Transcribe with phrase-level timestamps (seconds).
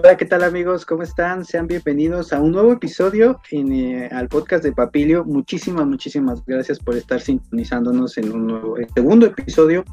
[0.00, 0.86] Hola, ¿qué tal amigos?
[0.86, 1.44] ¿Cómo están?
[1.44, 5.24] Sean bienvenidos a un nuevo episodio eh, al podcast de Papilio.
[5.24, 9.84] Muchísimas, muchísimas gracias por estar sintonizándonos en un nuevo segundo episodio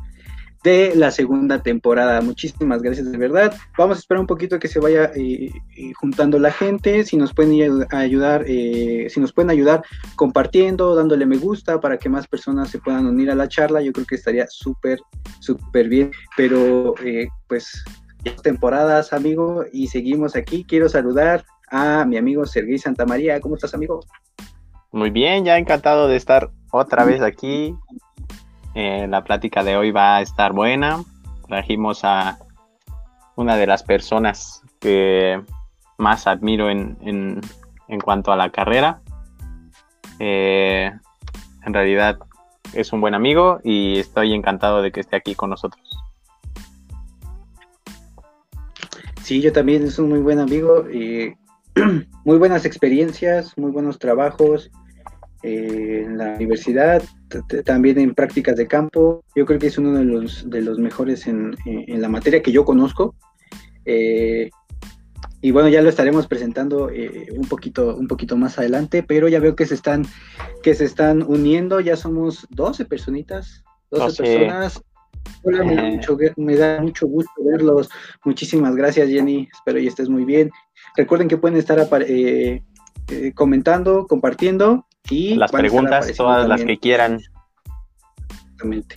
[0.64, 2.22] de la segunda temporada.
[2.22, 3.56] Muchísimas gracias de verdad.
[3.80, 7.04] Vamos a esperar un poquito que se vaya eh, eh, juntando la gente.
[7.04, 9.84] Si nos pueden ayudar, si nos pueden ayudar
[10.16, 13.92] compartiendo, dándole me gusta para que más personas se puedan unir a la charla, yo
[13.92, 15.00] creo que estaría súper,
[15.40, 16.12] súper bien.
[16.38, 16.94] Pero
[17.48, 17.84] pues
[18.32, 20.64] temporadas, amigo, y seguimos aquí.
[20.64, 23.40] Quiero saludar a mi amigo Sergei Santamaría.
[23.40, 24.02] ¿Cómo estás, amigo?
[24.92, 27.76] Muy bien, ya encantado de estar otra vez aquí.
[28.74, 31.04] Eh, la plática de hoy va a estar buena.
[31.48, 32.40] Trajimos a
[33.36, 35.42] una de las personas que
[35.98, 39.02] más admiro en, en, cuanto a la carrera.
[40.20, 40.92] Eh,
[41.66, 42.20] en realidad
[42.74, 46.05] es un buen amigo y estoy encantado de que esté aquí con nosotros.
[49.26, 50.86] Sí, yo también es un muy buen amigo.
[50.88, 51.36] Eh,
[52.26, 54.70] muy buenas experiencias, muy buenos trabajos
[55.42, 57.02] eh, en la universidad,
[57.66, 59.24] también en prácticas de campo.
[59.36, 62.66] Yo creo que es uno de los, de los mejores en, la materia que yo
[62.66, 63.16] conozco.
[63.86, 64.52] Eh,
[65.42, 66.92] y bueno, ya lo estaremos presentando
[67.36, 70.06] un, poquito, un poquito más adelante, pero ya veo que se están,
[70.62, 74.84] que se están uniendo, ya somos 12 personitas, 12 personas
[75.48, 77.90] Hola, me da, mucho, gusto verlos.
[78.24, 79.48] Muchísimas gracias, Jenny.
[79.54, 80.50] Espero y estés muy bien.
[80.98, 82.64] Recuerden que pueden estar eh,
[83.12, 87.20] eh, comentando, compartiendo y las preguntas, todas las que quieran.
[88.42, 88.96] Exactamente.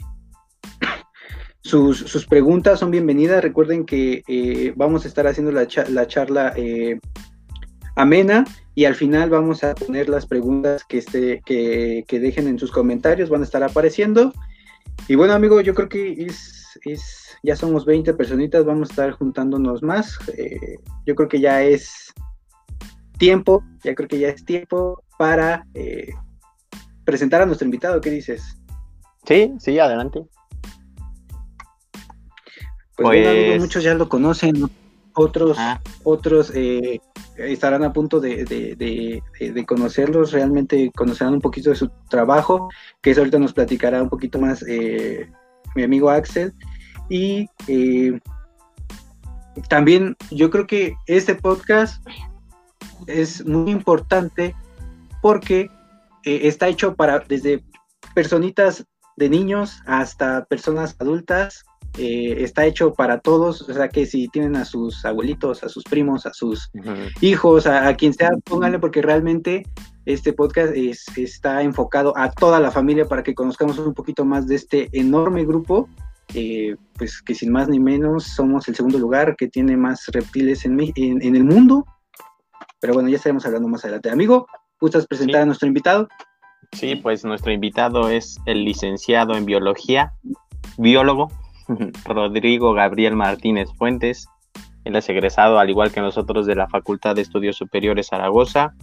[1.61, 3.43] Sus, preguntas son bienvenidas.
[3.43, 6.55] Recuerden que eh, vamos a estar haciendo la, charla
[7.95, 12.59] amena y al final vamos a poner las preguntas que, esté, que, que dejen en
[12.59, 14.33] sus comentarios, van a estar apareciendo
[15.07, 19.11] y bueno, amigo, yo creo que es, es, ya somos 20 personitas, vamos a estar
[19.13, 20.19] juntándonos más.
[20.37, 22.13] Eh, yo creo que ya es
[23.19, 26.11] tiempo, ya creo que ya es tiempo para eh,
[27.05, 28.00] presentar a nuestro invitado.
[28.00, 28.59] ¿Qué dices?
[29.27, 30.22] Sí, sí, adelante.
[32.97, 34.69] Pues, Bueno, pues muchos ya lo conocen,
[35.15, 35.81] otros, ah.
[36.03, 37.01] otros eh,
[37.38, 42.69] estarán a punto de, de, conocerlos, realmente conocerán un poquito de su trabajo,
[43.00, 45.31] que eso ahorita nos platicará un poquito más eh,
[45.75, 46.53] mi amigo Axel.
[47.09, 48.19] Y eh,
[49.69, 52.04] también yo creo que este podcast
[53.06, 54.54] es muy importante
[55.22, 55.71] porque
[56.25, 57.65] eh, está hecho para desde
[58.15, 58.84] personitas
[59.16, 61.65] de niños hasta personas adultas
[61.98, 65.82] eh, está hecho para todos, o sea que si tienen a sus abuelitos, a sus
[65.82, 66.70] primos, a sus
[67.20, 69.66] hijos, a, quien sea, pónganle porque realmente
[70.06, 74.54] este podcast está enfocado a toda la familia para que conozcamos un poquito más de
[74.54, 75.88] este enorme grupo,
[76.34, 80.65] eh, pues que sin más ni menos somos el segundo lugar que tiene más reptiles
[80.65, 81.84] en, en, el mundo.
[82.80, 84.09] Pero bueno, ya estaremos hablando más adelante.
[84.09, 84.47] Amigo,
[84.80, 86.06] ¿gustas presentar a nuestro invitado?
[86.72, 90.12] Sí, pues nuestro invitado es el licenciado en biología,
[90.76, 91.30] biólogo,
[92.05, 94.27] Rodrigo Gabriel Martínez Fuentes.
[94.84, 98.75] Él es egresado, al igual que nosotros, de la Facultad de Estudios Superiores Zaragoza.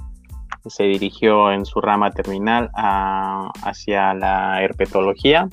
[0.65, 5.49] Se dirigió en su rama terminal hacia la herpetología.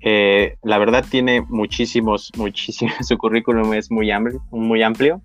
[0.00, 5.22] Eh, la verdad tiene muchísimos, muchísimos, su currículum es muy amplio, muy amplio,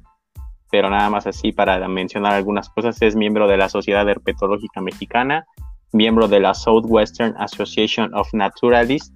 [0.69, 5.45] pero nada más así para mencionar algunas cosas, es miembro de la Sociedad Herpetológica Mexicana,
[5.93, 9.11] miembro de la Southwestern Association of Naturalists,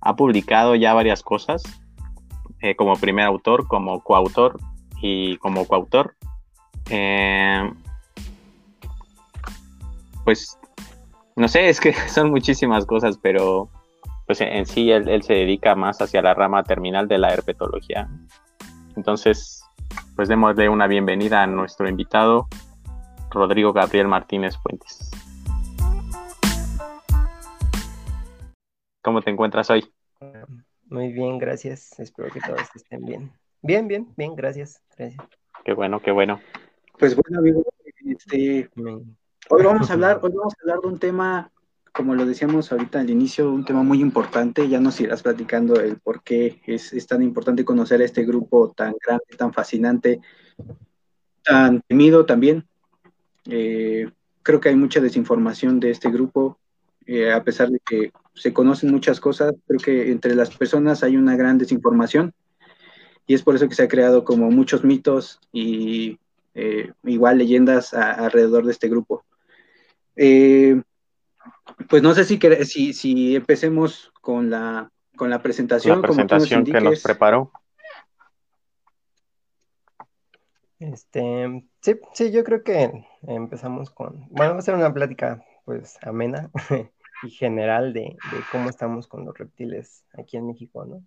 [0.00, 1.62] ha publicado ya varias cosas,
[2.60, 4.58] eh, como primer autor, como coautor
[5.00, 6.14] y como coautor.
[6.90, 7.70] Eh,
[10.24, 10.58] pues,
[11.36, 13.70] no sé, es que son muchísimas cosas, pero
[14.26, 18.10] pues en sí él, se dedica más hacia la rama terminal de la herpetología.
[18.94, 19.64] Entonces,
[20.16, 22.46] pues démosle una bienvenida a nuestro invitado,
[23.30, 25.07] Rodrigo Gabriel Martínez Fuentes.
[29.02, 29.92] ¿Cómo te encuentras hoy?
[30.86, 31.98] Muy bien, gracias.
[32.00, 33.32] Espero que todos estén bien.
[33.62, 34.82] Bien, bien, bien, gracias.
[34.96, 35.24] gracias.
[35.64, 36.40] Qué bueno, qué bueno.
[36.98, 37.62] Pues bueno, amigo,
[38.04, 38.68] este,
[39.50, 41.52] hoy vamos a hablar, hoy vamos a hablar de un tema,
[41.92, 44.68] como lo decíamos ahorita al inicio, un tema muy importante.
[44.68, 48.94] Ya nos irás platicando el por qué es, tan importante conocer a este grupo tan
[49.04, 50.20] grande, tan fascinante,
[51.44, 52.66] tan temido también.
[53.46, 54.10] Eh,
[54.42, 56.58] creo que hay mucha desinformación de este grupo,
[57.10, 61.16] eh, a pesar de que se conocen muchas cosas, creo que entre las personas hay
[61.16, 62.34] una gran desinformación
[63.26, 66.18] y es por eso que se ha creado como muchos mitos y
[66.52, 69.24] eh, igual leyendas alrededor de este grupo.
[70.16, 70.82] Eh,
[71.88, 76.02] pues no sé si, si, si empecemos con la, con la presentación.
[76.02, 77.50] La presentación que nos preparó.
[80.78, 85.98] Este, sí, sí, yo creo que empezamos con, bueno, va a ser una plática pues
[86.02, 86.50] amena
[87.22, 88.16] y general de,
[88.52, 91.02] cómo estamos con los reptiles aquí en México, ¿no?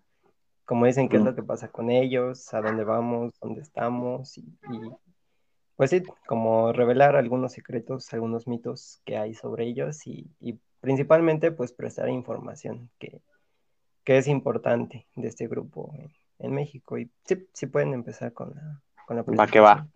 [0.65, 4.45] Como dicen, qué es lo que pasa con ellos, a dónde vamos, dónde estamos y,
[5.75, 10.29] pues sí, como revelar algunos secretos, algunos mitos que hay sobre ellos y,
[10.79, 13.21] principalmente pues prestar información que,
[14.03, 15.93] que, es importante de este grupo
[16.39, 16.97] en, México.
[16.97, 19.87] Y sí, sí pueden empezar con la, con la Va que va.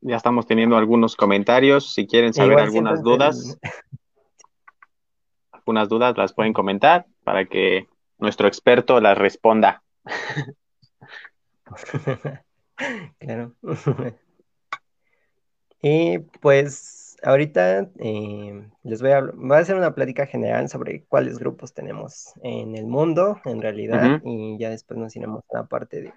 [0.00, 1.94] Ya estamos teniendo algunos comentarios.
[1.94, 3.58] Si quieren saber algunas dudas,
[5.64, 7.88] algunas dudas las pueden comentar para que
[8.18, 9.82] nuestro experto las responda.
[13.18, 13.54] claro.
[15.80, 21.38] y pues ahorita eh, les voy a, voy a hacer una plática general sobre cuáles
[21.38, 26.02] grupos tenemos en el mundo, en realidad, y ya después nos iremos a la parte
[26.02, 26.12] de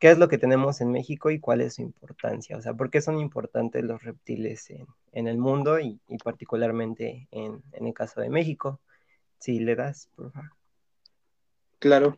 [0.00, 2.90] qué es lo que tenemos en México y cuál es su importancia, o sea, por
[2.90, 4.72] qué son importantes los reptiles
[5.12, 8.80] en, el mundo y, particularmente en, el caso de México.
[9.40, 10.50] Si le das, por favor.
[11.80, 12.16] Claro.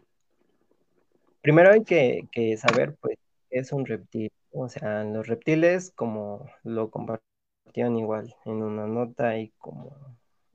[1.40, 3.16] Primero hay que, que saber, pues,
[3.50, 4.30] qué es un reptil.
[4.50, 9.96] O sea, los reptiles, como lo compartieron igual en una nota y como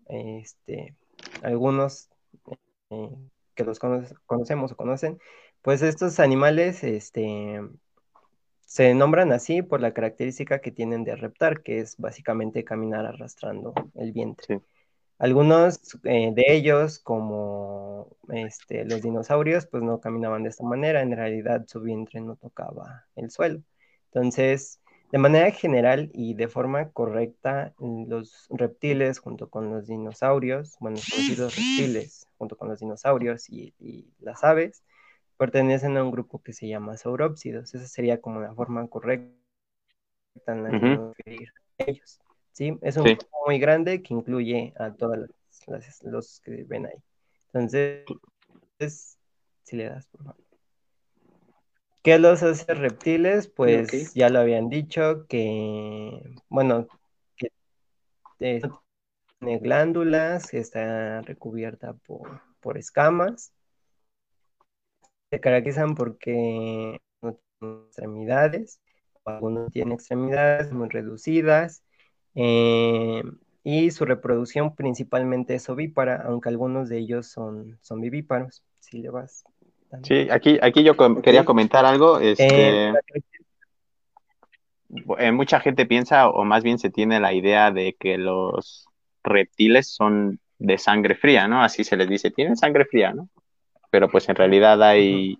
[0.07, 0.95] este,
[1.41, 2.09] algunos
[2.91, 3.09] eh,
[3.55, 5.19] que los conocemos o conocen,
[5.61, 7.61] pues estos animales este,
[8.61, 13.73] se nombran así por la característica que tienen de reptar, que es básicamente caminar arrastrando
[13.95, 14.61] el vientre.
[15.19, 21.15] Algunos eh, de ellos, como este, los dinosaurios, pues no caminaban de esta manera, en
[21.15, 23.61] realidad su vientre no tocaba el suelo.
[24.11, 24.79] Entonces,
[25.11, 30.97] de manera general y de forma correcta, los reptiles junto con los dinosaurios, bueno,
[31.37, 33.73] los reptiles junto con los dinosaurios y,
[34.19, 34.83] las aves,
[35.37, 37.73] pertenecen a un grupo que se llama saurópsidos.
[37.73, 39.33] Esa sería como la forma correcta
[40.45, 41.45] en la que
[41.77, 42.19] ellos.
[42.57, 42.75] ¿Sí?
[42.81, 45.29] Es un grupo muy grande que incluye a todos
[46.01, 46.97] los que ven ahí.
[47.53, 49.19] Entonces,
[49.63, 50.43] si le das, por favor.
[52.01, 53.47] ¿Qué los hace reptiles?
[53.47, 56.87] Pues ya lo habían dicho que, bueno,
[57.35, 57.51] que
[58.39, 63.53] tiene glándulas, que está recubierta por, por escamas.
[65.29, 68.81] Se caracterizan porque no tienen extremidades,
[69.25, 71.83] algunos tienen extremidades muy reducidas,
[72.35, 73.23] eh,
[73.63, 78.63] y su reproducción principalmente es ovípara, aunque algunos de ellos son, son vivíparos.
[78.79, 79.43] Si le vas.
[80.03, 82.19] Sí, aquí, aquí yo quería comentar algo.
[82.19, 82.93] Este, eh,
[85.19, 88.85] eh, mucha gente piensa, o más bien se tiene la idea de que los
[89.23, 91.61] reptiles son de sangre fría, ¿no?
[91.61, 93.27] Así se les dice, tienen sangre fría, ¿no?
[93.89, 95.37] Pero pues en realidad hay,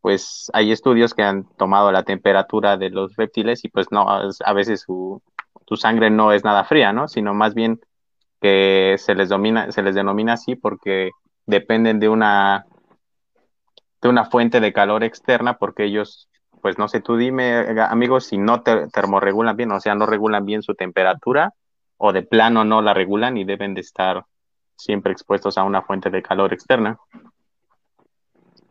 [0.00, 4.52] pues hay estudios que han tomado la temperatura de los reptiles y pues no, a
[4.52, 5.22] veces su,
[5.64, 7.08] tu sangre no es nada fría, ¿no?
[7.08, 7.80] Sino más bien
[8.40, 11.10] que se les, domina, se les denomina así porque
[11.46, 12.66] dependen de una,
[14.02, 16.28] de una fuente de calor externa porque ellos,
[16.60, 20.44] pues no sé, tú dime, amigos, si no te, termorregulan bien, o sea, no regulan
[20.44, 21.54] bien su temperatura
[21.96, 24.24] o de plano no la regulan y deben de estar
[24.76, 26.98] siempre expuestos a una fuente de calor externa.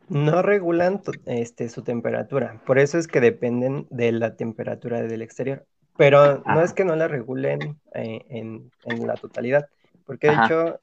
[0.10, 5.65] No regulan este, su temperatura, por eso es que dependen de la temperatura del exterior.
[5.97, 8.71] Pero no es que no la regulen eh, en,
[9.05, 9.67] la totalidad,
[10.05, 10.79] porque de hecho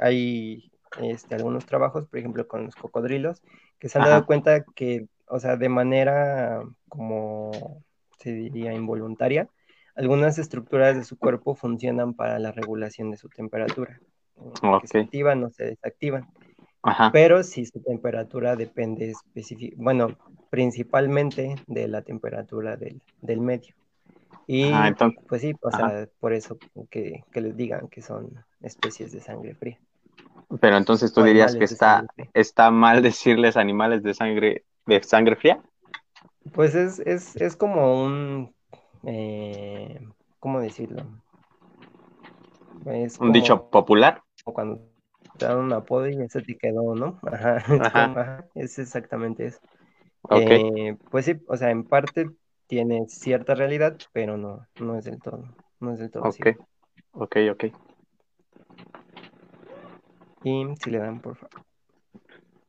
[0.00, 0.70] hay
[1.00, 3.42] este, algunos trabajos, por ejemplo, con los cocodrilos,
[3.78, 7.82] que se han dado cuenta que, o sea, de manera como
[8.18, 9.48] se diría involuntaria,
[9.94, 14.00] algunas estructuras de su cuerpo funcionan para la regulación de su temperatura.
[14.80, 16.28] Que se activan o se desactivan.
[17.12, 19.12] Pero si su temperatura depende
[19.76, 20.16] bueno,
[20.48, 23.74] principalmente de la temperatura del, del medio.
[24.52, 24.72] Y
[25.28, 26.58] pues sí, o sea, por eso
[26.90, 29.78] que, les digan que son especies de sangre fría.
[30.60, 32.04] Pero entonces tú dirías que está,
[32.34, 35.62] está mal decirles animales de sangre, de sangre fría.
[36.52, 38.52] Pues es, es, es como un,
[39.04, 40.00] eh,
[40.40, 41.04] ¿cómo decirlo?
[43.20, 44.20] un dicho popular.
[44.46, 44.80] O cuando
[45.38, 47.20] te dan un apodo y ese te quedó, ¿no?
[47.22, 49.60] Ajá, Es, exactamente eso.
[50.32, 52.30] Eh, pues sí, o sea, en parte
[52.70, 55.42] tiene cierta realidad, pero no, no es del todo.
[55.80, 56.22] No es del todo.
[56.22, 56.56] Ok,
[57.10, 57.64] ok, ok.
[60.44, 61.64] Y si le dan, por favor.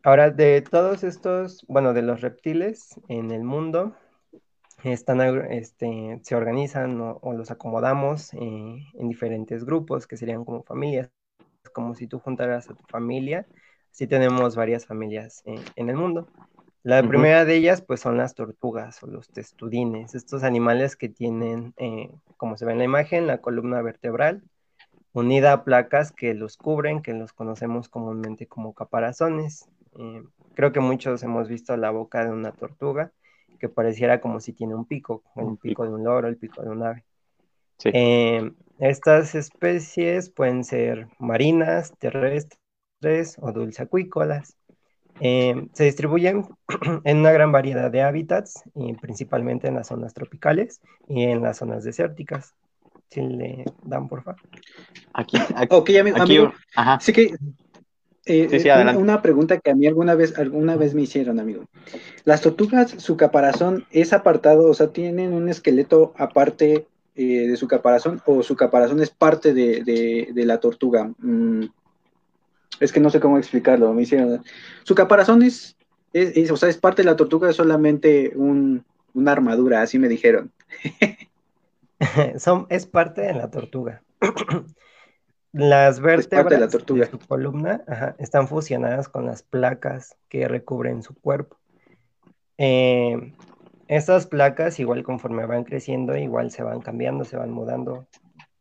[0.02, 3.96] Ahora, de todos estos, bueno, de los reptiles en el mundo,
[4.84, 11.12] están, este, se organizan o, los acomodamos eh, en diferentes grupos que serían como familias,
[11.74, 13.46] como si tú juntaras a tu familia,
[13.92, 16.28] así tenemos varias familias en el mundo.
[16.84, 21.74] La primera de ellas, pues, son las tortugas o los testudines, estos animales que tienen,
[21.78, 24.44] eh, como se ve en la imagen, la columna vertebral
[25.14, 29.68] unida a placas que los cubren, que los conocemos comúnmente como caparazones.
[29.98, 30.24] Eh,
[30.54, 33.12] creo que muchos hemos visto la boca de una tortuga,
[33.60, 36.70] que pareciera como si tiene un pico, el pico de un loro, el pico de
[36.70, 37.06] un ave.
[37.86, 44.56] Eh, estas especies pueden ser marinas, terrestres o dulceacuícolas.
[45.24, 46.48] Eh, se distribuyen
[47.04, 51.58] en una gran variedad de hábitats, y principalmente en las zonas tropicales y en las
[51.58, 52.56] zonas desérticas.
[53.10, 54.42] Si le dan, por favor.
[55.14, 56.54] Aquí, aquí, amigo,
[57.00, 57.36] Sí que
[58.26, 61.66] eh, eh, una, pregunta que a mí alguna vez, alguna vez me hicieron, amigo.
[62.24, 68.20] Las tortugas, su caparazón es apartado, o sea, tienen un esqueleto aparte de su caparazón,
[68.26, 71.12] o su caparazón es parte de, la tortuga.
[71.20, 71.66] Mm,
[72.82, 73.94] es que no sé cómo explicarlo.
[73.94, 74.44] Me hicieron.
[74.84, 75.78] Su caparazón es,
[76.52, 80.52] o sea, es parte de la tortuga, es solamente una armadura, así me dijeron.
[82.40, 84.02] Son, es parte de la tortuga.
[85.54, 87.06] Las vértebras de, la tortuga.
[87.06, 87.84] su columna
[88.18, 91.58] están fusionadas con las placas que recubren su cuerpo.
[92.58, 93.34] Eh,
[93.90, 98.08] estas placas, igual conforme van creciendo, igual se van cambiando, se van mudando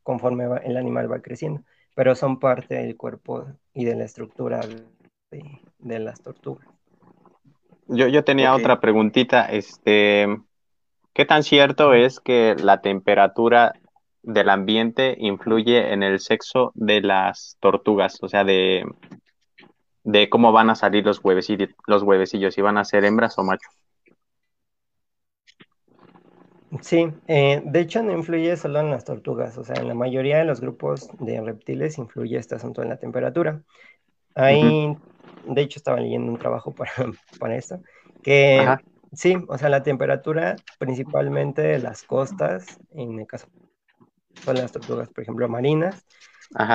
[0.02, 1.62] conforme el animal va creciendo
[2.00, 4.60] pero son parte del cuerpo y de la estructura
[5.30, 6.66] de, las tortugas.
[7.88, 10.26] Yo, yo tenía otra preguntita, este,
[11.12, 13.74] ¿qué tan cierto es que la temperatura
[14.22, 18.16] del ambiente influye en el sexo de las tortugas?
[18.22, 18.82] O sea, de,
[20.02, 23.44] de cómo van a salir los huevecillos, los huevecillos, si van a ser hembras o
[23.44, 23.74] machos.
[26.82, 30.38] Sí, eh, de hecho no influye solo en las tortugas, o sea, en la mayoría
[30.38, 33.62] de los grupos de reptiles influye este asunto en la temperatura.
[34.34, 34.96] Ahí,
[35.42, 36.92] de hecho, estaba leyendo un trabajo para,
[37.38, 37.82] para esto,
[38.22, 38.78] que
[39.12, 43.46] sí, o sea, la temperatura principalmente de las costas, en el caso
[44.46, 46.06] de las tortugas, por ejemplo, marinas,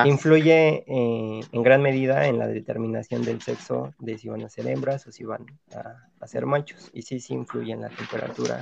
[0.06, 4.68] influye eh, en gran medida en la determinación del sexo de si van a ser
[4.68, 6.90] hembras o si van a, ser machos.
[6.94, 8.60] Y sí, sí influye en la temperatura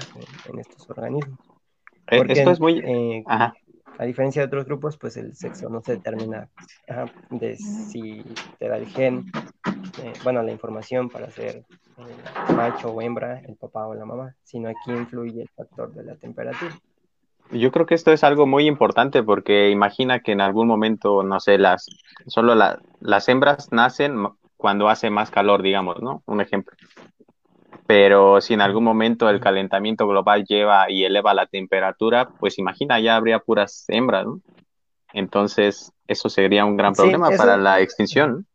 [0.50, 1.40] en, estos organismos.
[2.08, 2.80] Eh, esto es muy...
[2.80, 3.24] Eh,
[4.00, 6.50] a diferencia de otros grupos, pues el sexo no se determina
[7.30, 8.24] de si
[8.58, 9.32] te da el gen,
[10.24, 11.64] bueno, la información para ser
[12.56, 16.16] macho o hembra, el papá o la mamá, sino aquí influye el factor de la
[16.16, 16.76] temperatura.
[17.52, 21.40] Yo creo que esto es algo muy importante porque imagina que en algún momento, no
[21.40, 21.88] sé, las
[22.28, 26.24] solo las hembras nacen cuando hace más calor, digamos, ¿no?
[26.26, 26.76] Un ejemplo.
[27.86, 33.00] Pero si en algún momento el calentamiento global lleva y eleva la temperatura, pues imagina,
[33.00, 34.40] ya habría puras hembras, ¿no?
[35.12, 38.48] Entonces, eso sería un gran problema para la extinción.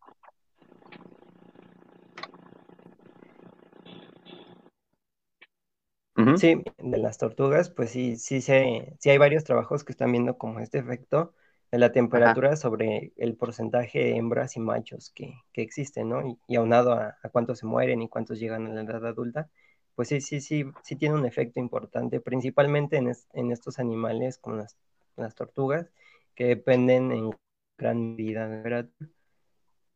[6.36, 10.60] Sí, de las tortugas, pues sí, sí, sí hay varios trabajos que están viendo como
[10.60, 11.32] este efecto
[11.70, 16.38] de la temperatura sobre el porcentaje de hembras y machos que, que existen, ¿no?
[16.46, 19.50] Y, aunado a, cuántos se mueren y cuántos llegan a la edad adulta,
[19.94, 24.76] pues sí, sí, sí, sí tiene un efecto importante, principalmente en, estos animales como las,
[25.16, 25.90] las, tortugas,
[26.34, 27.30] que dependen en
[27.76, 28.88] gran medida de.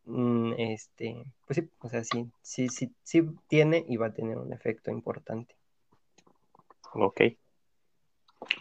[0.05, 4.37] Mm, este, pues sí, o sea, sí, sí, sí, sí tiene y va a tener
[4.39, 5.55] un efecto importante.
[6.95, 7.21] Ok.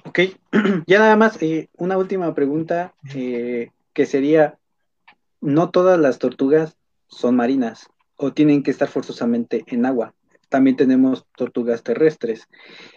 [0.05, 0.19] Ok,
[0.87, 4.57] ya nada más, eh, una última pregunta eh, que sería,
[5.41, 10.13] no todas las tortugas son marinas o tienen que estar forzosamente en agua.
[10.49, 12.47] También tenemos tortugas terrestres.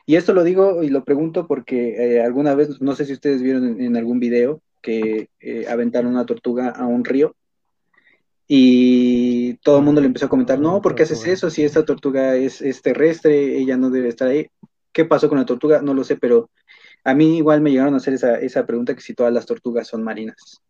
[0.07, 3.43] Y esto lo digo y lo pregunto porque eh, alguna vez, no sé si ustedes
[3.43, 5.31] vieron en, algún video que
[5.71, 7.35] aventaron una tortuga a un río
[8.47, 11.49] y todo el mundo le empezó a comentar, no, ¿por qué haces eso?
[11.49, 14.51] Si esta tortuga es, es terrestre, ella no debe estar ahí.
[14.95, 15.83] ¿Qué pasó con la tortuga?
[15.83, 16.51] No lo sé, pero
[17.03, 20.05] a mí igual me llegaron a hacer esa, pregunta que si todas las tortugas son
[20.05, 20.63] marinas.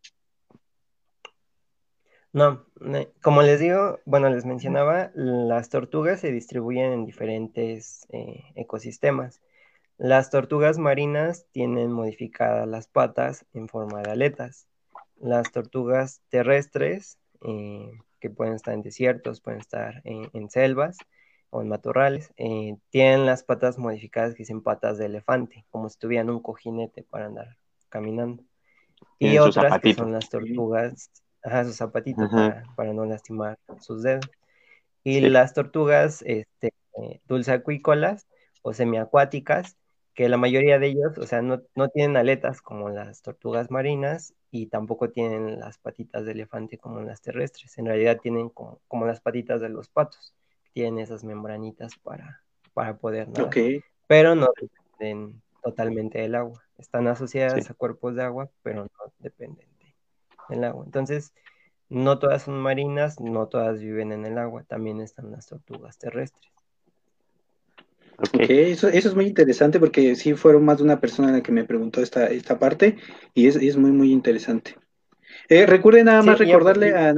[2.33, 2.65] No,
[3.23, 9.43] como les digo, bueno, les mencionaba, las tortugas se distribuyen en diferentes eh, ecosistemas.
[9.99, 14.67] Las tortugas marinas tienen modificadas las patas en forma de aletas.
[15.21, 17.91] Las tortugas terrestres, eh,
[18.21, 20.97] que pueden estar en desiertos, pueden estar en selvas,
[21.55, 25.97] o en matorrales, eh, tienen las patas modificadas que dicen patas de elefante, como si
[26.01, 27.57] tuvieran un cojinete para andar
[27.89, 28.43] caminando.
[29.21, 31.11] Y otras que son las tortugas,
[31.45, 32.29] ajá, sus zapatitos
[32.75, 34.29] para, no lastimar sus dedos.
[35.05, 38.27] Y las tortugas este, eh, dulceacuícolas
[38.63, 39.77] o semiacuáticas,
[40.13, 41.61] que la mayoría de ellos, o sea, no,
[41.93, 47.23] tienen aletas como las tortugas marinas y tampoco tienen las patitas de elefante como las
[47.23, 47.79] terrestres.
[47.79, 50.35] En realidad tienen como las patitas de los patos
[50.75, 52.43] tienen esas membranitas para,
[52.75, 53.55] para poder nadar.
[54.07, 56.63] Pero no dependen totalmente del agua.
[56.77, 59.67] Están asociadas a cuerpos de agua, pero no dependen
[60.51, 60.85] del agua.
[60.85, 61.33] Entonces,
[61.89, 66.53] no todas son marinas, no todas viven en el agua, también están las tortugas terrestres.
[68.33, 71.65] Eso, eso es muy interesante porque sí fueron más de una persona la que me
[71.65, 72.97] preguntó esta, esta parte
[73.33, 74.77] y es, es muy, muy interesante.
[75.49, 77.15] Eh, recuerden nada más recordarle a,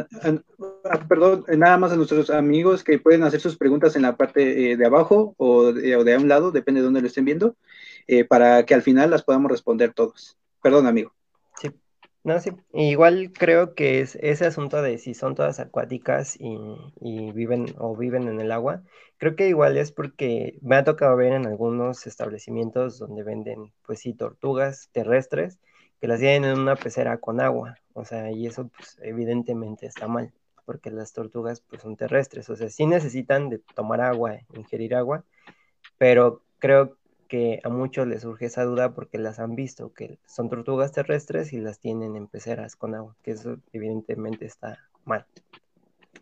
[1.08, 4.76] perdón, nada más a nuestros amigos que pueden hacer sus preguntas en la parte eh,
[4.76, 7.56] de abajo o de, o de, un lado, depende de dónde lo estén viendo,
[8.08, 10.36] eh, para que al final las podamos responder todos.
[10.60, 11.12] Perdón, amigo.
[11.60, 11.70] Sí,
[12.24, 12.50] no, sí.
[12.72, 16.58] Igual creo que es ese asunto de si son todas acuáticas y,
[17.00, 18.82] y viven o viven en el agua,
[19.18, 24.00] creo que igual es porque me ha tocado ver en algunos establecimientos donde venden, pues
[24.00, 25.60] sí, tortugas terrestres
[26.00, 30.08] que las tienen en una pecera con agua, o sea, y eso pues evidentemente está
[30.08, 30.32] mal,
[30.64, 35.24] porque las tortugas pues son terrestres, o sea, sí necesitan de tomar agua, ingerir agua,
[35.98, 36.96] pero creo
[37.28, 41.52] que a muchos les surge esa duda porque las han visto, que son tortugas terrestres
[41.52, 45.26] y las tienen en peceras con agua, que eso evidentemente está mal.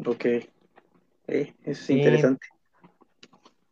[0.05, 0.49] Ok, eh,
[1.29, 2.47] eso es interesante.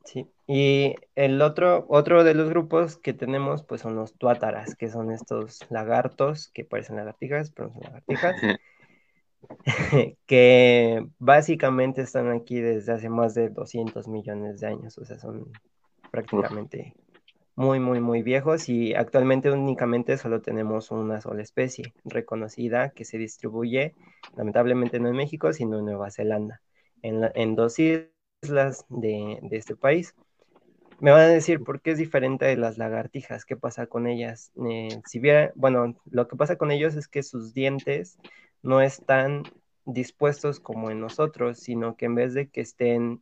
[0.04, 4.90] Sí, y el otro, otro de los grupos que tenemos, pues son los tuátaras, que
[4.90, 8.36] son estos lagartos que parecen lagartijas, pero no son lagartijas,
[10.26, 15.50] que básicamente están aquí desde hace más de 200 millones de años, o sea, son
[16.10, 16.94] prácticamente
[17.54, 23.18] muy, muy, muy viejos y actualmente únicamente solo tenemos una sola especie reconocida que se
[23.18, 23.94] distribuye,
[24.36, 26.60] lamentablemente no en México, sino en Nueva Zelanda,
[27.02, 28.11] en, en dos islas
[28.42, 30.14] de, este país.
[31.00, 34.52] Me van a decir por qué es diferente de las lagartijas, qué pasa con ellas.
[34.68, 38.18] Eh, si bien, bueno, lo que pasa con ellos es que sus dientes
[38.62, 39.42] no están
[39.84, 43.20] dispuestos como en nosotros, sino que en vez de que estén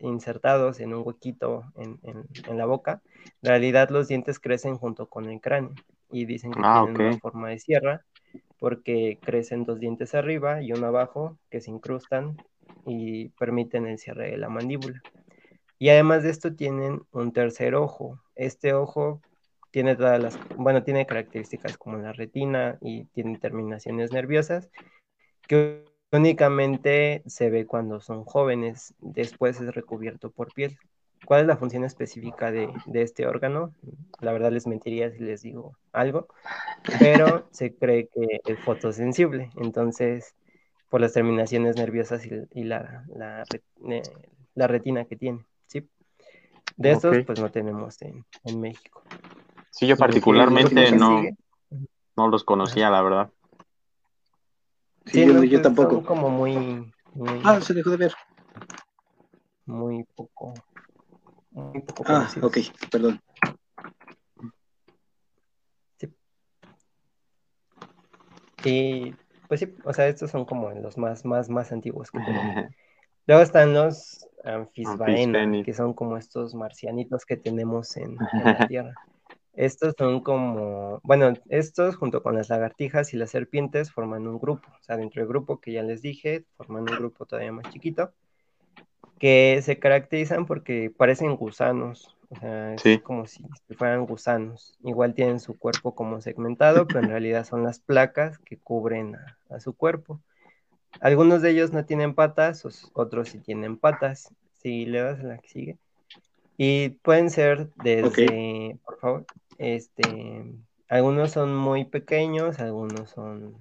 [0.00, 3.00] insertados en un huequito en, la boca,
[3.42, 5.72] en realidad los dientes crecen junto con el cráneo
[6.10, 8.04] y dicen que ah, tienen una forma de sierra
[8.58, 12.36] porque crecen dos dientes arriba y uno abajo que se incrustan
[12.86, 15.00] y permiten el cierre de la mandíbula.
[15.78, 18.20] Y además de esto tienen un tercer ojo.
[18.34, 19.22] Este ojo
[19.70, 24.70] tiene todas las, bueno, tiene características como la retina y tiene terminaciones nerviosas
[25.48, 30.76] que únicamente se ve cuando son jóvenes, después es recubierto por piel.
[31.24, 33.74] ¿Cuál es la función específica de, de este órgano?
[34.20, 36.28] La verdad les mentiría si les digo algo,
[36.98, 40.34] pero se cree que es fotosensible, entonces
[40.90, 43.44] por las terminaciones nerviosas y, la, la,
[44.54, 45.46] la, retina que tiene.
[45.66, 45.88] ¿sí?
[46.76, 49.02] De estos, pues no tenemos en, en México.
[49.70, 51.22] Sí, yo particularmente no,
[52.16, 53.30] no los conocía, la verdad.
[55.06, 55.94] Sí, yo, yo, pues, tampoco.
[55.94, 56.92] Son como muy,
[57.44, 58.14] Ah, se dejó de ver.
[59.66, 60.54] Muy poco.
[61.52, 62.58] Muy poco ah, ok,
[62.90, 63.20] perdón.
[65.98, 66.08] Sí.
[68.64, 69.14] Y
[69.50, 72.70] pues sí, o sea, estos son como los más, más, más antiguos que tenemos.
[73.26, 78.94] Luego están los Amphisbaena, que son como estos marcianitos que tenemos en, la Tierra.
[79.52, 84.68] Estos son como, bueno, estos junto con las lagartijas y las serpientes forman un grupo,
[84.68, 88.12] o sea, dentro del grupo que ya les dije, forman un grupo todavía más chiquito,
[89.18, 93.44] que se caracterizan porque parecen gusanos, o sea, es como si
[93.76, 94.78] fueran gusanos.
[94.84, 99.16] Igual tienen su cuerpo como segmentado, pero en realidad son las placas que cubren
[99.48, 100.20] a, su cuerpo.
[101.00, 102.64] Algunos de ellos no tienen patas,
[102.94, 104.32] otros sí tienen patas.
[104.62, 105.78] Si le das a la que sigue.
[106.56, 109.26] Y pueden ser desde, por favor,
[109.58, 110.44] este,
[110.88, 113.56] algunos son muy pequeños, algunos son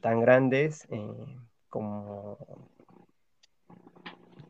[0.00, 1.14] tan grandes eh,
[1.70, 2.38] como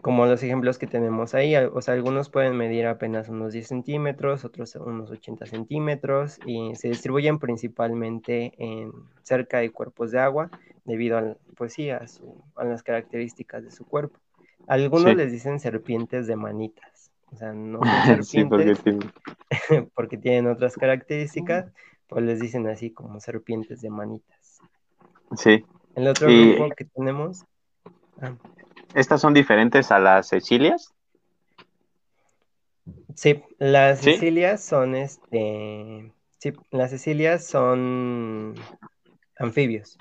[0.03, 4.45] como los ejemplos que tenemos ahí, o sea, algunos pueden medir apenas unos 10 centímetros,
[4.45, 10.51] otros unos 80 centímetros, y se distribuyen principalmente en cerca de cuerpos de agua,
[10.85, 12.05] debido a, pues sí, a,
[12.65, 14.19] las características de su cuerpo.
[14.67, 18.83] Algunos les dicen serpientes de manitas, o sea, no son serpientes
[19.95, 20.49] porque, tienen...
[20.49, 21.71] otras características,
[22.09, 24.59] pues les dicen así como serpientes de manitas.
[25.37, 25.65] Sí.
[25.95, 27.45] El otro grupo que tenemos...
[28.21, 28.35] Ah,
[28.95, 30.93] ¿Estas son diferentes a las Cecilias?
[33.15, 36.13] Sí, las Cecilias son este.
[36.39, 38.55] Sí, las Cecilias son
[39.39, 39.97] anfibios.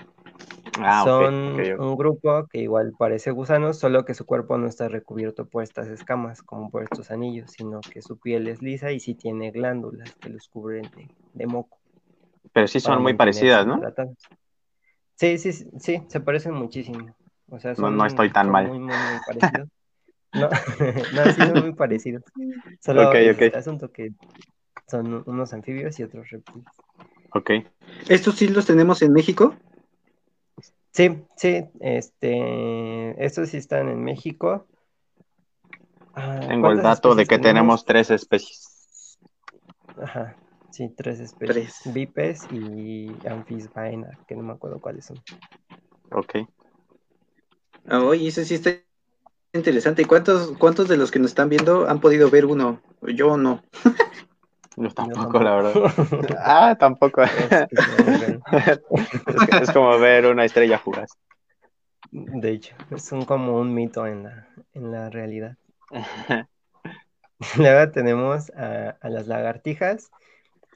[0.80, 5.46] Ah, son un grupo que igual parece gusanos, solo que su cuerpo no está recubierto
[5.46, 9.14] por estas escamas, como por estos anillos, sino que su piel es lisa y sí
[9.14, 10.90] tiene glándulas que los cubren
[11.34, 11.78] de, moco.
[12.54, 13.82] Pero sí son muy parecidas, ¿no?
[15.16, 17.14] Sí, sí, sí, se parecen muchísimo.
[17.52, 18.68] O sea, no, estoy tan mal.
[18.68, 19.70] Muy, muy, muy parecidos.
[20.34, 20.50] No,
[21.14, 22.24] no, sí son muy parecidos.
[22.80, 24.14] Solo okay, el asunto que
[24.88, 26.66] son unos anfibios y otros reptiles.
[27.34, 27.52] Ok.
[28.08, 29.54] ¿Estos sí los tenemos en México?
[30.92, 34.66] Sí, sí, este, estos sí están en México.
[36.16, 37.84] Ah, Tengo el dato de que tenemos?
[37.84, 39.18] tres especies.
[40.02, 40.38] Ajá,
[40.72, 41.82] sí, tres especies.
[41.84, 41.94] Tres.
[41.94, 45.18] Vipes y Amphisbaena, que no me acuerdo cuáles son.
[46.12, 46.48] Ok.
[47.90, 48.72] Oye, eso sí está
[49.54, 50.06] interesante.
[50.06, 52.82] ¿Cuántos, ¿Cuántos de los que nos están viendo han podido ver uno?
[53.02, 53.64] Yo no.
[54.78, 55.74] Yo tampoco, la verdad.
[56.40, 57.22] ah, tampoco.
[59.62, 61.08] es, como ver una estrella jugar.
[62.12, 65.58] De hecho, es un, como un mito en la, en la realidad.
[67.58, 70.12] Luego tenemos a, las lagartijas,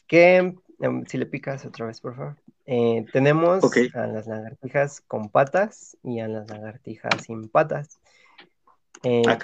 [0.07, 2.35] que, em, si le picas otra vez, por favor.
[2.67, 7.99] Eh, tenemos a las lagartijas con patas y a las lagartijas sin patas.
[9.03, 9.37] Eh, ah,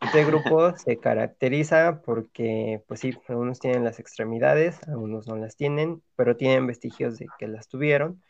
[0.00, 6.02] este grupo se caracteriza porque, pues sí, algunos tienen las extremidades, algunos no las tienen,
[6.14, 8.22] pero tienen vestigios de que las tuvieron,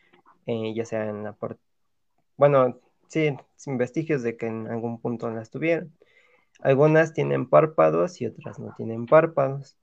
[0.47, 1.61] eh, ya sea en la parte,
[2.37, 5.93] bueno, sí, sin vestigios de que en algún punto las tuvieron.
[6.61, 9.77] Algunas tienen párpados y otras no tienen párpados.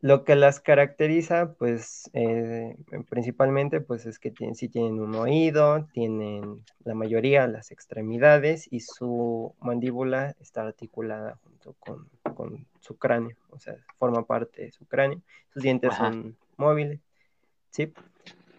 [0.00, 2.76] Lo que las caracteriza, pues, eh,
[3.08, 8.80] principalmente, pues es que tienen, sí tienen un oído, tienen la mayoría las extremidades y
[8.80, 12.08] su mandíbula está articulada junto con,
[12.80, 15.20] su cráneo, o sea, forma parte de su cráneo.
[15.52, 17.00] Sus dientes son móviles,
[17.70, 17.92] ¿sí?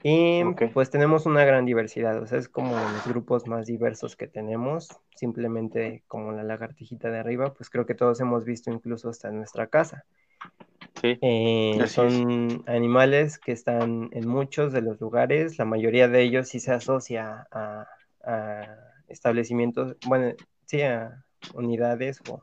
[0.04, 4.28] Y pues tenemos una gran diversidad, o sea, es como los grupos más diversos que
[4.28, 9.30] tenemos, simplemente como la lagartijita de arriba, pues creo que todos hemos visto incluso hasta
[9.30, 10.06] en nuestra casa.
[11.04, 16.60] Eh, son animales que están en muchos de los lugares, la mayoría de ellos sí
[16.60, 17.88] se asocia a,
[19.08, 20.36] establecimientos, bueno,
[20.66, 22.42] sí, a unidades o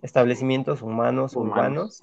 [0.00, 2.02] establecimientos humanos, urbanos.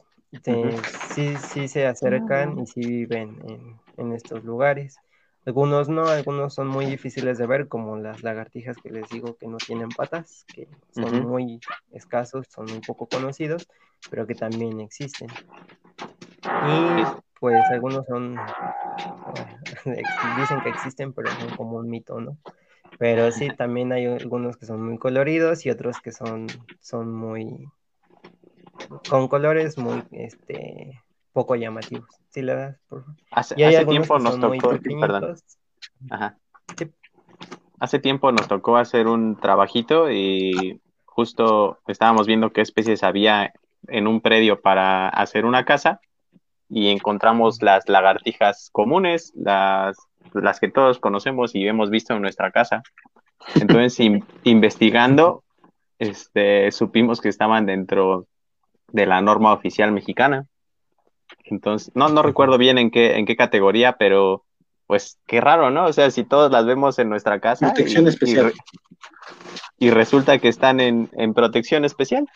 [1.15, 4.97] Sí, sí se acercan y sí viven en, en estos lugares.
[5.45, 9.47] Algunos no, algunos son muy difíciles de ver, como las lagartijas que les digo que
[9.47, 11.59] no tienen patas, que son muy
[11.91, 13.67] escasos, son muy poco conocidos,
[14.09, 15.29] pero que también existen.
[16.43, 17.03] Y
[17.39, 18.35] pues algunos son,
[20.37, 22.37] dicen que existen, pero son como un mito, ¿no?
[22.97, 26.47] Pero sí, también hay algunos que son muy coloridos y otros que son,
[26.81, 27.69] son muy,
[29.09, 32.18] con colores muy, este, poco llamativos.
[32.87, 33.15] Por favor.
[33.31, 35.35] Hace, tiempo nos tocó, perdón.
[37.79, 43.53] Hace tiempo nos tocó hacer un trabajito y justo estábamos viendo qué especies había
[43.87, 46.01] en un predio para hacer una casa
[46.69, 49.97] y encontramos las lagartijas comunes, las,
[50.33, 52.83] las que todos conocemos y hemos visto en nuestra casa.
[53.55, 53.99] Entonces,
[54.43, 55.43] investigando,
[55.97, 58.27] este, supimos que estaban dentro
[58.91, 60.45] de la norma oficial mexicana.
[61.45, 64.45] Entonces, no, no recuerdo bien en qué, en qué categoría, pero
[64.87, 65.85] pues qué raro, ¿no?
[65.85, 67.67] O sea, si todos las vemos en nuestra casa.
[67.67, 68.53] Protección especial.
[69.77, 72.27] Y, resulta que están en, en protección especial.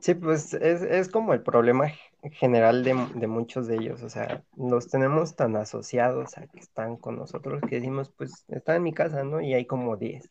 [0.00, 1.90] Sí, pues es, es, como el problema
[2.32, 6.96] general de, de, muchos de ellos, o sea, los tenemos tan asociados a que están
[6.96, 9.40] con nosotros que decimos, pues está en mi casa, ¿no?
[9.40, 10.28] Y hay como 10.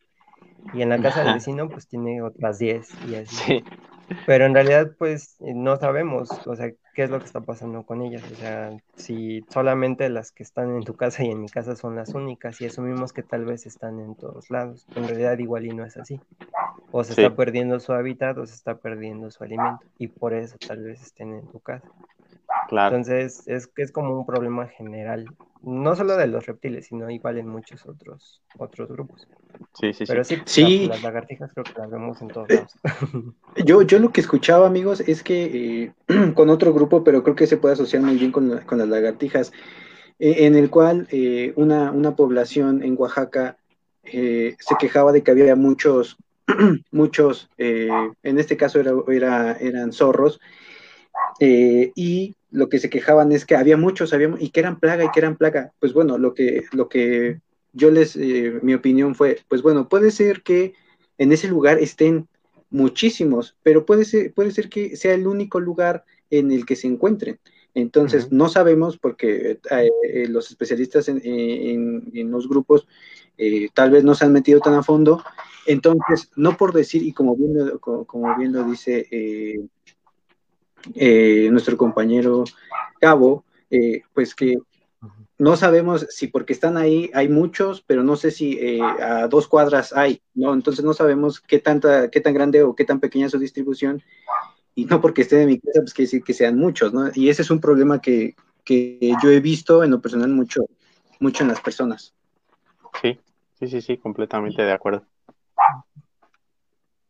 [0.72, 3.36] Y en la casa del vecino, pues tiene otras 10 y así.
[3.36, 3.64] Sí.
[4.26, 7.84] Pero en realidad, pues eh, no sabemos, o sea, qué es lo que está pasando
[7.84, 8.22] con ellas.
[8.30, 11.96] O sea, si solamente las que están en tu casa y en mi casa son
[11.96, 14.86] las únicas y asumimos que tal vez están en todos lados.
[14.94, 16.20] En realidad igual y no es así.
[16.90, 20.56] O se está perdiendo su hábitat o se está perdiendo su alimento y por eso
[20.66, 21.88] tal vez estén en tu casa.
[22.68, 22.96] Claro.
[22.96, 25.26] Entonces es que es como un problema general
[25.66, 29.26] no solo de los reptiles, sino igual en muchos otros, otros grupos.
[29.74, 30.86] Sí, sí, Pero sí, sí.
[30.86, 32.72] Las, lagartijas creo que las vemos en todos lados.
[33.64, 37.48] Yo, yo lo que escuchaba, amigos, es que eh, con otro grupo, pero creo que
[37.48, 39.52] se puede asociar muy bien con, las lagartijas,
[40.20, 43.56] eh, en el cual eh, una, una, población en Oaxaca
[44.04, 46.16] se quejaba de que había muchos,
[46.92, 50.38] muchos, en este caso era, era, eran zorros,
[51.40, 55.10] y lo que se quejaban es que había muchos, había, y que eran plaga y
[55.10, 55.72] que eran plaga.
[55.78, 57.40] Pues bueno, lo que, lo que
[57.74, 60.72] yo les, eh, mi opinión fue, pues bueno, puede ser que
[61.18, 62.28] en ese lugar estén
[62.70, 66.86] muchísimos, pero puede ser, puede ser que sea el único lugar en el que se
[66.86, 67.38] encuentren.
[67.74, 72.88] Entonces, no sabemos porque eh, eh, los especialistas en, en, los grupos
[73.74, 75.22] tal vez no se han metido tan a fondo.
[75.66, 79.06] Entonces, no por decir, y como bien, como, como bien lo dice
[80.94, 82.44] eh, nuestro compañero
[83.00, 84.56] Cabo, eh, pues que
[85.38, 89.48] no sabemos si porque están ahí hay muchos, pero no sé si eh, a dos
[89.48, 90.54] cuadras hay, ¿no?
[90.54, 94.02] Entonces no sabemos qué tanta, qué tan grande o qué tan pequeña es su distribución,
[94.74, 97.10] y no porque estén en mi casa, pues quiere decir que sean muchos, ¿no?
[97.14, 100.66] Y ese es un problema que, que yo he visto en lo personal mucho,
[101.20, 102.14] mucho en las personas.
[103.02, 103.18] Sí,
[103.58, 105.04] sí, sí, sí, completamente de acuerdo.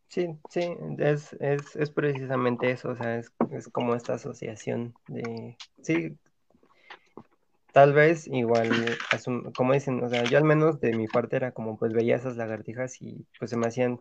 [0.09, 5.57] Sí, sí, es, es, es precisamente eso, o sea, es, es como esta asociación de,
[5.81, 6.17] sí,
[7.73, 8.69] tal vez igual,
[9.55, 12.37] como dicen, o sea, yo al menos de mi parte era como, pues veía esas
[12.37, 13.99] lagartijas y pues se me hacían,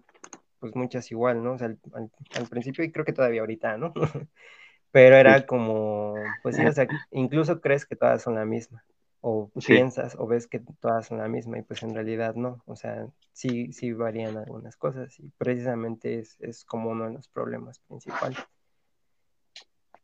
[0.61, 1.55] pues muchas igual, ¿no?
[1.55, 2.11] O sea, al,
[2.49, 3.93] principio y creo que todavía ahorita, ¿no?
[4.93, 8.83] Pero era como, pues sí, o sea, incluso crees que todas son la misma
[9.29, 12.77] o piensas o ves que todas son la misma y pues en realidad no, o
[12.77, 17.81] sea, sí, sí varían algunas cosas y precisamente es, es como uno de los problemas
[17.89, 18.39] principales.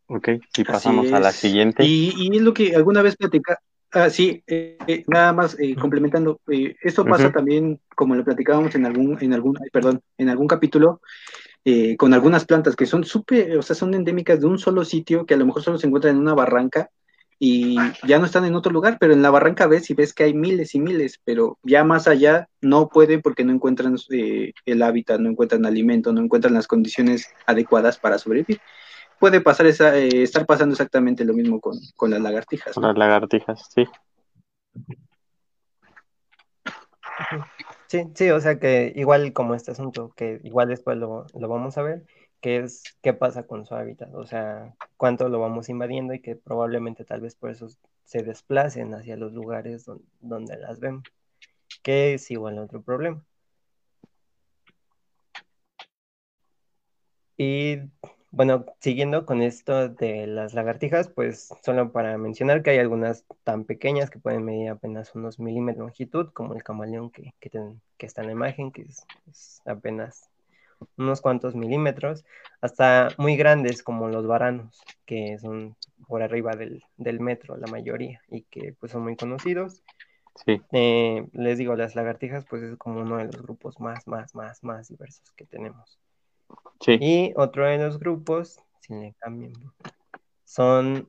[0.09, 1.85] Ok, y pasamos a la siguiente.
[1.85, 3.61] Y, y, es lo que alguna vez platica,
[3.93, 6.41] ah, sí, eh, eh, nada más eh, complementando,
[6.83, 11.01] esto pasa también, como lo platicábamos en algún, en algún, perdón, en algún capítulo,
[11.97, 15.35] con algunas plantas que son súper, o sea, son endémicas de un solo sitio, que
[15.35, 16.91] a lo mejor solo se encuentran en una barranca,
[17.45, 17.75] y
[18.07, 20.33] ya no están en otro lugar, pero en la barranca ves y ves que hay
[20.33, 25.19] miles y miles, pero ya más allá no pueden porque no encuentran eh, el hábitat,
[25.19, 28.61] no encuentran alimento, no encuentran las condiciones adecuadas para sobrevivir.
[29.19, 32.75] Puede pasar esa, eh, estar pasando exactamente lo mismo con, las lagartijas.
[32.75, 33.87] Con las lagartijas, sí.
[37.89, 41.77] Sí, sí, o sea que igual como este asunto, que igual después lo, lo vamos
[41.77, 42.05] a ver,
[42.43, 46.37] qué es qué pasa con su hábitat, o sea, cuánto lo vamos invadiendo y que
[46.37, 47.69] probablemente tal vez por eso
[48.05, 49.87] se desplacen hacia los lugares
[50.21, 51.05] donde, las vemos,
[51.83, 53.25] que es igual otro problema.
[57.37, 57.79] Y
[58.31, 63.65] bueno, siguiendo con esto de las lagartijas, pues solo para mencionar que hay algunas tan
[63.65, 67.51] pequeñas que pueden medir apenas unos milímetros de longitud, como el camaleón que, que,
[68.07, 70.32] está en la imagen, que es apenas
[70.97, 72.25] unos cuantos milímetros,
[72.61, 76.83] hasta muy grandes como los varanos, que son por arriba del,
[77.21, 79.83] metro la mayoría y que pues son muy conocidos.
[80.47, 84.63] Eh, les digo, las lagartijas pues es como uno de los grupos más, más, más,
[84.65, 85.99] más diversos que tenemos.
[86.87, 89.53] Y otro de los grupos, si le cambian,
[90.45, 91.09] son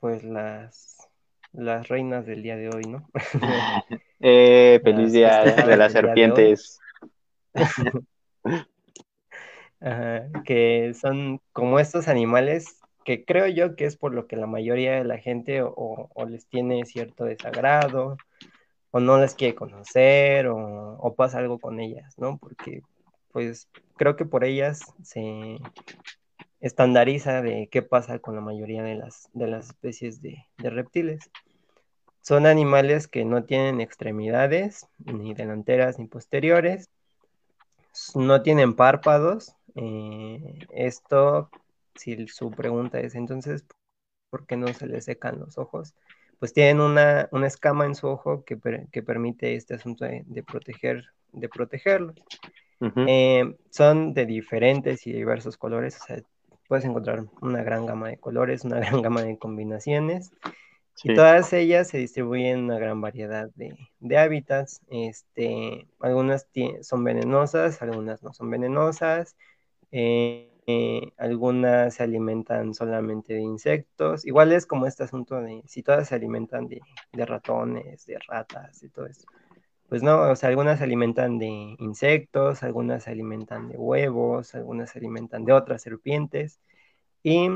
[0.00, 1.08] pues las,
[1.52, 3.08] las reinas del día de hoy, ¿no?
[4.20, 6.80] eh, feliz día de las serpientes.
[10.44, 14.92] que son como estos animales que creo yo que es por lo que la mayoría
[14.92, 18.16] de la gente o, les tiene cierto desagrado
[18.90, 22.38] o no les quiere conocer o, pasa algo con ellas, ¿no?
[22.38, 22.82] Porque
[23.32, 25.58] pues creo que por ellas se
[26.60, 31.30] estandariza de qué pasa con la mayoría de las, de las especies de reptiles.
[32.22, 36.88] Son animales que no tienen extremidades, ni delanteras ni posteriores,
[38.14, 41.50] no tienen párpados, eh, esto,
[41.94, 43.64] si su pregunta es entonces,
[44.30, 45.94] ¿por qué no se le secan los ojos?
[46.38, 52.16] Pues tienen una, escama en su ojo que, permite este asunto de, proteger, de protegerlos.
[53.06, 56.22] Eh, son de diferentes y diversos colores, o sea,
[56.68, 60.32] puedes encontrar una gran gama de colores, una gran gama de combinaciones.
[61.02, 64.80] Y todas ellas se distribuyen en una gran variedad de, hábitats.
[64.88, 66.46] Este, algunas
[66.82, 69.36] son venenosas, algunas no son venenosas.
[69.96, 74.26] Eh, eh, algunas se alimentan solamente de insectos.
[74.26, 76.80] Igual es como este asunto de si todas se alimentan de,
[77.12, 79.24] ratones, de ratas y todo eso.
[79.88, 84.90] Pues no, o sea, algunas se alimentan de insectos, algunas se alimentan de huevos, algunas
[84.90, 86.58] se alimentan de otras serpientes.
[87.22, 87.48] Y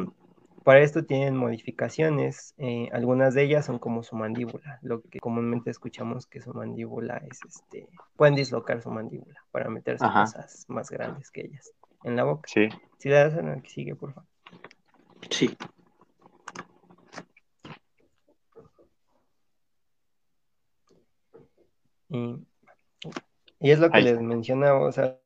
[0.62, 2.54] para esto tienen modificaciones.
[2.58, 7.20] Eh, algunas de ellas son como su mandíbula, lo que comúnmente escuchamos que su mandíbula
[7.28, 11.72] es este, pueden dislocar su mandíbula para meterse cosas más grandes que ellas
[12.04, 12.48] en la boca.
[12.52, 12.68] Sí.
[12.98, 14.28] Si le das en el que sigue, por favor.
[15.30, 15.56] Sí.
[22.08, 22.46] Y,
[23.60, 25.18] es lo que les mencionaba, o sea,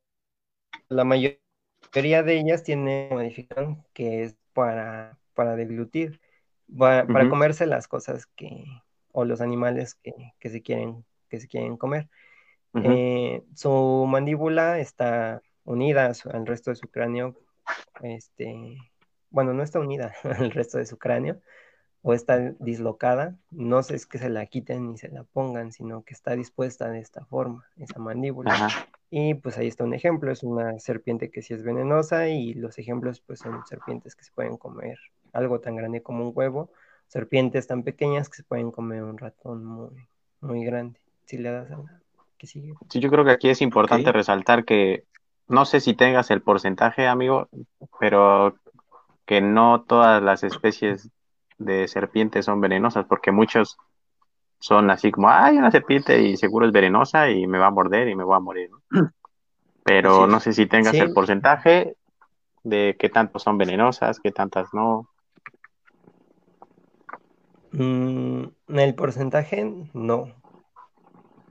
[0.89, 6.19] la mayoría de ellas tiene modificación que es para, para deglutir,
[6.77, 8.65] para, comerse las cosas que,
[9.11, 12.09] o los animales que, se quieren, que se quieren comer.
[12.75, 17.35] Eh, su mandíbula está unidas al resto de su cráneo,
[18.01, 18.77] este,
[19.29, 21.39] bueno, no está unida al resto de su cráneo,
[22.01, 26.13] o está dislocada, no es que se la quiten ni se la pongan, sino que
[26.13, 28.67] está dispuesta de esta forma, esa mandíbula.
[29.09, 32.77] Y pues ahí está un ejemplo, es una serpiente que sí es venenosa y los
[32.77, 34.97] ejemplos pues son serpientes que se pueden comer
[35.31, 36.71] algo tan grande como un huevo
[37.13, 40.07] serpientes tan pequeñas que se pueden comer un ratón muy,
[40.41, 42.01] muy grande, si le das a la
[42.39, 42.73] que sigue.
[42.89, 45.05] Sí, yo creo que aquí es importante resaltar que
[45.47, 47.49] no sé si tengas el porcentaje, amigo,
[47.99, 48.55] pero
[49.25, 51.09] que no todas las especies
[51.57, 53.77] de serpientes son venenosas, porque muchos
[54.59, 58.07] son así como, hay una serpiente y seguro es venenosa y me va a morder
[58.07, 58.69] y me voy a morir.
[59.83, 61.97] Pero no sé si tengas el porcentaje
[62.63, 65.09] de qué tantos son venenosas, qué tantas no.
[67.73, 70.33] Mm, el porcentaje, no.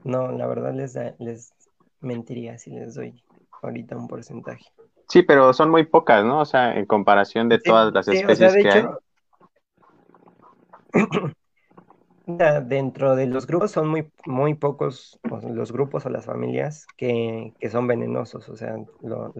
[0.03, 1.53] No, la verdad les, les
[2.01, 3.23] mentiría si les doy
[3.67, 4.65] ahorita un porcentaje.
[5.07, 6.39] Sí, pero son muy pocas, ¿no?
[6.39, 8.85] O sea, en comparación de todas las especies que hay.
[12.25, 17.85] Dentro de los grupos son muy, muy pocos los grupos o las familias que, son
[17.85, 19.33] venenosos, o sea, los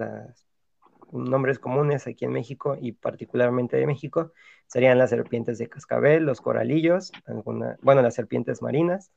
[1.13, 4.33] nombres comunes aquí en México y particularmente de México
[4.67, 9.12] serían las serpientes de cascabel, los coralillos, alguna, bueno, las serpientes marinas,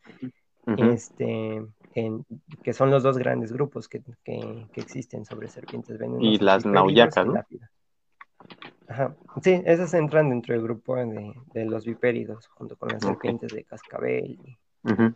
[0.77, 1.67] este,
[2.63, 4.03] que son los dos grandes grupos que,
[4.75, 6.35] existen sobre serpientes venenosas.
[6.35, 7.35] Y las nauyacas, ¿no?
[8.89, 9.17] Ajá.
[9.43, 14.39] Sí, esas entran dentro del grupo de, los vipéridos, junto con las serpientes de cascabel
[14.45, 14.59] y,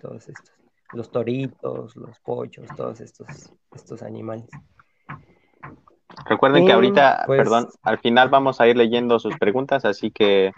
[0.01, 0.55] todos estos.
[0.93, 4.49] Los toritos, los pochos, todos estos, estos animales.
[6.27, 10.51] Recuerden que ahorita, pues, perdón, al final vamos a ir leyendo sus preguntas, así que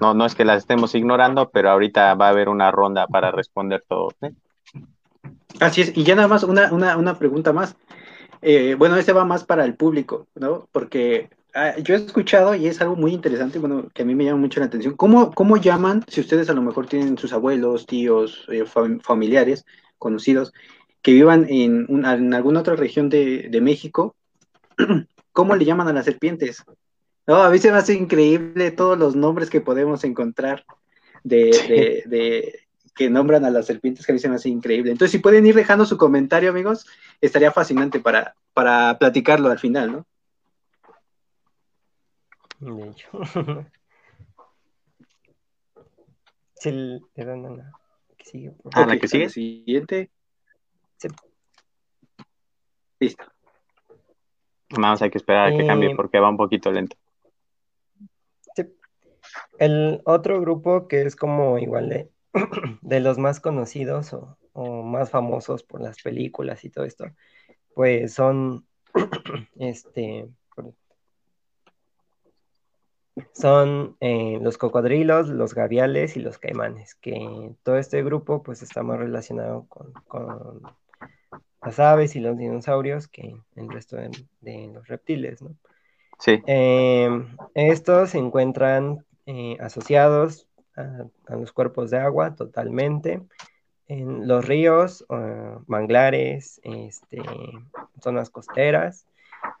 [0.00, 3.30] no, no es que las estemos ignorando, pero ahorita va a haber una ronda para
[3.30, 4.10] responder todo.
[4.22, 4.32] ¿eh?
[5.60, 7.76] Así es, y ya nada más una, una, una pregunta más.
[8.42, 10.68] Eh, bueno, este va más para el público, ¿no?
[10.72, 14.24] Porque Ah, yo he escuchado y es algo muy interesante, bueno, que a mí me
[14.24, 14.94] llama mucho la atención.
[14.94, 18.64] ¿Cómo, cómo llaman, si ustedes a lo mejor tienen sus abuelos, tíos, eh,
[19.02, 19.64] familiares,
[19.98, 20.52] conocidos,
[21.02, 24.14] que vivan en, en alguna otra región de, México,
[25.32, 26.62] ¿cómo le llaman a las serpientes?
[27.26, 30.64] No, a mí se me hace increíble todos los nombres que podemos encontrar
[31.24, 32.60] de, de,
[32.94, 34.90] que nombran a las serpientes, que a mí se me hace increíble.
[34.90, 36.86] Entonces, si pueden ir dejando su comentario, amigos,
[37.20, 40.06] estaría fascinante para, para platicarlo al final, ¿no?
[42.60, 43.08] De hecho.
[46.54, 47.72] Se le dan a la
[48.18, 48.52] que sigue.
[48.72, 49.30] ¿A la que sigue?
[49.30, 50.10] Siguiente.
[52.98, 53.24] Listo.
[54.68, 56.96] Nada más hay que esperar a que cambie eh, porque va un poquito lento.
[59.58, 62.10] El otro grupo que es como igual de,
[62.82, 67.06] de los más conocidos o, o, más famosos por las películas y todo esto,
[67.74, 68.66] pues son
[69.58, 70.28] este
[73.32, 78.82] son eh, los cocodrilos, los gaviales y los caimanes, que todo este grupo pues está
[78.82, 79.92] más relacionado con,
[81.62, 83.96] las aves y los dinosaurios que el resto
[84.40, 85.54] de, los reptiles, ¿no?
[86.18, 86.42] Sí.
[86.46, 93.22] Em, estos se encuentran eh, asociados a, los cuerpos de agua totalmente,
[93.88, 95.04] en los ríos,
[95.66, 97.22] manglares, este,
[98.00, 99.06] zonas costeras,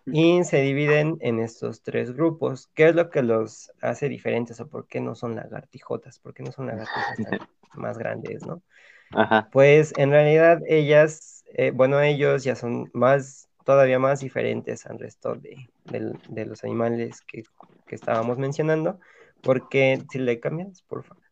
[0.06, 2.68] y se dividen en estos tres grupos.
[2.74, 6.18] ¿Qué es lo que los hace diferentes o por qué no son lagartijotas?
[6.18, 7.16] ¿Por qué no son lagartijas
[7.74, 8.62] más grandes, no?
[9.12, 9.48] Ajá.
[9.52, 15.34] Pues en realidad ellas, eh, bueno, ellos ya son más, todavía más diferentes al resto
[15.34, 17.44] de, los animales que,
[17.88, 19.00] estábamos mencionando,
[19.42, 21.22] porque si le cambias, por favor.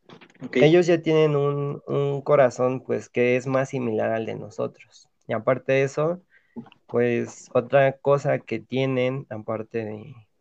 [0.52, 5.08] Ellos ya tienen un, un corazón, pues, que es más similar al de nosotros.
[5.26, 6.22] Y aparte de eso,
[6.86, 9.84] pues otra cosa que tienen, aparte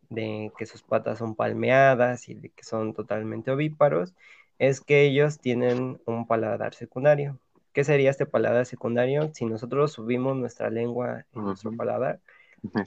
[0.10, 4.14] de, que sus patas son palmeadas y de que son totalmente ovíparos,
[4.58, 7.38] es que ellos tienen un paladar secundario.
[7.74, 9.30] ¿Qué sería este paladar secundario?
[9.34, 12.22] Si nosotros subimos nuestra lengua en nuestro paladar,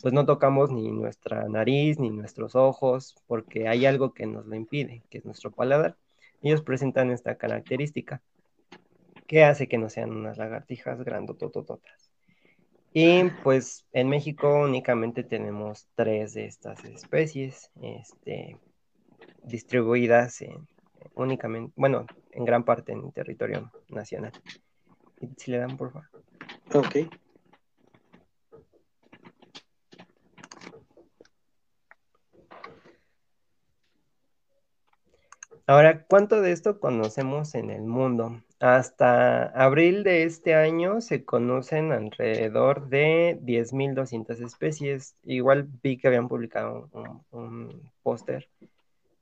[0.03, 4.57] pues no tocamos ni nuestra nariz ni nuestros ojos, porque hay algo que nos lo
[4.57, 5.97] impide, que es nuestro paladar.
[6.43, 8.23] Ellos presentan esta característica,
[9.27, 12.11] que hace que no sean unas lagartijas grandototototas.
[12.93, 18.59] Y pues en México únicamente tenemos tres de estas especies este,
[19.45, 20.67] distribuidas en,
[21.15, 24.33] únicamente, bueno, en gran parte en el territorio nacional.
[25.37, 26.09] Si le dan, por favor.
[26.75, 26.97] Ok.
[35.71, 38.43] Ahora, ¿cuánto de esto conocemos en el mundo?
[38.59, 45.15] Hasta abril de este año se conocen alrededor de 10.200 especies.
[45.23, 46.91] Igual vi que habían publicado
[47.31, 48.49] un, póster,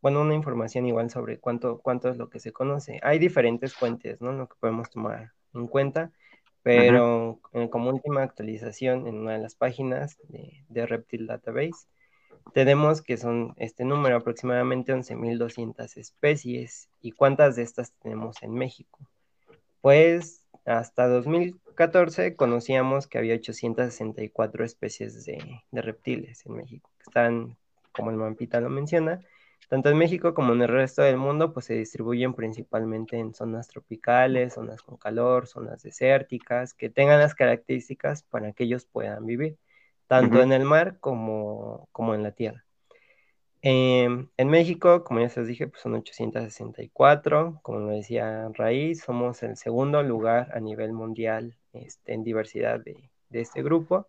[0.00, 2.98] bueno, una información igual sobre cuánto, cuánto es lo que se conoce.
[3.02, 4.32] Hay diferentes fuentes, ¿no?
[4.32, 6.12] Lo que podemos tomar en cuenta,
[6.62, 11.88] pero como última actualización en una de las páginas de, de Reptile Database,
[12.52, 16.88] tenemos que son este número, aproximadamente 11.200 especies.
[17.00, 18.98] ¿Y cuántas de estas tenemos en México?
[19.80, 27.56] Pues hasta 2014 conocíamos que había 864 especies de, reptiles en México, que están,
[27.92, 29.20] como el Mampita lo menciona,
[29.68, 33.68] tanto en México como en el resto del mundo, pues se distribuyen principalmente en zonas
[33.68, 39.58] tropicales, zonas con calor, zonas desérticas, que tengan las características para que ellos puedan vivir,
[40.08, 42.64] tanto en el mar como, como en la tierra.
[43.60, 49.02] Em, en México, como ya se les dije, pues son 864, como lo decía Raíz,
[49.02, 54.08] somos el segundo lugar a nivel mundial este, en diversidad de, de este grupo.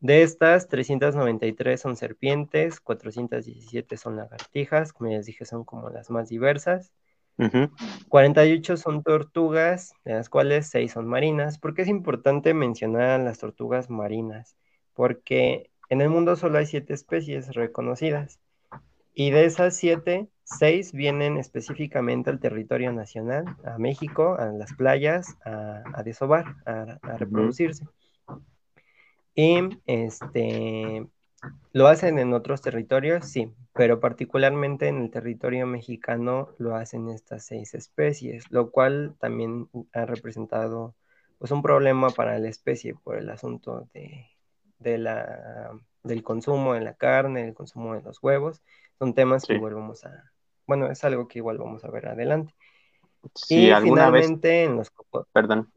[0.00, 6.28] De estas, 393 son serpientes, 417 son lagartijas, como les dije, son como las más
[6.28, 6.92] diversas.
[8.08, 11.58] 48 son tortugas, de las cuales 6 son marinas.
[11.58, 14.56] ¿Por qué es importante mencionar las tortugas marinas?
[14.98, 18.40] Porque en el mundo solo hay 7 especies reconocidas.
[19.14, 25.36] Y de esas 7, 6 vienen específicamente al territorio nacional, a México, a las playas,
[25.44, 27.86] a, desovar, a, reproducirse.
[29.36, 31.06] Y este,
[31.72, 33.24] ¿lo hacen en otros territorios?
[33.24, 39.68] Sí, pero particularmente en el territorio mexicano lo hacen estas seis especies, lo cual también
[39.92, 40.96] ha representado
[41.38, 44.26] pues, un problema para la especie por el asunto de,
[44.80, 45.70] la,
[46.02, 48.62] del consumo de la carne, el consumo de los huevos.
[48.98, 50.32] Son temas que igual vamos a,
[50.66, 52.54] bueno, es algo que igual vamos a ver adelante.
[53.34, 54.92] Sí, y finalmente en los...
[55.32, 55.72] Perdón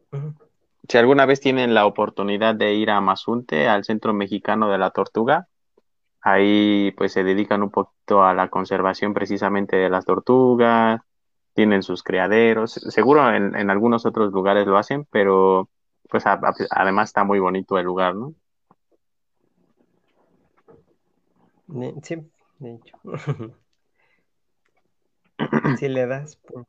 [0.88, 4.92] si alguna vez tienen la oportunidad de ir a Mazunte, al Centro Mexicano de la
[4.92, 5.48] Tortuga,
[6.22, 11.02] ahí pues se dedican un poquito a la conservación precisamente de las tortugas,
[11.54, 15.70] tienen sus criaderos, seguro en, algunos otros lugares lo hacen, pero
[16.10, 18.34] pues además está muy bonito el lugar, ¿no?
[22.04, 22.18] Sí,
[22.60, 23.00] de hecho.
[25.80, 26.68] si le das, por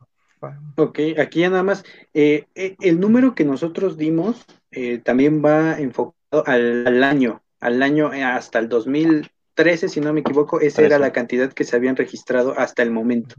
[0.77, 1.85] Ok, aquí ya nada más.
[2.15, 8.11] Eh, eh, el número que nosotros dimos eh, también va enfocado al, año, al año
[8.13, 12.59] hasta el 2013, si no me equivoco, esa era la cantidad que se habían registrado
[12.59, 13.37] hasta el momento.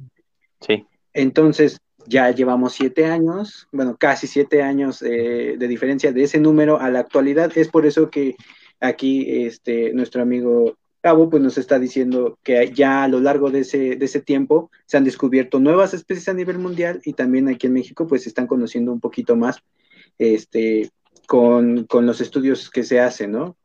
[0.61, 0.85] Sí.
[1.13, 6.89] Entonces, ya llevamos siete años, bueno, casi siete años de diferencia de ese número a
[6.89, 7.51] la actualidad.
[7.55, 8.35] Es por eso que
[8.79, 13.59] aquí este, nuestro amigo Cabo pues nos está diciendo que ya a lo largo de
[13.59, 17.67] ese, de ese tiempo se han descubierto nuevas especies a nivel mundial y también aquí
[17.67, 19.61] en México pues se están conociendo un poquito más
[20.17, 20.91] este,
[21.27, 23.57] con, los estudios que se hacen, ¿no?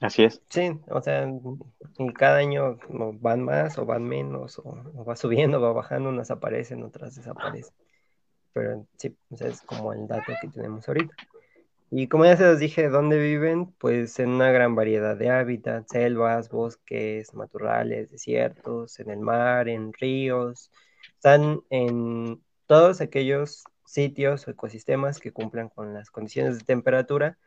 [0.00, 0.42] Así es.
[0.48, 1.32] Sí, o sea,
[2.16, 2.80] cada año
[3.20, 7.76] van más o van menos, o, va subiendo, va bajando, unas aparecen, otras desaparecen.
[8.52, 11.14] Pero sí, es como el dato que tenemos ahorita.
[11.96, 13.66] Y como ya se los dije, ¿dónde viven?
[13.78, 19.92] Pues en una gran variedad de hábitats, selvas, bosques, matorrales, desiertos, en el mar, en
[19.92, 20.72] ríos.
[21.14, 27.38] Están en todos aquellos sitios o ecosistemas que cumplan con las condiciones de temperatura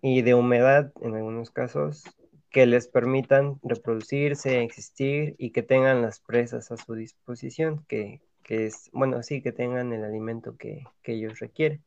[0.00, 2.04] y de humedad en algunos casos
[2.48, 8.88] que les permitan reproducirse, existir y que tengan las presas a su disposición, que, es,
[8.94, 11.84] bueno, sí, que tengan el alimento que ellos requieren.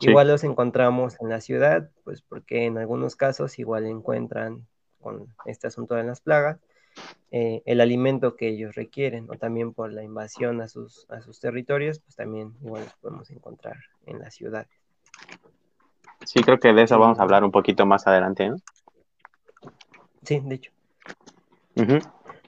[0.00, 4.66] Igual los encontramos en la ciudad, pues porque en algunos casos igual encuentran
[5.00, 6.58] con este asunto de las plagas
[7.30, 11.40] eh, el alimento que ellos requieren, o también por la invasión a sus, a sus
[11.40, 13.76] territorios, pues también igual los podemos encontrar
[14.06, 14.66] en la ciudad.
[16.24, 18.56] Sí, creo que de eso vamos a hablar un poquito más adelante, ¿no?
[20.22, 20.72] Sí, de hecho.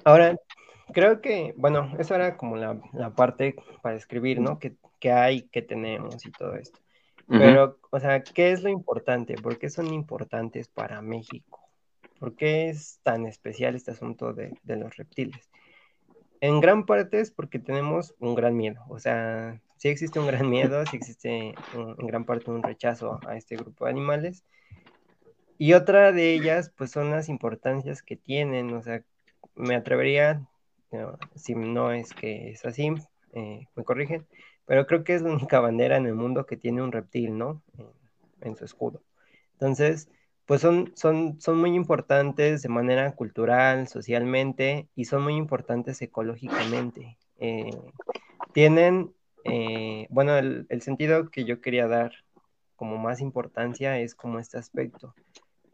[0.05, 0.37] Ahora,
[0.93, 2.81] creo que, bueno, eso era como la,
[3.15, 4.59] parte para escribir, ¿no?
[4.59, 6.81] Que, que hay, que tenemos y todo esto.
[7.31, 9.35] Pero, o sea, ¿qué es lo importante?
[9.35, 11.61] ¿Por qué son importantes para México?
[12.19, 15.49] ¿Por qué es tan especial este asunto de, los reptiles?
[16.41, 18.83] En gran parte es porque tenemos un gran miedo.
[18.89, 23.37] O sea, sí existe un gran miedo, sí existe en gran parte un rechazo a
[23.37, 24.45] este grupo de animales.
[25.57, 28.73] Y otra de ellas, pues son las importancias que tienen.
[28.75, 29.05] O sea,
[29.55, 30.45] me atrevería,
[31.37, 32.93] si no es que es así,
[33.35, 34.27] eh, me corrigen,
[34.67, 37.63] pero creo que es la única bandera en el mundo que tiene un reptil, ¿no?
[38.41, 39.03] En, su escudo.
[39.55, 40.09] Entonces,
[40.47, 47.19] pues son, son, son muy importantes de manera cultural, socialmente, y son muy importantes ecológicamente.
[47.39, 47.71] Eh,
[48.53, 52.13] tienen, eh, bueno, el, sentido que yo quería dar
[52.77, 55.15] como más importancia es como este aspecto.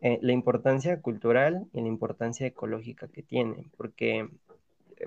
[0.00, 4.28] Eh, la importancia cultural y la importancia ecológica que tienen, porque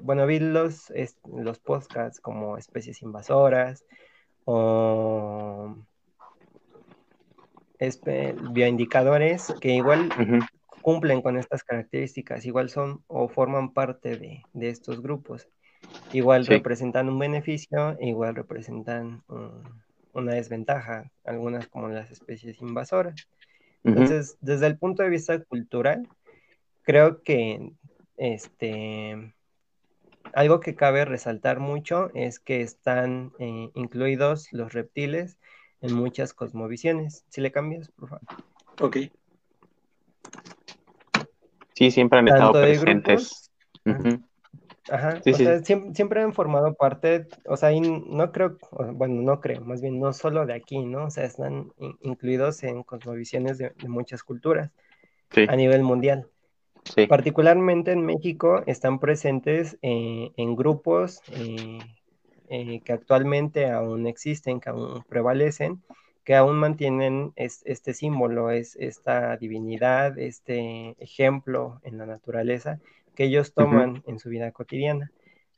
[0.01, 0.91] bueno, vi los,
[1.25, 3.85] los podcasts como especies invasoras
[4.45, 5.75] o
[8.51, 10.09] bioindicadores que igual
[10.81, 15.47] cumplen con estas características, igual son o forman parte de, estos grupos.
[16.11, 19.23] Igual representan un beneficio, igual representan
[20.13, 23.27] una desventaja, algunas como las especies invasoras.
[23.83, 26.07] Entonces, desde el punto de vista cultural,
[26.81, 27.71] creo que
[28.17, 29.33] este,
[30.33, 35.37] algo que cabe resaltar mucho es que están eh, incluidos los reptiles
[35.81, 37.25] en muchas cosmovisiones.
[37.29, 38.27] Si le cambias, por favor.
[38.81, 38.97] Ok.
[41.75, 43.51] Sí, siempre han estado presentes.
[44.91, 48.57] Ajá, o sea, siempre, han formado parte, o sea, no creo,
[48.93, 51.05] bueno, no creo, más bien no solo de aquí, ¿no?
[51.05, 51.71] O sea, están
[52.01, 54.71] incluidos en cosmovisiones de, muchas culturas
[55.47, 56.27] a nivel mundial.
[56.95, 57.07] Sí.
[57.07, 61.79] Particularmente en México están presentes eh, en grupos eh,
[62.49, 65.83] eh, que actualmente aún existen, que aún prevalecen,
[66.23, 72.79] que aún mantienen este símbolo, es, esta divinidad, este ejemplo en la naturaleza
[73.15, 75.11] que ellos toman en su vida cotidiana.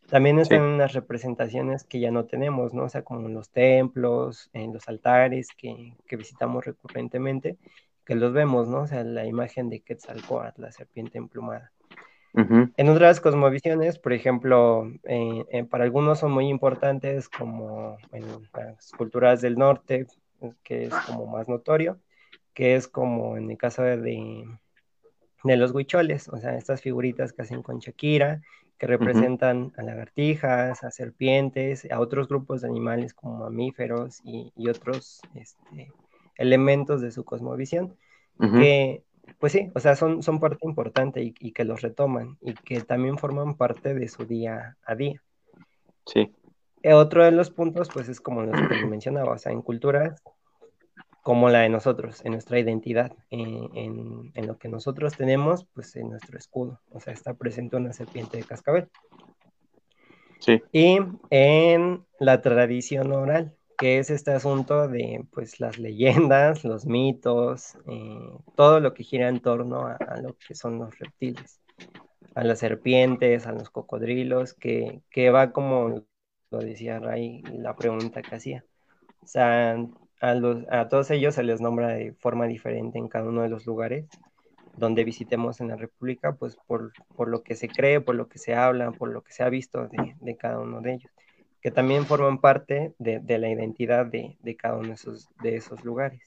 [0.09, 2.84] También están unas representaciones que ya no tenemos, ¿no?
[2.84, 7.57] O sea, como en los templos, en los altares que, que visitamos recurrentemente,
[8.06, 8.82] que los vemos, ¿no?
[8.82, 11.72] O sea, la imagen de Quetzalcoatl, la serpiente emplumada.
[12.34, 18.24] En otras cosmovisiones, por ejemplo, eh, eh, para algunos son muy importantes, como en
[18.54, 20.08] las culturas del norte,
[20.64, 21.99] que es como más notorio,
[22.54, 24.45] que es como en el caso de,
[25.43, 28.41] de los huicholes, o sea, estas figuritas que hacen con Shakira,
[28.78, 35.22] que representan a lagartijas, a serpientes, a otros grupos de animales como mamíferos y, otros
[35.36, 35.91] este,
[36.41, 37.95] elementos de su cosmovisión,
[38.39, 39.03] que
[39.39, 43.17] pues sí, o sea, son, son parte importante y, que los retoman y que también
[43.17, 45.21] forman parte de su día a día.
[46.05, 46.33] Sí.
[46.83, 50.21] Eh, otro de los puntos, pues es como lo que mencionaba, o sea, en culturas
[51.23, 56.09] como la de nosotros, en nuestra identidad, en, en, lo que nosotros tenemos, pues en
[56.09, 58.89] nuestro escudo, o sea, está presente una serpiente de cascabel.
[60.39, 60.63] Sí.
[60.71, 60.97] Y
[61.29, 68.29] en la tradición oral, que es este asunto de pues las leyendas, los mitos, eh,
[68.55, 71.59] todo lo que gira en torno a, lo que son los reptiles,
[72.36, 75.01] a las serpientes, a los cocodrilos, que,
[75.32, 76.05] va como
[76.51, 78.63] lo decía Ray, la pregunta que hacía.
[79.23, 79.75] O sea,
[80.19, 83.49] a, los, a todos ellos se les nombra de forma diferente en cada uno de
[83.49, 84.07] los lugares
[84.77, 86.93] donde visitemos en la República, pues por,
[87.27, 89.89] lo que se cree, por lo que se habla, por lo que se ha visto
[90.19, 91.11] de cada uno de ellos
[91.62, 96.22] que también forman parte de, la identidad de, cada uno de esos, de esos lugares.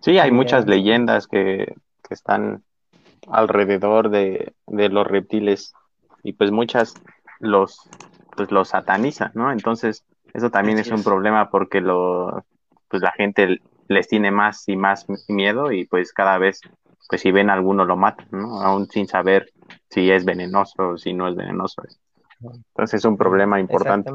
[0.00, 1.74] Sí, hay muchas leyendas que,
[2.08, 2.62] están
[3.28, 5.74] alrededor de, los reptiles
[6.22, 6.94] y pues muchas
[7.40, 7.90] los,
[8.36, 9.50] pues los satanizan, ¿no?
[9.50, 12.44] Entonces, eso también es un problema porque lo,
[12.88, 16.60] pues la gente les tiene más y más miedo y pues cada vez,
[17.08, 18.60] pues si ven a alguno lo matan, ¿no?
[18.62, 19.52] Aún sin saber
[19.90, 21.82] si es venenoso o si no es venenoso.
[22.40, 24.10] Entonces es un problema importante.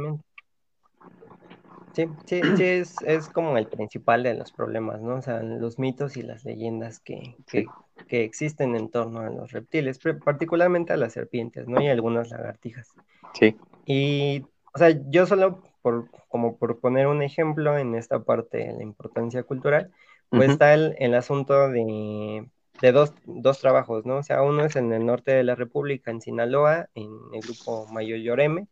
[1.94, 5.16] Sí, sí, sí, es, es como el principal de los problemas, ¿no?
[5.16, 10.00] O sea, los mitos y las leyendas que, que, existen en torno a los reptiles,
[10.24, 11.82] particularmente a las serpientes, ¿no?
[11.82, 12.94] Y algunas lagartijas.
[13.34, 13.58] Sí.
[13.86, 18.74] Y, o sea, yo solo, por, como por poner un ejemplo en esta parte de
[18.74, 19.92] la importancia cultural,
[20.30, 22.48] pues está el, el asunto de
[22.82, 24.18] de dos, dos, trabajos, ¿no?
[24.18, 27.86] O sea, uno es en el norte de la República, en Sinaloa, en el grupo
[27.92, 28.68] Mayo Lloreme,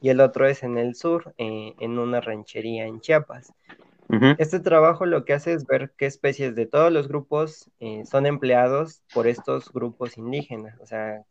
[0.00, 3.52] y el otro es en el sur, eh, en una ranchería en Chiapas.
[4.38, 8.24] Este trabajo lo que hace es ver qué especies de todos los grupos eh, son
[8.24, 11.24] empleados por estos grupos indígenas, o sea,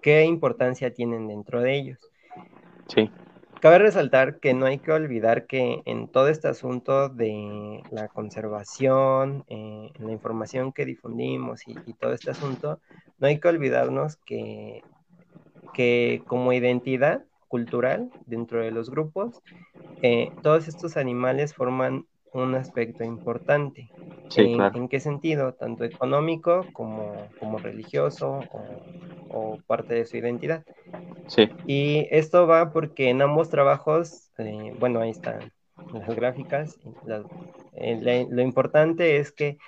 [0.00, 1.98] qué importancia tienen dentro de ellos.
[2.86, 3.10] Sí.
[3.60, 9.44] Cabe resaltar que no hay que olvidar que en todo este asunto de la conservación,
[9.48, 12.80] eh, la información que difundimos y, todo este asunto,
[13.18, 14.82] no hay que olvidarnos que,
[15.74, 19.42] que como identidad cultural dentro de los grupos,
[20.00, 23.90] eh, todos estos animales forman un aspecto importante.
[24.36, 25.54] ¿En, qué sentido?
[25.54, 28.40] Tanto económico como, como religioso
[29.28, 30.64] o, parte de su identidad.
[31.26, 31.48] Sí.
[31.66, 35.52] Y esto va porque en ambos trabajos, eh, bueno, ahí están
[35.92, 36.78] las gráficas.
[37.74, 39.58] Eh, lo importante es que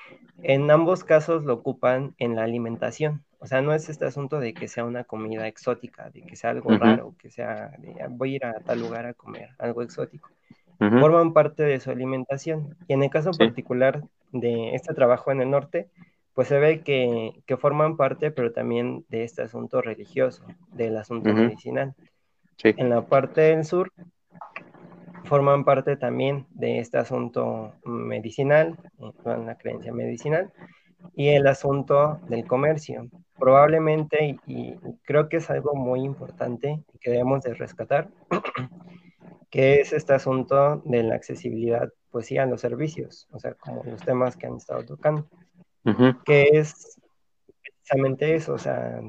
[0.42, 3.24] en ambos casos lo ocupan en la alimentación.
[3.38, 6.50] O sea, no es este asunto de que sea una comida exótica, de que sea
[6.50, 10.30] algo raro, que sea, ah, voy a ir a tal lugar a comer algo exótico
[10.78, 12.76] forman parte de su alimentación.
[12.88, 14.02] Y en el caso particular
[14.32, 15.88] de este trabajo en el norte,
[16.34, 21.94] pues se ve que, forman parte, pero también de este asunto religioso, del asunto medicinal.
[22.62, 23.92] En la parte del sur,
[25.24, 30.52] forman parte también de este asunto medicinal, eh, la creencia medicinal,
[31.14, 33.08] y el asunto del comercio.
[33.38, 38.08] Probablemente, y, creo que es algo muy importante que debemos de rescatar,
[39.52, 43.84] que es este asunto de la accesibilidad, pues sí, a los servicios, o sea, como
[43.84, 45.28] los temas que han estado tocando,
[46.24, 46.98] que es
[47.60, 49.02] precisamente eso, o sea,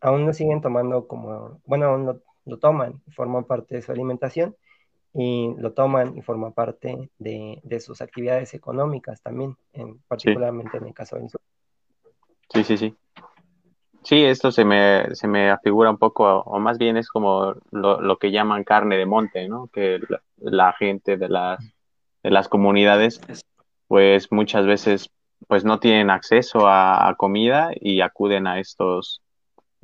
[0.00, 4.56] aún lo siguen tomando como, bueno, aún lo, lo toman, forman parte de su alimentación,
[5.14, 10.94] y lo toman y forma parte de, sus actividades económicas también, en, particularmente en el
[10.94, 11.40] caso del sur.
[12.52, 12.96] Sí, sí, sí.
[14.08, 18.18] Sí, esto se me, se me afigura un poco, o más bien es como lo,
[18.18, 19.68] que llaman carne de monte, ¿no?
[19.68, 20.00] Que
[20.38, 21.58] la, gente de las,
[22.22, 23.20] de las comunidades,
[23.86, 25.10] pues muchas veces
[25.46, 29.20] pues no tienen acceso a, a comida y acuden a estos,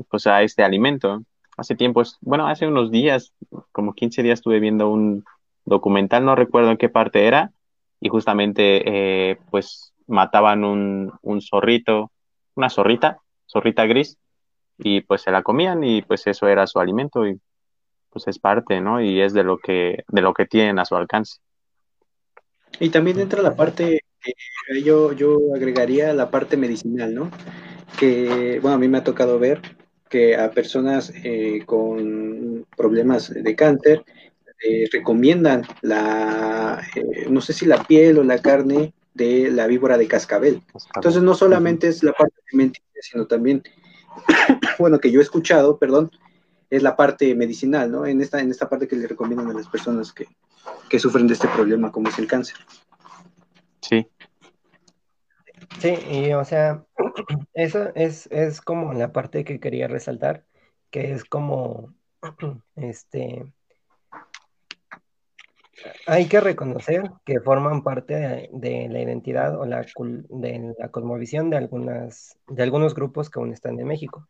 [0.08, 1.22] pues a este alimento
[1.58, 3.34] hace tiempo, bueno, hace unos días,
[3.72, 5.24] como 15 días estuve viendo un
[5.66, 7.52] documental, no recuerdo en qué parte era,
[8.00, 12.10] y justamente eh, pues mataban un, un zorrito,
[12.54, 13.18] una zorrita,
[13.54, 14.18] zorrita gris,
[14.78, 17.40] y pues se la comían y pues eso era su alimento y
[18.10, 19.00] pues es parte, ¿no?
[19.00, 21.38] Y es de lo que, de lo que tienen a su alcance.
[22.80, 24.00] Y también entra la parte,
[24.82, 27.30] yo, yo agregaría la parte medicinal, ¿no?
[27.98, 29.60] Que, bueno, a mí me ha tocado ver
[30.08, 34.04] que a personas eh, con problemas de cáncer
[34.62, 39.98] eh, recomiendan la, eh, no sé si la piel o la carne de la víbora
[39.98, 40.62] de cascabel.
[40.94, 42.36] Entonces no solamente es la parte
[43.10, 43.62] sino también,
[44.78, 46.10] bueno, que yo he escuchado, perdón,
[46.70, 48.06] es la parte medicinal, ¿no?
[48.06, 50.26] En esta, en esta parte que le recomiendan a las personas que,
[50.88, 52.56] que sufren de este problema, como es el cáncer.
[53.80, 54.06] Sí,
[55.80, 56.84] Sí, y o sea,
[57.54, 60.44] eso es, es como la parte que quería resaltar,
[60.90, 61.94] que es como,
[62.76, 63.52] este,
[66.06, 69.84] hay que reconocer que forman parte de, la identidad o la,
[70.28, 74.28] de la cosmovisión de, algunas, de algunos grupos que aún están en México.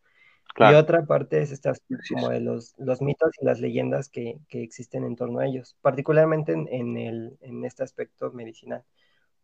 [0.57, 4.63] Y otra parte es estas como de los, los mitos y las leyendas que, que,
[4.63, 8.85] existen en torno a ellos, particularmente en, el, en este aspecto medicinal.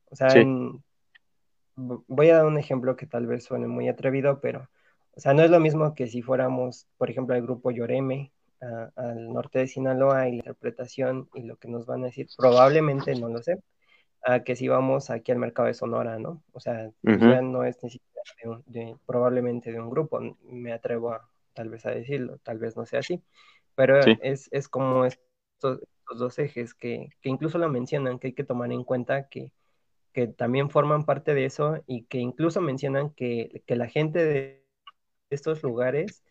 [0.08, 0.84] O sea, en,
[1.74, 4.68] voy a dar un ejemplo que tal vez suene muy atrevido, pero,
[5.16, 8.32] o sea, no es lo mismo que si fuéramos, por ejemplo, al grupo Lloreme,
[8.96, 13.14] al norte de Sinaloa y la interpretación y lo que nos van a decir, probablemente
[13.14, 13.62] no lo sé,
[14.22, 16.42] a que si vamos aquí al mercado de Sonora, ¿no?
[16.52, 21.28] O sea, ya no es ni siquiera de probablemente de un grupo, me atrevo a
[21.54, 23.22] tal vez a decirlo, tal vez no sea así,
[23.74, 25.80] pero es, es, como estos,
[26.16, 29.52] dos ejes que, que incluso lo mencionan, que hay que tomar en cuenta que
[30.12, 34.64] que también forman parte de eso y que incluso mencionan que, la gente de
[35.30, 36.24] estos lugares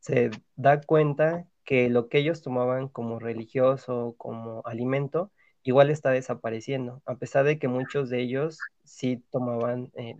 [0.00, 5.30] se da cuenta que lo que ellos tomaban como religioso, como alimento,
[5.62, 10.16] igual está desapareciendo, a pesar de que muchos de ellos sí tomaban eh,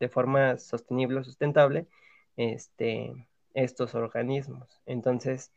[0.00, 1.86] de forma sostenible o sustentable
[2.36, 4.82] este, estos organismos.
[4.84, 5.52] Entonces,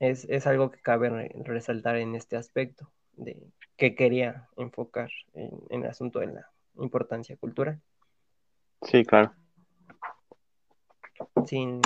[0.00, 3.40] es, es algo que cabe resaltar en este aspecto de,
[3.76, 7.80] que quería enfocar en, el asunto de la importancia cultural.
[8.82, 9.32] Sí, claro.
[11.46, 11.80] Sin...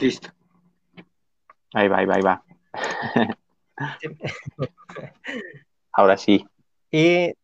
[0.00, 0.39] Listo.
[1.74, 2.44] Ahí va, ahí va, ahí va.
[5.92, 6.44] Ahora sí.
[6.90, 7.34] Y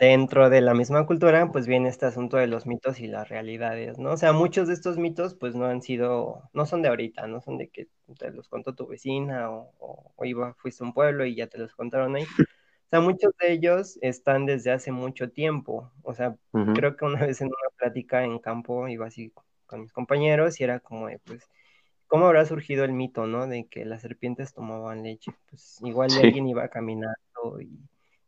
[0.00, 3.98] dentro de la misma cultura, pues viene este asunto de los mitos y las realidades,
[3.98, 4.12] ¿no?
[4.12, 7.40] O sea, muchos de estos mitos, pues no han sido, no son de ahorita, no
[7.40, 11.34] son de que te los contó tu vecina o, iba, fuiste a un pueblo y
[11.34, 12.24] ya te los contaron ahí.
[12.24, 15.90] O sea, muchos de ellos están desde hace mucho tiempo.
[16.02, 16.36] O sea,
[16.74, 19.32] creo que una vez en una plática en campo iba así
[19.66, 21.48] con mis compañeros y era como de, pues,
[22.06, 23.46] ¿cómo habrá surgido el mito, no?
[23.46, 25.32] De que las serpientes tomaban leche.
[25.50, 27.78] Pues igual alguien iba caminando y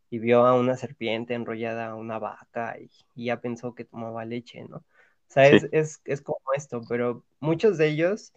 [0.09, 2.89] y vio a una serpiente enrollada a una vaca y,
[3.25, 4.77] ya pensó que tomaba leche, ¿no?
[4.77, 8.31] O sea, es, como esto, pero muchos de ellos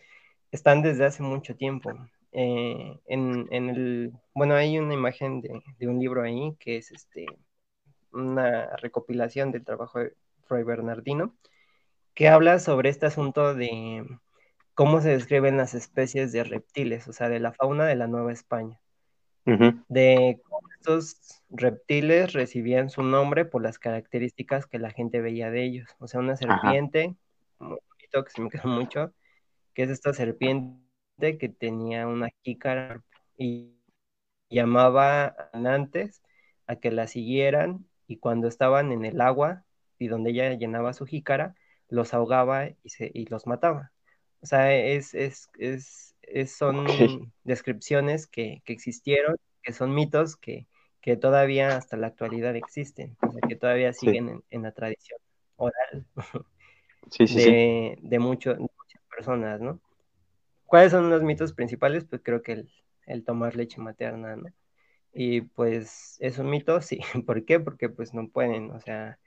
[0.50, 1.92] están desde hace mucho tiempo.
[2.32, 7.26] Eh, en, el, bueno, hay una imagen de, un libro ahí que es este,
[8.12, 10.14] una recopilación del trabajo de
[10.46, 11.36] Froy Bernardino,
[12.14, 14.04] que habla sobre este asunto de
[14.80, 18.32] cómo se describen las especies de reptiles, o sea, de la fauna de la Nueva
[18.32, 18.80] España
[19.44, 25.64] de cómo estos reptiles recibían su nombre por las características que la gente veía de
[25.64, 25.90] ellos.
[25.98, 27.14] O sea, una serpiente,
[27.58, 29.12] un poquito que se me quedó mucho,
[29.74, 33.02] que es esta serpiente que tenía una jícara
[33.36, 33.74] y
[34.48, 36.22] llamaba antes
[36.66, 39.66] a que la siguieran y cuando estaban en el agua
[39.98, 41.54] y donde ella llenaba su jícara,
[41.90, 43.92] los ahogaba y, se, y los mataba.
[44.42, 46.86] O sea, es, es, es son
[47.44, 50.66] descripciones que, existieron, que son mitos que,
[51.20, 53.16] todavía hasta la actualidad existen,
[53.48, 55.18] que todavía siguen en, la tradición
[55.56, 56.06] oral
[57.18, 58.58] de, muchas
[59.14, 59.80] personas, ¿no?
[60.66, 62.04] ¿Cuáles son los mitos principales?
[62.04, 62.64] Pues creo que
[63.06, 64.48] el, tomar leche materna, ¿no?
[65.12, 67.00] Y pues es un mito, sí.
[67.26, 67.58] ¿Por qué?
[67.58, 69.18] Porque pues no pueden, o sea,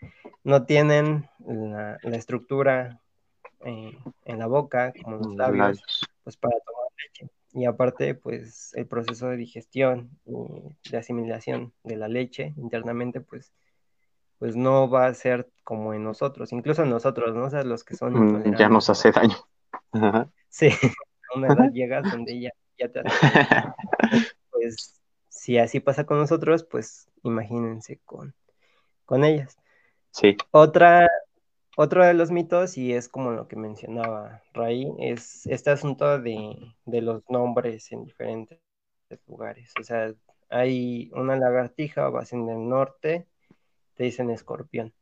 [0.45, 3.01] no tienen la, estructura
[3.65, 5.81] eh, en la boca, como los labios,
[6.23, 7.29] pues para tomar leche.
[7.53, 13.53] Y aparte, pues el proceso de digestión y de asimilación de la leche internamente, pues,
[14.39, 17.45] pues no va a ser como en nosotros, incluso en nosotros, ¿no?
[17.45, 19.37] O sea, los que son mm, Ya nos hace daño.
[20.49, 20.69] Sí,
[21.33, 23.09] a una edad llegas donde ya, ya te hace
[24.51, 24.99] Pues
[25.29, 28.33] si así pasa con nosotros, pues imagínense con,
[29.05, 29.57] con ellas.
[30.11, 30.37] Sí.
[30.51, 31.09] Otra,
[31.75, 36.55] otro de los mitos, y es como lo que mencionaba Ray, es este asunto de,
[36.85, 38.59] los nombres en diferentes
[39.27, 39.73] lugares.
[39.79, 40.13] O sea,
[40.49, 43.27] hay una lagartija, vas en el norte,
[43.95, 44.93] te dicen escorpión.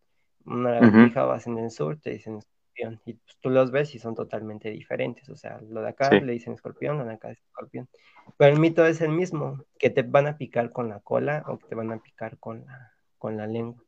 [0.45, 3.01] Una lagartija, vas en el sur, te dicen escorpión.
[3.05, 5.29] Y pues, tú los ves y son totalmente diferentes.
[5.29, 7.89] O sea, lo de acá le dicen escorpión, lo de acá es escorpión.
[8.37, 11.59] Pero el mito es el mismo, que te van a picar con la cola o
[11.59, 13.83] que te van a picar con la, con la lengua.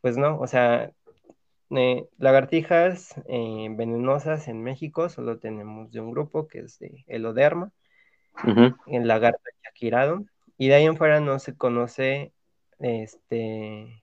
[0.00, 0.92] Pues no, o sea,
[1.76, 7.70] eh, lagartijas eh, venenosas en México solo tenemos de un grupo que es de Eloderma,
[8.86, 10.24] el lagarto chaquirado,
[10.58, 12.32] y de ahí en fuera no se conoce
[12.78, 14.02] este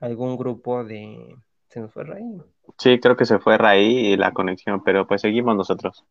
[0.00, 1.36] algún grupo de.
[1.68, 2.42] ¿Se nos fue Raí?
[2.78, 6.04] Sí, creo que se fue Raí y la conexión, pero pues seguimos nosotros.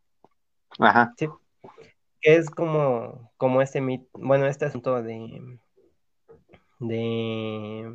[0.77, 1.13] Ajá.
[1.17, 1.27] Sí.
[2.21, 3.81] Es como, como este
[4.13, 5.59] bueno, este asunto de
[6.79, 7.93] de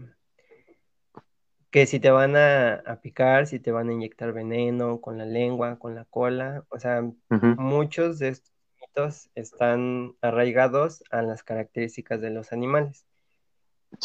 [1.75, 5.77] que si te van a, picar, si te van a inyectar veneno con la lengua,
[5.81, 7.03] con la cola, o sea,
[7.57, 13.07] muchos de estos mitos están arraigados a las características de los animales.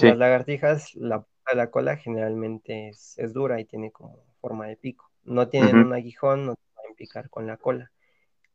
[0.01, 5.11] Las lagartijas, la, la cola generalmente es, dura y tiene como forma de pico.
[5.23, 7.91] No tienen un aguijón, no te pueden picar con la cola.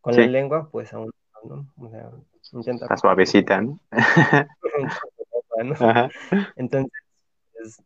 [0.00, 1.12] Con la lengua, pues aún
[1.44, 2.10] no, O sea,
[2.50, 2.88] intenta...
[2.90, 3.78] La suavecita, ¿no?
[6.56, 7.03] Entonces,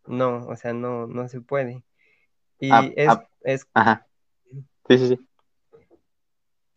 [0.06, 1.82] no, o sea, no, no se puede.
[2.60, 4.06] Y ah, es, ah, es, ajá.
[4.88, 5.28] Sí, sí, sí.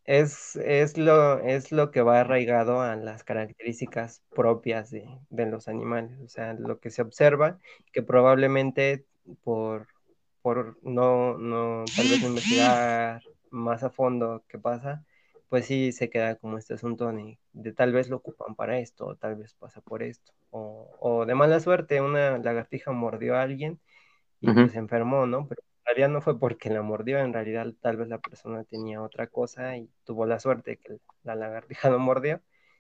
[0.04, 6.20] Es, es, lo, es lo que va arraigado a las características propias de, los animales.
[6.20, 7.60] O sea, lo que se observa,
[7.94, 9.06] que probablemente
[9.44, 9.88] por,
[10.42, 13.22] por no, no, tal vez investigar
[13.52, 15.06] más a fondo qué pasa,
[15.52, 19.16] pues sí se queda como este asunto de, tal vez lo ocupan para esto, o
[19.18, 23.78] tal vez pasa por esto, o, de mala suerte, una lagartija mordió a alguien
[24.40, 25.50] y pues se enfermó, ¿no?
[25.50, 29.02] Pero en realidad no fue porque la mordió, en realidad tal vez la persona tenía
[29.02, 32.40] otra cosa y tuvo la suerte que la lagartija no mordió,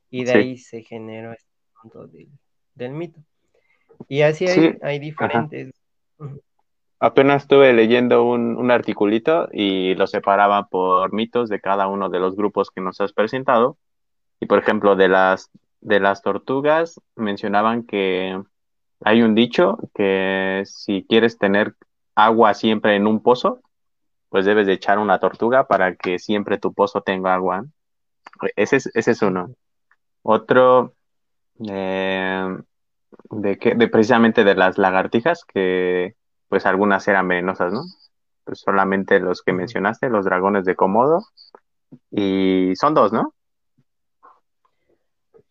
[0.09, 2.07] y de ahí se generó este asunto
[2.73, 3.19] del, mito.
[4.07, 5.73] Y así hay, hay diferentes.
[7.03, 12.19] Apenas estuve leyendo un, un articulito y lo separaba por mitos de cada uno de
[12.19, 13.79] los grupos que nos has presentado.
[14.39, 15.49] Y por ejemplo, de las,
[15.81, 18.39] de las tortugas mencionaban que
[19.03, 21.73] hay un dicho que si quieres tener
[22.13, 23.61] agua siempre en un pozo,
[24.29, 27.65] pues debes de echar una tortuga para que siempre tu pozo tenga agua.
[28.55, 29.55] Ese es, ese es uno.
[30.21, 30.93] Otro,
[31.67, 32.57] eh,
[33.31, 36.15] de, que, de precisamente de las lagartijas, que
[36.51, 37.83] pues algunas eran venenosas, ¿no?
[38.43, 41.23] Pues solamente los que mencionaste, los dragones de Komodo,
[42.11, 43.33] y son dos, ¿no?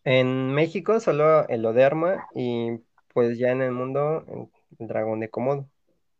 [0.03, 2.77] En México solo el Oderma y
[3.15, 5.65] pues ya en el mundo el, dragón de Komodo.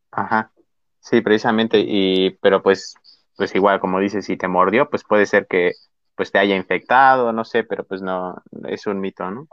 [0.10, 0.52] Ajá,
[1.00, 2.96] sí, precisamente, y pero pues,
[3.38, 5.74] pues igual como dices, si te mordió, pues puede ser que
[6.16, 9.48] pues te haya infectado, no sé, pero pues no, es un mito, ¿no?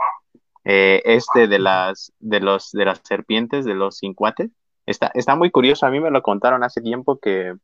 [0.64, 4.50] Eh, este de las, de los, de las serpientes, de los cincuates,
[4.88, 7.54] Está, está muy curioso, a mí me lo contaron hace tiempo que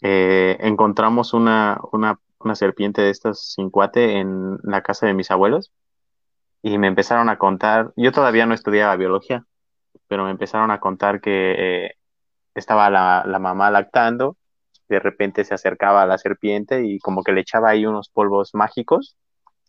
[0.00, 5.32] eh, encontramos una, una, una, serpiente de estas sin cuate en la casa de mis
[5.32, 5.72] abuelos
[6.62, 9.44] y me empezaron a contar, yo todavía no estudiaba biología,
[10.06, 11.94] pero me empezaron a contar que eh,
[12.54, 14.36] estaba la, la mamá lactando,
[14.88, 18.50] de repente se acercaba a la serpiente y como que le echaba ahí unos polvos
[18.54, 19.16] mágicos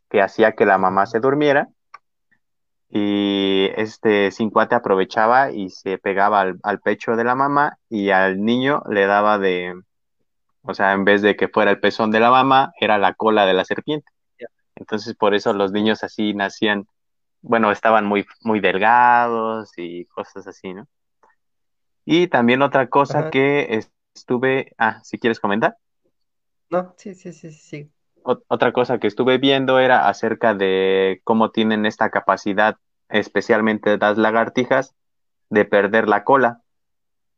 [0.10, 1.70] que hacía que la mamá se durmiera
[2.90, 8.82] y este cincuate aprovechaba y se pegaba al, pecho de la mamá y al niño
[8.90, 9.74] le daba de,
[10.62, 13.46] o sea, en vez de que fuera el pezón de la mamá, era la cola
[13.46, 14.10] de la serpiente.
[14.76, 16.88] Entonces por eso los niños así nacían,
[17.42, 20.88] bueno, estaban muy, muy delgados y cosas así, ¿no?
[22.06, 23.82] Y también otra cosa que
[24.14, 25.76] estuve, ah, si quieres comentar.
[26.70, 27.92] No, sí, sí, sí, sí
[28.48, 32.78] otra cosa que estuve viendo era acerca de cómo tienen esta capacidad,
[33.10, 34.96] especialmente las lagartijas,
[35.50, 36.62] de perder la cola.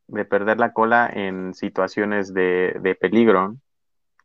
[0.07, 3.57] de perder la cola en situaciones de, de peligro,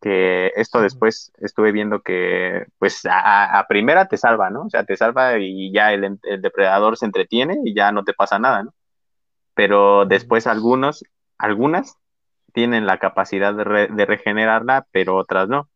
[0.00, 4.64] que esto después estuve viendo que pues a, primera te salva, ¿no?
[4.64, 8.38] O sea, te salva y ya el, depredador se entretiene y ya no te pasa
[8.38, 8.74] nada, ¿no?
[9.54, 11.04] Pero después algunos,
[11.38, 11.96] algunas
[12.52, 15.68] tienen la capacidad de, de regenerarla, pero otras no.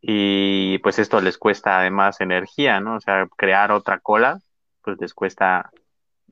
[0.00, 2.96] Y pues esto les cuesta además energía, ¿no?
[2.96, 4.40] O sea, crear otra cola,
[4.82, 5.70] pues les cuesta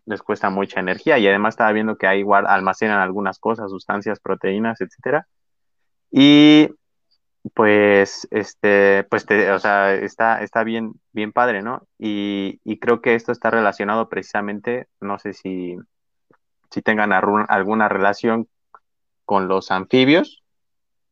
[0.07, 4.81] les cuesta mucha energía y además estaba viendo que ahí almacenan algunas cosas, sustancias, proteínas,
[4.81, 5.27] etcétera.
[6.11, 6.69] Y
[7.55, 11.87] pues este pues o sea, está está bien bien padre, ¿no?
[11.99, 15.77] Y, y creo que esto está relacionado precisamente, no sé si
[16.71, 18.49] si tengan alguna relación
[19.25, 20.43] con los anfibios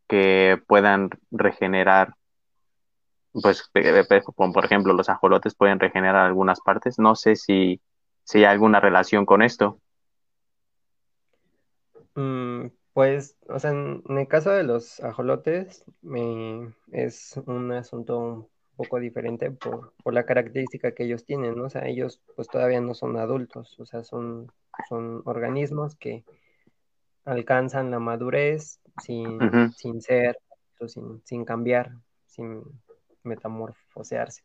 [0.08, 2.14] que puedan regenerar
[3.32, 7.80] pues por ejemplo los ajolotes pueden regenerar algunas partes no sé si
[8.24, 9.80] si hay alguna relación con esto.
[12.14, 15.84] Mm, pues, o sea, en, el caso de los ajolotes,
[16.92, 21.64] es un asunto un poco diferente por, la característica que ellos tienen, ¿no?
[21.64, 24.52] O sea, ellos pues todavía no son adultos, o sea, son,
[24.88, 26.24] son organismos que
[27.24, 29.38] alcanzan la madurez sin,
[29.76, 30.38] sin ser,
[30.86, 31.92] sin, sin cambiar,
[32.26, 32.62] sin
[33.24, 34.42] metamorfosearse.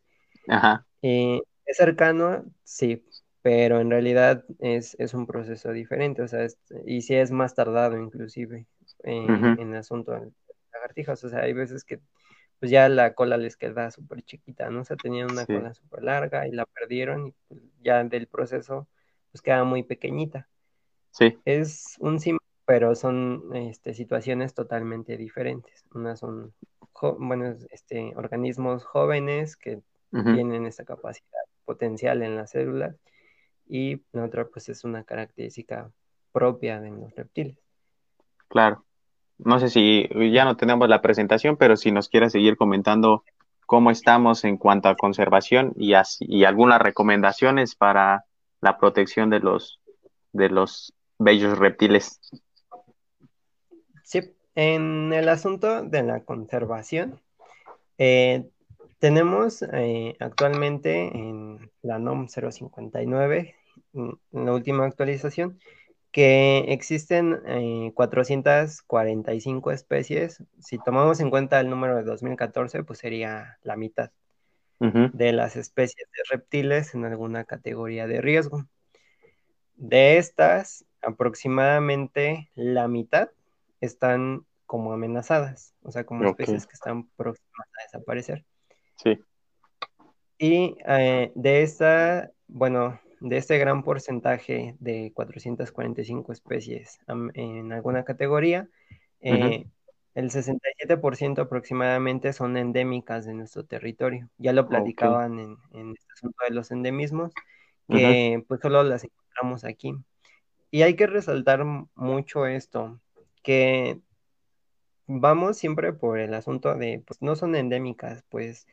[0.48, 0.86] Ajá.
[1.02, 3.04] Eh, es cercano, sí,
[3.42, 6.46] pero en realidad es, un proceso diferente, o sea,
[6.86, 8.66] y sí es más tardado inclusive
[9.04, 10.30] en el asunto de
[10.72, 12.00] lagartijas, o sea, hay veces que
[12.58, 14.80] pues ya la cola les queda súper chiquita, ¿no?
[14.80, 18.88] O sea, tenían una cola súper larga y la perdieron y pues, ya del proceso
[19.30, 20.48] pues queda muy pequeñita.
[21.10, 21.38] Sí.
[21.44, 25.84] Es un sim, pero son este, situaciones totalmente diferentes.
[25.94, 26.52] Unas son,
[27.18, 29.80] bueno, este, organismos jóvenes que
[30.10, 32.96] tienen esta capacidad potencial en las células
[33.66, 35.90] y la otra pues es una característica
[36.32, 37.58] propia de los reptiles.
[38.48, 38.84] Claro.
[39.36, 43.22] No sé si ya no tenemos la presentación, pero si nos quiere seguir comentando
[43.66, 48.24] cómo estamos en cuanto a conservación y, así, y algunas recomendaciones para
[48.60, 49.80] la protección de los,
[50.32, 52.18] de los bellos reptiles.
[54.02, 54.20] Sí,
[54.58, 57.20] en el asunto de la conservación,
[57.96, 58.50] eh,
[58.98, 63.54] tenemos eh, actualmente en la NOM 059
[63.94, 65.60] en la última actualización,
[66.10, 67.38] que existen
[67.94, 70.42] 445 eh, especies.
[70.58, 74.10] Si tomamos en cuenta el número de 2014, pues sería la mitad
[74.80, 78.66] de las especies de reptiles en alguna categoría de riesgo.
[79.76, 83.30] De estas, aproximadamente la mitad
[83.80, 88.44] están como amenazadas, o sea, como especies que están próximas a desaparecer.
[88.96, 89.18] Sí.
[90.36, 98.68] Y eh, de esta, bueno, de este gran porcentaje de 445 especies en alguna categoría,
[99.22, 99.64] eh,
[100.14, 104.28] el 67% aproximadamente son endémicas de nuestro territorio.
[104.36, 107.32] Ya lo platicaban en, en este asunto de los endemismos,
[107.88, 109.94] que pues solo las encontramos aquí.
[110.70, 111.64] Y hay que resaltar
[111.94, 113.00] mucho esto,
[113.42, 114.02] que
[115.08, 118.66] vamos siempre por el asunto de, pues no son endémicas, pues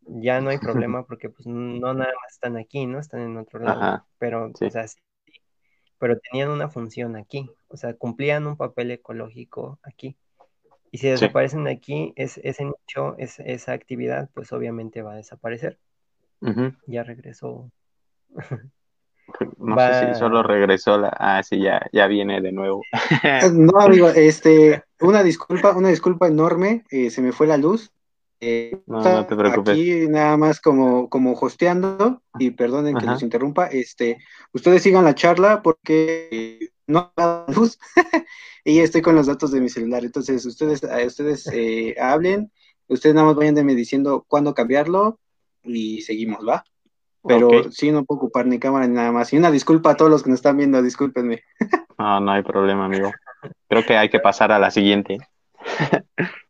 [0.00, 0.58] ya no hay
[0.90, 2.98] problema porque pues no nada más están aquí, ¿no?
[2.98, 4.98] Están en otro lado, pero, o sea, sí,
[5.98, 10.16] pero tenían una función aquí, o sea, cumplían un papel ecológico aquí.
[10.90, 15.78] Y si desaparecen aquí, es, ese nicho, es, esa actividad, pues obviamente va a desaparecer.
[16.86, 17.70] Ya regresó.
[19.58, 21.08] No sé si solo regresó la...
[21.18, 22.82] Ah, sí, ya, ya viene de nuevo.
[23.52, 27.92] no, amigo, este, una disculpa, una disculpa enorme, eh, se me fue la luz.
[28.40, 29.74] Eh, no, te preocupes.
[29.74, 34.18] Aquí nada más como, como hosteando, y perdonen que los interrumpa, este,
[34.52, 37.78] ustedes sigan la charla porque no hay luz
[38.64, 40.04] y estoy con los datos de mi celular.
[40.04, 42.50] Entonces, ustedes, ustedes eh, hablen,
[42.88, 45.20] ustedes nada más vayan de me diciendo cuándo cambiarlo
[45.62, 46.64] y seguimos, ¿va?
[47.24, 49.32] Pero sí, no puedo ocupar ni cámara ni nada más.
[49.32, 51.42] Y una disculpa a todos los que nos están viendo, discúlpenme.
[51.98, 53.12] no, no hay problema, amigo.
[53.68, 55.18] Creo que hay que pasar a la siguiente.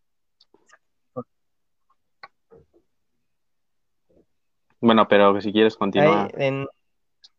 [4.82, 6.32] Bueno, pero si quieres continuar.
[6.36, 6.66] en...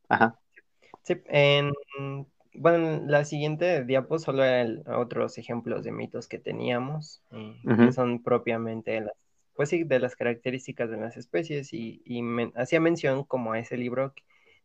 [0.08, 0.40] Ajá.
[1.04, 1.74] Sí, en...
[2.54, 8.24] Bueno, la siguiente diapo solo eran otros ejemplos de mitos que teníamos, eh, que son
[8.24, 9.14] propiamente las,
[9.56, 12.02] pues sí, de las características de las especies y,
[12.56, 14.24] hacía mención como a ese libro que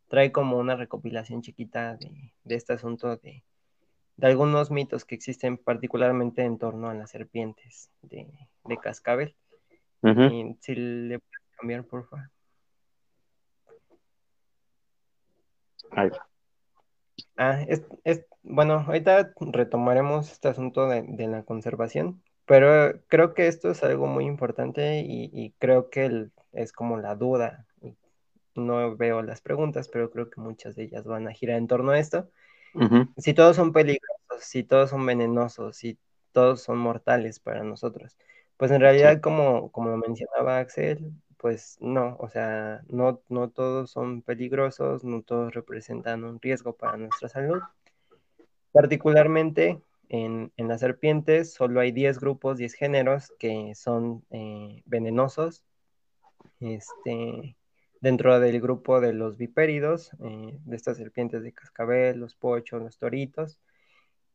[0.09, 3.45] trae como una recopilación chiquita de, este asunto de,
[4.21, 8.27] algunos mitos que existen particularmente en torno a las serpientes de,
[8.83, 9.35] cascabel.
[10.03, 12.31] y si le puedes cambiar, por favor.
[17.37, 23.71] Ah, es, es, bueno, ahorita retomaremos este asunto de, la conservación, pero creo que esto
[23.71, 27.67] es algo muy importante y, creo que es como la duda.
[28.55, 31.93] No veo las preguntas, pero creo que muchas de ellas van a girar en torno
[31.93, 32.31] a esto.
[33.19, 35.99] Si todos son peligrosos, si todos son venenosos, si
[36.33, 38.17] todos son mortales para nosotros,
[38.57, 43.91] pues en realidad, como, como lo mencionaba Axel, pues no, o sea, no, no todos
[43.91, 47.61] son peligrosos, no todos representan un riesgo para nuestra salud.
[48.73, 55.65] Particularmente en, las serpientes solo hay 10 grupos, 10 géneros que son eh, venenosos.
[56.61, 57.57] Este,
[58.01, 62.99] dentro del grupo de los vipéridos, eh, de estas serpientes de cascabel, los pochos, los
[62.99, 63.61] toritos,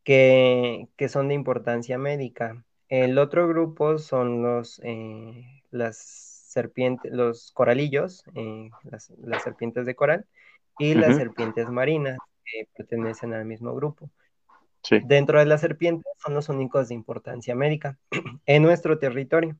[0.03, 2.65] que, que son de importancia médica.
[2.89, 9.11] El otro grupo son los, eh, las serpientes, los coralillos, eh, las,
[9.43, 10.27] serpientes de coral,
[10.77, 14.09] y las serpientes marinas, que pertenecen al mismo grupo.
[15.05, 17.97] Dentro de las serpientes son los únicos de importancia médica
[18.45, 19.57] en nuestro territorio.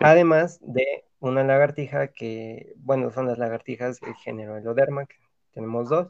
[0.00, 5.16] Además de una lagartija que, bueno, son las lagartijas del género Eloderma, que
[5.52, 6.08] tenemos dos,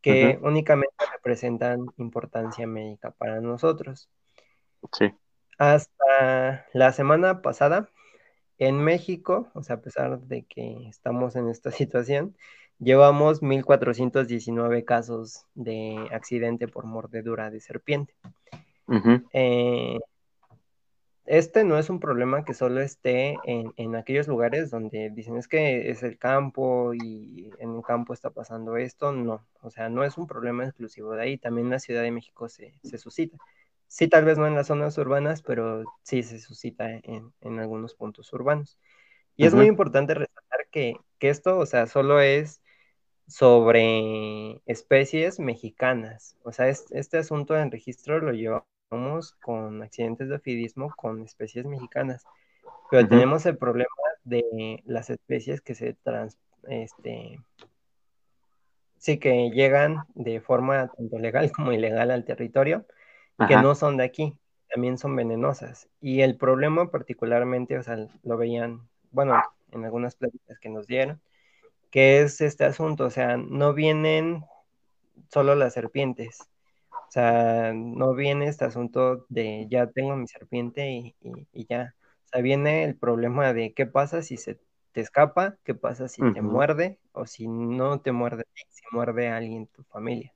[0.00, 4.08] que únicamente representan importancia médica para nosotros.
[4.92, 5.12] Sí.
[5.58, 7.90] Hasta la semana pasada,
[8.58, 12.36] en México, o sea, a pesar de que estamos en esta situación,
[12.78, 18.14] llevamos 1.419 casos de accidente por mordedura de serpiente.
[19.32, 19.98] Eh,
[21.26, 25.90] este no es un problema que solo esté en, aquellos lugares donde dicen es que
[25.90, 29.12] es el campo y en el campo está pasando esto.
[29.12, 31.38] No, o sea, no es un problema exclusivo de ahí.
[31.38, 33.36] También en la Ciudad de México se, se suscita.
[33.88, 38.30] Sí, tal vez no en las zonas urbanas, pero sí se suscita en, algunos puntos
[38.34, 38.78] urbanos.
[39.34, 42.60] Y es muy importante resaltar que, esto, o sea, solo es
[43.28, 46.36] sobre especies mexicanas.
[46.42, 52.24] O sea, este asunto en registro lo llevamos con accidentes de ofidismo con especies mexicanas.
[52.90, 53.90] Pero tenemos el problema
[54.24, 57.38] de las especies que se trans, este,
[58.96, 62.86] sí que llegan de forma tanto legal como ilegal al territorio
[63.46, 64.36] que no son de aquí,
[64.68, 65.88] también son venenosas.
[66.00, 71.20] Y el problema particularmente, o sea, lo veían, bueno, en algunas pláticas que nos dieron,
[71.98, 74.44] que es este asunto, o sea, no vienen
[75.32, 76.38] solo las serpientes,
[76.92, 81.16] o sea, no viene este asunto de ya tengo mi serpiente y,
[81.68, 84.60] ya, o sea, viene el problema de qué pasa si se
[84.92, 89.38] te escapa, qué pasa si te muerde o si no te muerde, si muerde a
[89.38, 90.32] alguien en tu familia.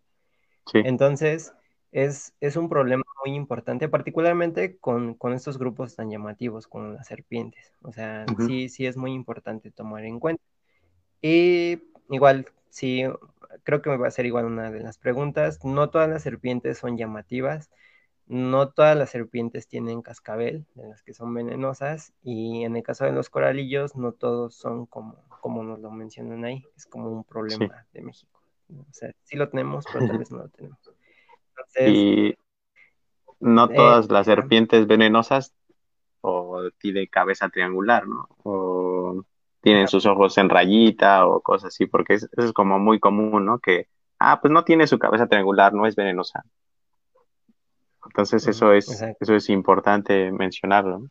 [0.74, 1.54] Entonces,
[1.92, 7.72] es, un problema muy importante, particularmente con, estos grupos tan llamativos como las serpientes.
[7.82, 10.42] O sea, sí, sí es muy importante tomar en cuenta.
[11.22, 13.04] Y igual, sí,
[13.62, 15.64] creo que me va a ser igual una de las preguntas.
[15.64, 17.70] No todas las serpientes son llamativas,
[18.26, 23.04] no todas las serpientes tienen cascabel, de las que son venenosas, y en el caso
[23.04, 27.24] de los coralillos, no todos son como, como nos lo mencionan ahí, es como un
[27.24, 28.40] problema de México.
[28.70, 30.78] O sea, sí lo tenemos, pero tal vez no lo tenemos
[31.80, 32.34] y
[33.40, 35.54] no eh, todas las serpientes venenosas
[36.20, 38.28] o tienen cabeza triangular, ¿no?
[38.44, 38.82] O
[39.62, 43.58] tienen sus ojos en rayita o cosas así, porque eso es como muy común, ¿no?
[43.58, 43.88] Que,
[44.18, 46.44] ah, pues no tiene su cabeza triangular, no es venenosa.
[48.04, 51.08] Entonces eso es, eso es importante mencionarlo.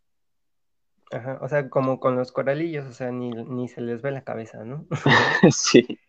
[1.11, 4.23] Ajá, o sea, como con los coralillos, o sea, ni, ni se les ve la
[4.23, 4.85] cabeza, ¿no?
[5.51, 5.99] sí.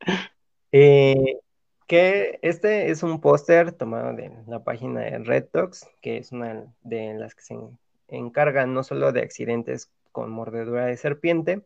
[0.70, 1.38] Eh,
[1.86, 6.66] que este es un póster tomado de la página de Red Talks, que es una
[6.82, 7.56] de las que se
[8.08, 11.62] encargan no solo de accidentes con mordedura de serpiente,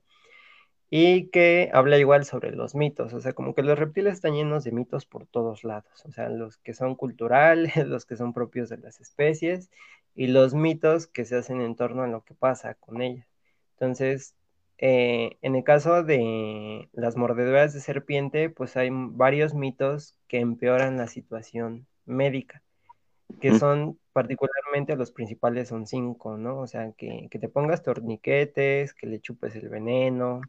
[0.94, 4.62] y que habla igual sobre los mitos, o sea, como que los reptiles están llenos
[4.62, 8.68] de mitos por todos lados, o sea, los que son culturales, los que son propios
[8.68, 9.70] de las especies,
[10.14, 13.26] y los mitos que se hacen en torno a lo que pasa con ellas.
[13.72, 14.34] Entonces,
[14.76, 20.98] eh, en el caso de las mordeduras de serpiente, pues hay varios mitos que empeoran
[20.98, 22.62] la situación médica,
[23.40, 26.58] que son particularmente los principales son cinco, ¿no?
[26.58, 30.42] O sea, que, te pongas torniquetes, que le chupes el veneno,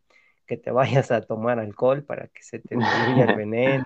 [0.45, 3.85] que te vayas a tomar alcohol para que se te diluya el veneno.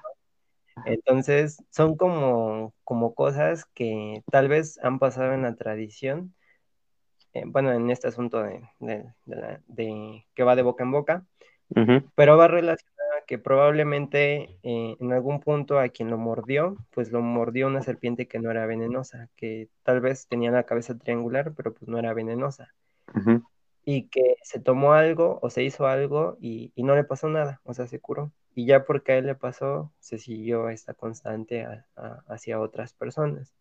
[0.86, 6.34] Entonces, son como, como cosas que tal vez han pasado en la tradición,
[7.34, 11.26] eh, bueno, en este asunto de, que va de boca en boca,
[12.16, 12.98] pero va relacionada
[13.28, 18.28] que probablemente eh, en algún punto a quien lo mordió, pues lo mordió una serpiente
[18.28, 22.14] que no era venenosa, que tal vez tenía la cabeza triangular, pero pues no era
[22.14, 22.74] venenosa.
[23.90, 27.74] Y que se tomó algo o se hizo algo y, no le pasó nada, o
[27.74, 28.34] sea, se curó.
[28.54, 31.66] y ya porque a él le pasó, se siguió esta constante
[32.28, 33.54] hacia otras personas.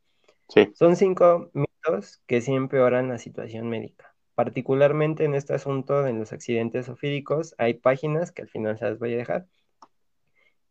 [0.75, 4.15] Son cinco mitos que sí empeoran la situación médica.
[4.35, 8.99] Particularmente en este asunto de los accidentes ofídicos, hay páginas que al final se las
[8.99, 9.47] voy a dejar,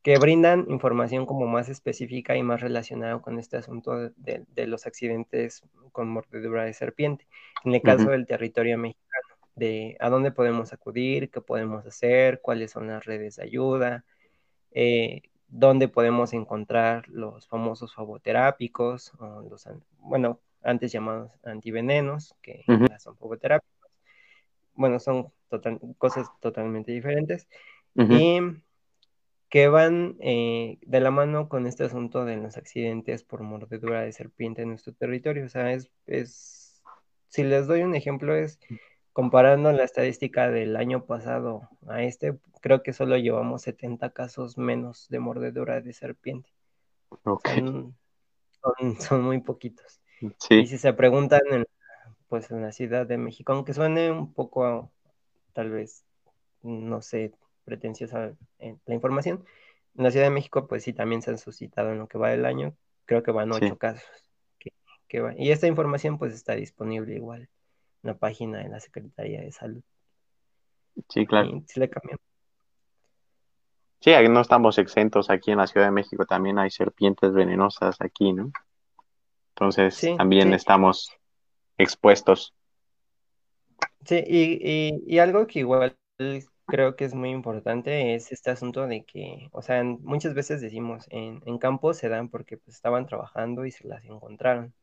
[0.06, 5.64] que brindan información como más específica y más relacionada con este asunto de, los accidentes
[5.91, 7.26] con mordedura de serpiente.
[7.64, 9.05] En el caso del territorio mexicano,
[9.56, 14.06] de a dónde podemos acudir, qué podemos hacer, cuáles son las redes de ayuda,
[14.72, 19.14] eh, dónde podemos encontrar los famosos faboterápicos,
[19.49, 19.68] los,
[19.99, 22.64] bueno, antes llamados antivenenos, que
[22.99, 23.91] son faboterápicos.
[24.74, 25.32] Bueno, son
[25.97, 27.47] cosas totalmente diferentes.
[27.95, 28.39] Y
[29.49, 34.12] que van eh, de la mano con este asunto de los accidentes por mordedura de
[34.12, 35.45] serpiente en nuestro territorio.
[35.45, 36.84] O sea, es, es
[37.30, 38.60] si les doy un ejemplo, es
[39.16, 45.07] comparando la estadística del año pasado a este, creo que solo llevamos 70 casos menos
[45.07, 46.49] de mordedura de serpiente.
[48.99, 50.01] Son, muy poquitos.
[50.49, 51.66] Y si se preguntan, en,
[52.28, 54.91] pues en la Ciudad de México, aunque suene un poco,
[55.53, 56.03] tal vez,
[56.61, 57.32] no sé,
[57.63, 59.45] pretenciosa la información,
[59.95, 62.32] en la Ciudad de México, pues sí, también se han suscitado en lo que va
[62.32, 64.03] del año, creo que van ocho casos.
[65.38, 67.47] Y esta información pues está disponible igual
[68.06, 69.82] la página de la Secretaría de Salud.
[71.10, 71.64] Sí, claro.
[71.68, 72.22] sí le cambiamos.
[73.99, 78.34] Sí, no estamos exentos aquí en la Ciudad de México, también hay serpientes venenosas aquí,
[78.34, 78.51] ¿no?
[79.56, 81.12] Entonces también estamos
[81.78, 82.53] expuestos.
[84.06, 85.97] Sí, y, y, algo que igual
[86.68, 91.08] creo que es muy importante es este asunto de que, o sea, muchas veces decimos,
[91.10, 94.74] en, en campo se dan porque pues, estaban trabajando y se las encontraron.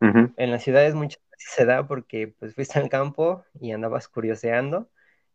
[0.00, 4.88] En las ciudades muchas se da porque pues fuiste al campo y andabas curioseando,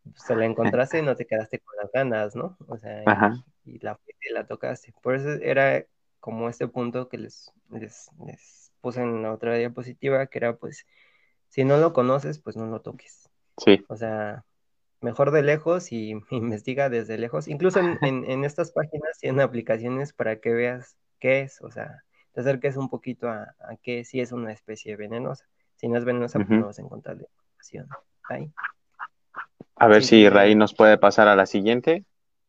[0.03, 2.57] pues te la encontraste y no te quedaste con las ganas, ¿no?
[2.67, 3.03] O sea,
[3.65, 3.99] y, la,
[4.33, 4.93] la tocaste.
[5.01, 5.85] Por eso era
[6.19, 10.85] como este punto que les, les, puse en la otra diapositiva, que era pues,
[11.49, 13.29] si no lo conoces, pues no lo toques.
[13.57, 13.83] Sí.
[13.89, 14.45] O sea,
[15.01, 17.47] mejor de lejos y investiga desde lejos.
[17.47, 22.03] Incluso en, en estas páginas tienen aplicaciones para que veas qué es, o sea,
[22.37, 25.49] te acerques un poquito a, que si es una especie venenosa.
[25.78, 27.88] Si no es venenosa, pues no vas a encontrar la información.
[29.75, 32.03] A ver si Ray nos puede pasar a la siguiente,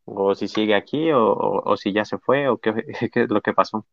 [0.05, 2.73] o si sigue aquí, o, si ya se fue, o qué,
[3.15, 3.87] es lo que pasó.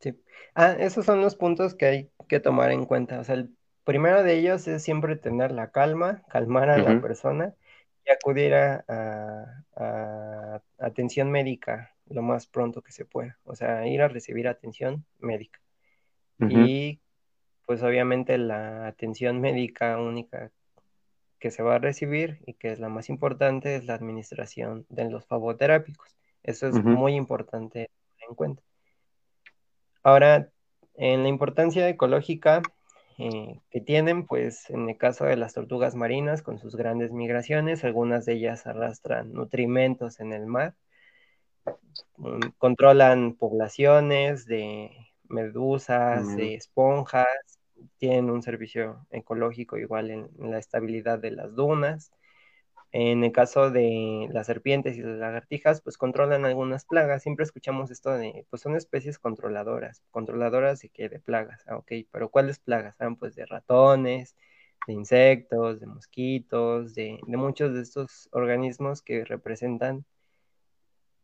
[0.00, 0.14] Sí.
[0.54, 3.18] Ah, esos son los puntos que hay que tomar en cuenta.
[3.20, 3.50] O sea, el
[3.84, 7.54] primero de ellos es siempre tener la calma, calmar a la persona
[8.06, 9.54] y acudir a
[10.78, 15.60] atención médica lo más pronto que se pueda, o sea, ir a recibir atención médica.
[16.40, 17.00] Y
[17.66, 20.50] pues obviamente la atención médica única
[21.38, 25.10] que se va a recibir y que es la más importante es la administración de
[25.10, 26.16] los favoterápicos.
[26.42, 27.90] Eso es muy importante
[28.28, 28.62] en cuenta.
[30.02, 30.48] Ahora,
[30.94, 32.62] en la importancia ecológica
[33.18, 37.84] eh, que tienen, pues en el caso de las tortugas marinas con sus grandes migraciones,
[37.84, 40.74] algunas de ellas arrastran nutrimentos en el mar
[42.16, 44.90] Mm, controlan poblaciones de
[45.32, 47.26] medusas, de esponjas,
[47.98, 52.12] tienen un servicio ecológico igual en, la estabilidad de las dunas.
[52.92, 57.22] En el caso de las serpientes y las lagartijas, pues controlan algunas plagas.
[57.22, 61.64] Siempre escuchamos esto de, pues son especies controladoras, controladoras de qué, de plagas.
[61.66, 62.94] Ah, ok, pero ¿cuáles plagas?
[63.00, 64.36] Ah, pues de ratones,
[64.86, 70.04] de insectos, de mosquitos, de, de muchos de estos organismos que representan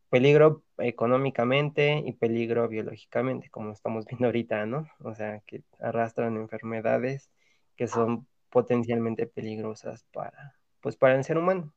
[0.09, 4.87] peligro económicamente y peligro biológicamente, como estamos viendo ahorita, ¿no?
[5.03, 7.29] O sea, que arrastran enfermedades
[7.75, 11.73] que son potencialmente peligrosas para, pues, para el ser humano.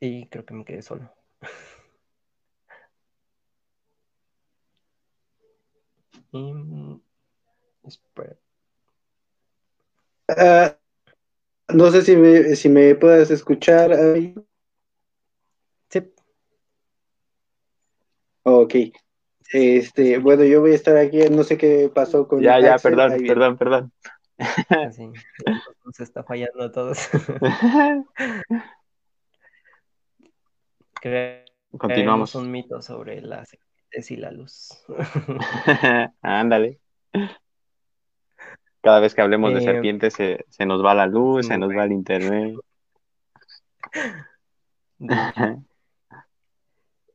[0.00, 1.08] Y creo que me quedé solo.
[6.32, 7.00] y, mm,
[7.84, 8.38] espera.
[10.28, 10.78] Ah,
[11.74, 14.34] no sé si me, si me puedes escuchar ahí.
[15.88, 16.12] Sí.
[18.42, 18.74] Ok.
[19.50, 22.42] Este, bueno, yo voy a estar aquí, no sé qué pasó con.
[22.42, 23.92] Ya, ya, perdón, perdón, perdón.
[24.38, 25.10] Ah, sí,
[25.84, 27.08] nos está fallando a todos.
[31.70, 32.34] Continuamos.
[32.34, 33.56] un mito sobre las
[34.08, 34.84] y la luz.
[36.22, 36.80] Ándale.
[38.88, 41.84] Cada vez que hablemos de eh, serpientes se, nos va la luz, se nos va
[41.84, 42.56] el internet.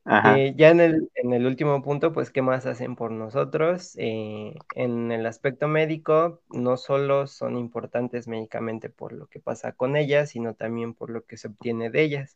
[0.05, 3.95] Eh, ya en el, en el, último punto, pues, ¿qué más hacen por nosotros?
[3.97, 9.95] Eh, en el aspecto médico, no solo son importantes médicamente por lo que pasa con
[9.95, 12.35] ellas, sino también por lo que se obtiene de ellas.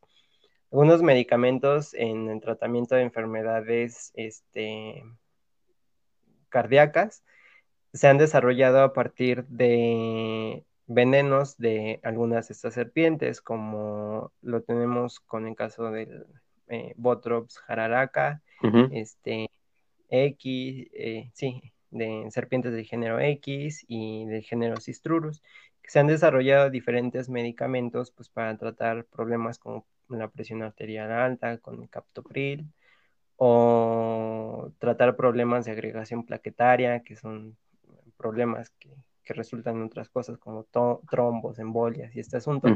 [0.72, 5.04] Algunos medicamentos en el tratamiento de enfermedades este,
[6.48, 7.22] cardíacas
[7.98, 15.20] se han desarrollado a partir de venenos de algunas de estas serpientes, como lo tenemos
[15.20, 16.26] con el caso del
[16.68, 18.42] eh, Botrops jararaca,
[18.92, 19.50] este,
[20.10, 25.42] X, eh, sí, de serpientes del género X y del género Cistrurus,
[25.82, 31.58] que se han desarrollado diferentes medicamentos pues, para tratar problemas como la presión arterial alta
[31.58, 32.72] con el captopril
[33.38, 37.58] o tratar problemas de agregación plaquetaria, que son
[38.18, 38.96] problemas que,
[39.30, 40.66] resultan en otras cosas como
[41.10, 42.70] trombos, embolias y este asunto,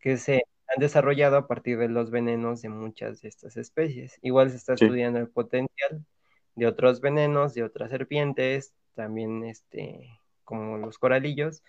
[0.00, 4.18] que se han desarrollado a partir de los venenos de muchas de estas especies.
[4.20, 6.04] Igual se está estudiando el potencial
[6.56, 10.08] de otros venenos, de otras serpientes, también este,
[10.44, 11.62] como los coralillos,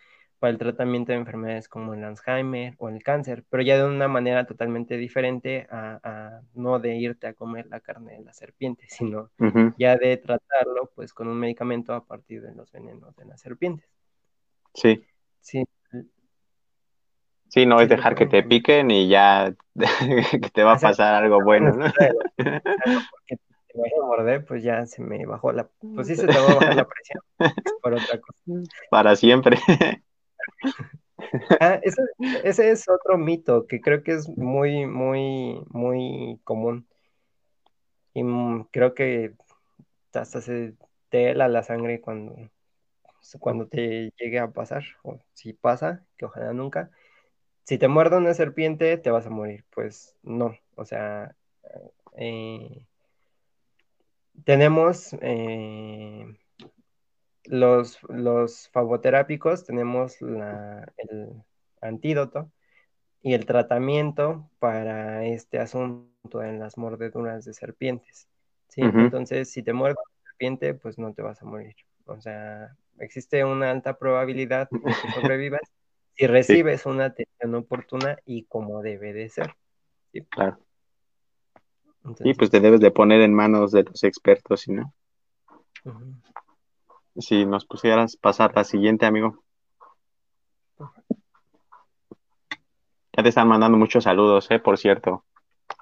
[0.43, 4.09] para el tratamiento de enfermedades como el Alzheimer o el cáncer, pero ya de una
[4.09, 9.29] manera totalmente diferente a, no de irte a comer la carne de la serpiente, sino
[9.77, 13.87] ya de tratarlo pues con un medicamento a partir de los venenos de las serpientes.
[14.73, 15.05] Sí.
[15.39, 15.63] Sí.
[17.47, 19.55] Sí, no es dejar que te piquen y ya
[20.41, 21.85] que te va a pasar algo bueno, ¿no?
[22.35, 26.37] Porque te voy a morder, pues ya se me bajó la, pues sí se te
[26.37, 27.23] va a bajar la presión
[27.81, 28.41] por otra cosa.
[28.91, 29.57] Para siempre.
[31.59, 31.79] Ah,
[32.43, 36.87] ese, es otro mito que creo que es muy, muy, muy común.
[38.13, 39.33] Y mm, creo que
[40.13, 40.75] hasta se
[41.09, 42.35] te hela la sangre cuando,
[43.39, 46.91] cuando te llegue a pasar, o si pasa, que ojalá nunca.
[47.65, 49.65] Si te muerde una serpiente, te vas a morir.
[49.71, 51.35] Pues no, o sea,
[52.17, 52.85] eh,
[54.45, 56.25] tenemos eh,
[57.45, 58.69] los, los
[59.65, 61.43] tenemos el
[61.81, 62.51] antídoto
[63.21, 68.27] y el tratamiento para este asunto en las mordeduras de serpientes.
[68.67, 68.81] ¿sí?
[68.81, 71.75] Entonces, si te muerde una serpiente, pues no te vas a morir.
[72.05, 75.61] O sea, existe una alta probabilidad de que sobrevivas
[76.15, 79.55] si recibes una atención oportuna y como debe de ser.
[80.11, 80.21] ¿sí?
[80.29, 80.59] Claro.
[82.19, 84.93] y pues te debes de poner en manos de los expertos, ¿no?
[87.17, 89.43] Si nos pusieras pasar la siguiente, amigo.
[93.15, 95.23] Ya te están mandando muchos saludos, eh, por cierto.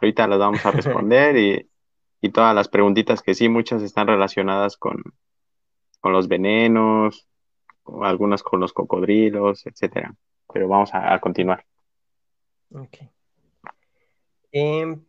[0.02, 5.02] Ahorita las vamos a responder y, todas las preguntitas que sí, muchas están relacionadas con,
[6.02, 7.28] con los venenos,
[7.84, 10.14] o algunas con los cocodrilos, etcétera.
[10.54, 11.66] Pero vamos a, continuar.
[12.74, 12.98] Ok.
[14.52, 15.04] Em,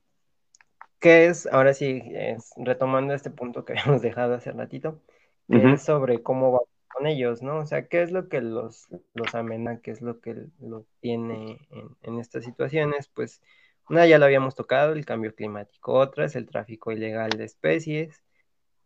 [1.01, 5.01] ¿Qué es, ahora sí, es, retomando este punto que habíamos dejado hace ratito,
[5.53, 6.61] es sobre cómo va
[6.93, 7.59] con ellos, ¿no?
[7.59, 11.59] O sea, qué es lo que los, los amena, qué es lo que lo tiene
[12.03, 13.41] en, estas situaciones, pues
[13.89, 18.23] una ya lo habíamos tocado, el cambio climático, otra es el tráfico ilegal de especies,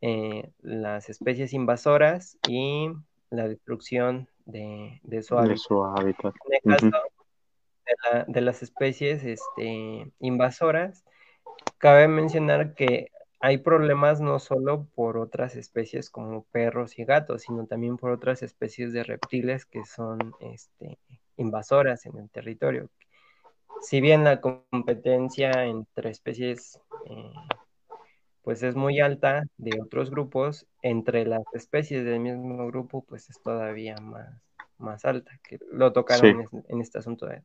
[0.01, 2.91] eh, las especies invasoras y
[3.31, 6.35] la destrucción de, su hábitat.
[6.45, 11.05] En el caso de, de, las especies este, invasoras,
[11.79, 13.11] cabe mencionar que
[13.41, 18.43] hay problemas no solo por otras especies como perros y gatos, sino también por otras
[18.43, 20.99] especies de reptiles que son este,
[21.37, 22.89] invasoras en el territorio.
[23.83, 27.33] Si bien la competencia entre especies eh,
[28.47, 33.43] pues es muy alta de otros grupos, entre las especies del mismo grupo pues es
[33.43, 34.41] todavía más,
[34.79, 37.43] más alta, que lo tocaron en, este asunto de,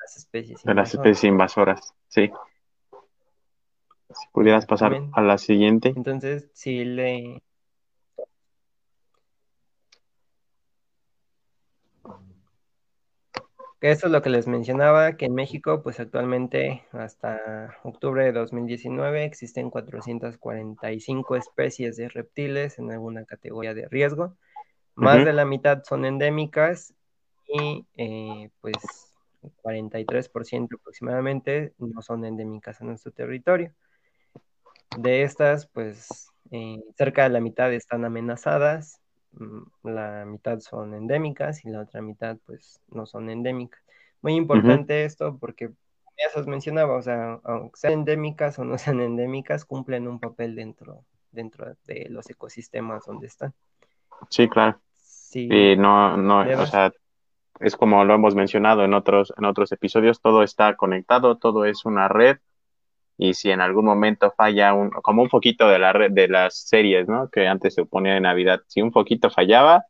[0.00, 0.64] las especies invasoras.
[0.64, 2.32] De las especies invasoras, sí.
[4.10, 5.92] Si pudieras pasar a la siguiente.
[5.94, 7.42] Entonces, si le...
[13.80, 19.24] Esto es lo que les mencionaba, que en México, pues actualmente hasta octubre de 2019
[19.24, 24.36] existen 445 especies de reptiles en alguna categoría de riesgo.
[24.96, 26.92] Más de la mitad son endémicas
[27.46, 28.74] y eh, pues
[29.62, 33.72] 43% aproximadamente no son endémicas en nuestro territorio.
[34.96, 39.00] De estas, pues eh, cerca de la mitad están amenazadas,
[39.32, 43.82] mm, la mitad son endémicas y la otra mitad pues no son endémicas.
[44.22, 45.70] Muy importante esto porque
[46.18, 50.18] ya se os mencionaba, o sea, aunque sean endémicas o no sean endémicas, cumplen un
[50.18, 53.54] papel dentro, dentro de los ecosistemas donde están.
[54.28, 54.80] Sí, claro.
[54.92, 55.48] Sí.
[55.50, 56.92] Y no, no, o sea,
[57.60, 61.84] es como lo hemos mencionado en otros, en otros episodios, todo está conectado, todo es
[61.84, 62.38] una red
[63.18, 67.08] y si en algún momento falla un, como un poquito de la de las series,
[67.08, 67.28] ¿no?
[67.30, 69.84] Que antes se ponía de Navidad, si un poquito fallaba,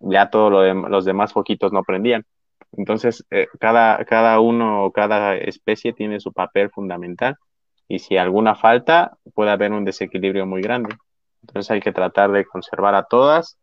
[0.00, 2.24] ya todos lo los demás foquitos no prendían.
[2.76, 7.36] Entonces, eh, cada, cada uno o cada especie tiene su papel fundamental
[7.88, 10.96] y si alguna falta, puede haber un desequilibrio muy grande.
[11.42, 13.58] Entonces hay que tratar de conservar a todas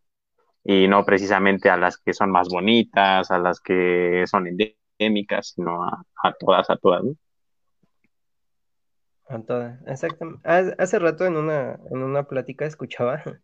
[0.63, 5.83] y no precisamente a las que son más bonitas, a las que son endémicas, sino
[5.83, 7.03] a, todas, a todas.
[9.29, 10.41] A todas, exactamente.
[10.43, 13.23] Hace rato en una, en una plática escuchaba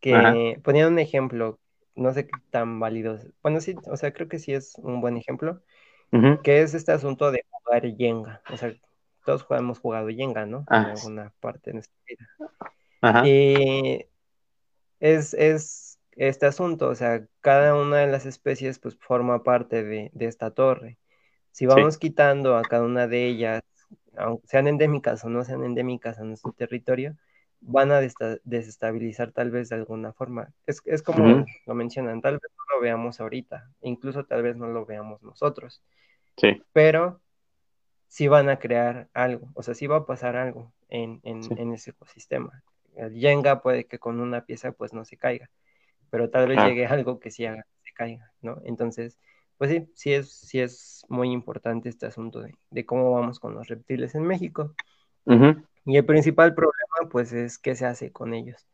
[0.00, 1.60] que ponían un ejemplo,
[1.94, 3.18] no sé qué tan válido.
[3.42, 5.62] Bueno, sí, o sea, creo que sí es un buen ejemplo,
[6.42, 8.42] que es este asunto de jugar Jenga.
[8.50, 8.74] O sea,
[9.24, 10.58] todos hemos jugado Jenga, ¿no?
[10.58, 13.22] En ah, alguna parte de nuestra vida.
[13.24, 14.06] Y
[14.98, 20.10] es, es este asunto, o sea, cada una de las especies pues forma parte de,
[20.18, 20.98] esta torre.
[21.52, 23.62] Si vamos quitando a cada una de ellas,
[24.44, 27.16] sean endémicas o no sean endémicas a nuestro territorio,
[27.60, 30.52] van a desestabilizar tal vez de alguna forma.
[30.66, 34.68] Es, es como lo mencionan, tal vez no lo veamos ahorita, incluso tal vez no
[34.68, 35.82] lo veamos nosotros.
[36.36, 36.62] Sí.
[36.72, 37.20] Pero
[38.08, 41.20] sí van a crear algo, o sea, sí va a pasar algo en,
[41.72, 42.62] ese ecosistema.
[42.96, 45.50] El Jenga puede que con una pieza pues no se caiga,
[46.10, 48.60] pero tal vez llegue algo que sí haga que se caiga, ¿no?
[48.64, 49.18] Entonces,
[49.60, 53.68] pues sí, sí es, sí es muy importante este asunto de, cómo vamos con los
[53.68, 54.74] reptiles en México.
[55.84, 58.66] Y el principal problema pues es qué se hace con ellos.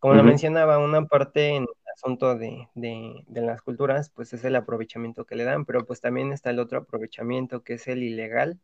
[0.00, 4.42] Como lo mencionaba, una parte en el asunto de, de, de, las culturas, pues es
[4.42, 8.02] el aprovechamiento que le dan, pero pues también está el otro aprovechamiento que es el
[8.02, 8.58] ilegal,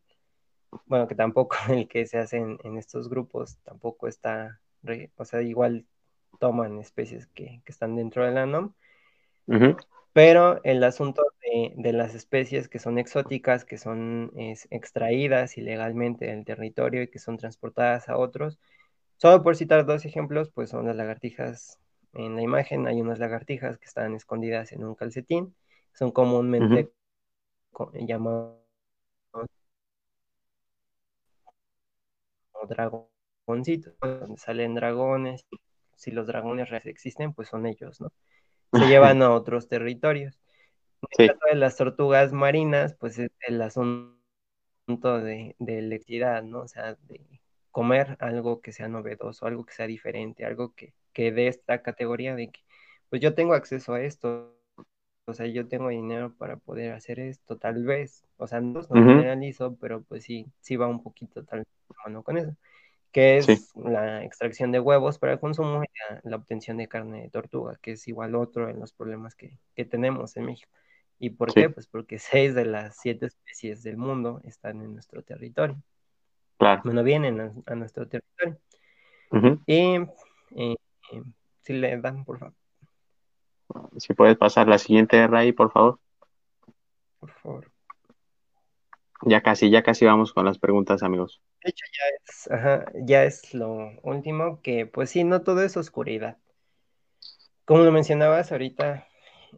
[0.87, 4.59] bueno, que tampoco el que se hace en, estos grupos tampoco está,
[5.15, 5.85] o sea, igual
[6.37, 8.73] toman especies que, están dentro de la NOM,
[10.15, 14.31] pero el asunto de, de, las especies que son exóticas, que son
[14.69, 18.57] extraídas ilegalmente del territorio y que son transportadas a otros,
[19.17, 21.79] Solo por citar dos ejemplos, pues son las lagartijas.
[22.13, 25.55] En la imagen hay unas lagartijas que están escondidas en un calcetín.
[25.93, 26.91] Son comúnmente
[27.93, 28.59] llamados
[32.67, 35.45] dragoncitos, donde salen dragones.
[35.95, 38.11] Si los dragones existen, pues son ellos, ¿no?
[38.77, 40.39] Se llevan a otros territorios.
[41.17, 44.15] En el caso de las tortugas marinas, pues es el asunto
[45.21, 46.61] de, de electricidad, ¿no?
[46.61, 47.21] O sea, de
[47.71, 52.35] comer algo que sea novedoso, algo que sea diferente, algo que, que dé esta categoría
[52.35, 52.61] de que,
[53.09, 54.55] pues yo tengo acceso a esto,
[55.25, 58.87] o sea, yo tengo dinero para poder hacer esto, tal vez, o sea, no, no
[58.89, 61.65] generalizo, pero pues sí, sí va un poquito tal
[62.05, 62.55] mano con eso,
[63.15, 67.29] que es la extracción de huevos para el consumo y la, obtención de carne de
[67.29, 70.69] tortuga, que es igual otro de los problemas que, que tenemos en México.
[71.17, 71.69] ¿Y por qué?
[71.69, 75.81] Pues porque seis de las siete especies del mundo están en nuestro territorio.
[76.59, 78.59] Bueno, vienen a, nuestro territorio.
[79.65, 79.95] Y
[80.57, 80.75] eh,
[81.61, 82.53] si le dan, por favor.
[83.95, 85.99] Si puedes pasar la siguiente, Ray, por favor.
[87.21, 87.71] Por favor.
[89.21, 91.41] Ya casi, ya casi vamos con las preguntas, amigos.
[91.65, 95.75] De hecho, ya es, ajá, ya es lo último, que pues sí, no todo es
[95.77, 96.37] oscuridad.
[97.65, 99.07] Como lo mencionabas ahorita,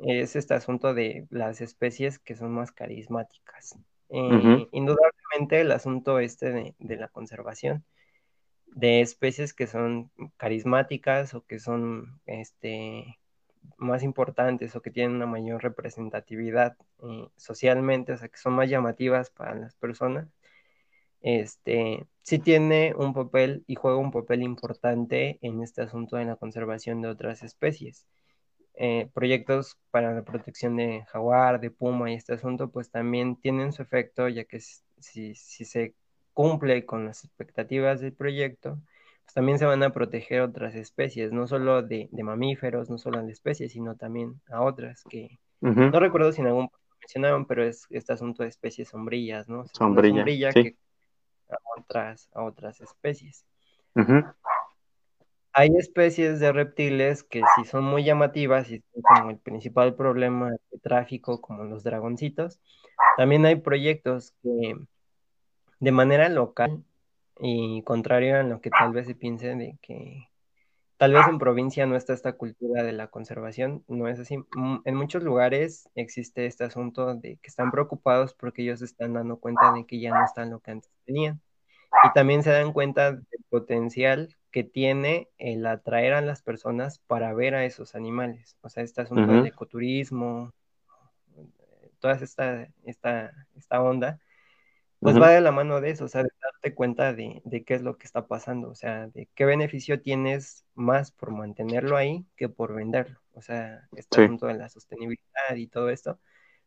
[0.06, 3.78] es este asunto de las especies que son más carismáticas.
[4.10, 7.84] Eh, indudablemente el asunto este de, la conservación
[8.68, 13.20] de especies que son carismáticas o que son este,
[13.76, 18.70] más importantes o que tienen una mayor representatividad eh, socialmente, o sea, que son más
[18.70, 20.30] llamativas para las personas,
[21.22, 26.36] este, sí tiene un papel y juega un papel importante en este asunto de la
[26.36, 28.06] conservación de otras especies.
[28.80, 33.74] Eh, proyectos para la protección de jaguar, de puma y este asunto, pues también tienen
[33.74, 35.96] su efecto, ya que si, si se
[36.34, 38.78] cumple con las expectativas del proyecto,
[39.28, 43.24] pues también se van a proteger otras especies, no solo de, mamíferos, no solo a
[43.24, 47.66] la especie, sino también a otras que no recuerdo si en algún punto mencionaron, pero
[47.66, 49.66] es este asunto de especies sombrillas, ¿no?
[49.74, 50.76] sombrilla, que
[51.50, 53.46] a otras, a otras especies.
[55.54, 60.52] Hay especies de reptiles que sí son muy llamativas y son como el principal problema
[60.52, 62.60] de tráfico, como los dragoncitos.
[63.18, 64.76] También hay proyectos que
[65.80, 66.84] de manera local
[67.40, 70.28] y contrario a lo que tal vez se piense de que
[70.98, 74.38] tal vez en provincia no está esta cultura de la conservación, no es así.
[74.38, 79.38] Mm, en muchos lugares existe este asunto de que están preocupados porque ellos están dando
[79.38, 81.42] cuenta de que ya no están lo que antes tenían.
[82.04, 87.34] Y también se dan cuenta del potencial que tiene el atraer a las personas para
[87.34, 88.58] ver a esos animales.
[88.62, 90.54] O sea, este asunto del ecoturismo,
[92.00, 94.20] toda esta, esta, esta onda,
[95.00, 97.82] pues va de la mano de eso, o sea, de darte cuenta de, qué es
[97.82, 102.50] lo que está pasando, o sea, de qué beneficio tienes más por mantenerlo ahí que
[102.50, 103.20] por venderlo.
[103.34, 106.20] O sea, este asunto de la sostenibilidad y todo esto,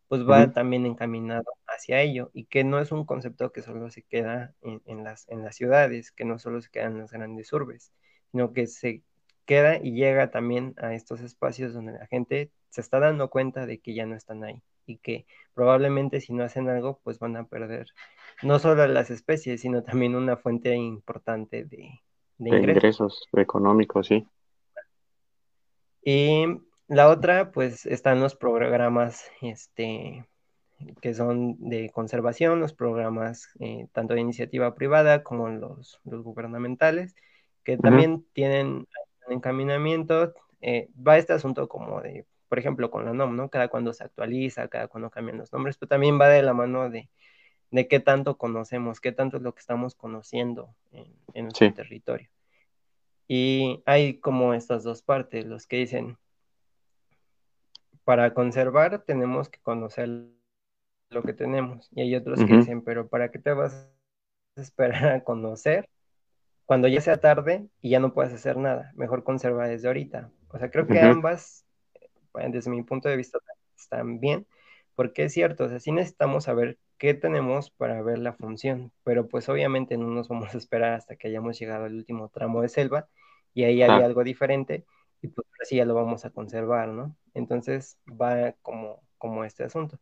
[0.07, 4.03] pues va también encaminado hacia ello y que no es un concepto que solo se
[4.03, 7.93] queda en, las, en las ciudades, que no solo se queda en las grandes urbes,
[8.31, 9.03] sino que se
[9.45, 13.81] queda y llega también a estos espacios donde la gente se está dando cuenta de
[13.81, 17.47] que ya no están ahí y que probablemente si no hacen algo, pues van a
[17.47, 17.89] perder
[18.43, 22.01] no solo las especies, sino también una fuente importante de,
[22.39, 23.29] ingresos.
[23.33, 24.27] económicos, sí.
[26.03, 26.47] Y
[26.89, 30.27] la otra, pues están los programas este,
[31.01, 37.15] que son de conservación, los programas eh, tanto de iniciativa privada como los, los gubernamentales,
[37.63, 38.87] que también tienen
[39.27, 40.33] un encaminamiento.
[40.63, 43.51] Eh, va este asunto como de, por ejemplo, con la NOM, ¿no?
[43.51, 46.89] Cada cuando se actualiza, cada cuando cambian los nombres, pero también va de la mano
[46.89, 47.09] de,
[47.71, 52.29] de qué tanto conocemos, qué tanto es lo que estamos conociendo en, en nuestro territorio.
[53.29, 56.19] Y hay como estas dos partes, los que dicen,
[58.05, 60.09] para conservar tenemos que conocer
[61.11, 61.89] lo que tenemos.
[61.93, 63.89] Y hay otros que dicen, pero ¿para qué te vas
[64.57, 65.89] a esperar a conocer
[66.67, 68.91] cuando ya sea tarde y ya no puedes hacer nada?
[68.95, 70.31] Mejor conserva desde ahorita.
[70.49, 71.65] O sea, creo que ambas,
[72.35, 73.39] desde mi punto de vista,
[73.77, 74.47] están bien,
[74.95, 79.27] porque es cierto, o sea, sí necesitamos saber qué tenemos para ver la función, pero
[79.27, 82.69] pues obviamente no nos vamos a esperar hasta que hayamos llegado al último tramo de
[82.69, 83.09] selva
[83.55, 84.85] y ahí hay algo diferente
[85.23, 87.17] y pues así ya lo vamos a conservar, ¿no?
[87.33, 89.99] Entonces va como, como este asunto,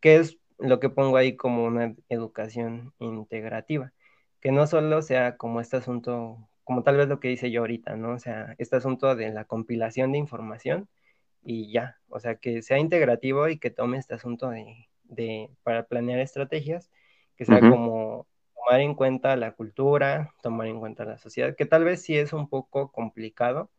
[0.00, 3.92] que es lo que pongo ahí como una educación integrativa,
[4.40, 7.96] que no solo sea como este asunto, como tal vez lo que dice yo ahorita,
[7.96, 8.12] ¿no?
[8.14, 10.88] O sea, este asunto de la compilación de información
[11.42, 15.84] y ya, o sea, que sea integrativo y que tome este asunto de de, para
[15.84, 16.90] planear estrategias,
[17.36, 21.84] que sea como tomar en cuenta la cultura, tomar en cuenta la sociedad, que tal
[21.84, 23.70] vez sí es un poco complicado.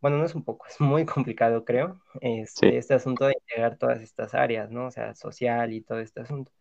[0.00, 4.00] Bueno, no es un poco, es muy complicado, creo, este, este asunto de integrar todas
[4.00, 4.86] estas áreas, ¿no?
[4.86, 6.52] O sea, social y todo este asunto.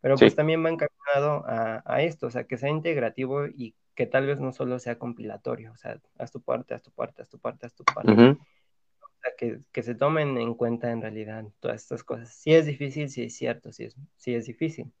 [0.00, 4.06] Pero pues también va encaminado a, a, esto, o sea, que sea integrativo y que
[4.06, 7.28] tal vez no solo sea compilatorio, o sea, haz tu parte, haz tu parte, haz
[7.28, 8.38] tu parte, haz tu parte
[9.36, 12.34] que, se tomen en cuenta en realidad todas estas cosas.
[12.34, 14.92] Sí es difícil, sí es cierto, sí es, sí es difícil.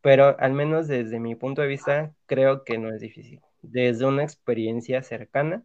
[0.00, 3.40] Pero al menos desde mi punto de vista, creo que no es difícil.
[3.62, 5.64] Desde una experiencia cercana,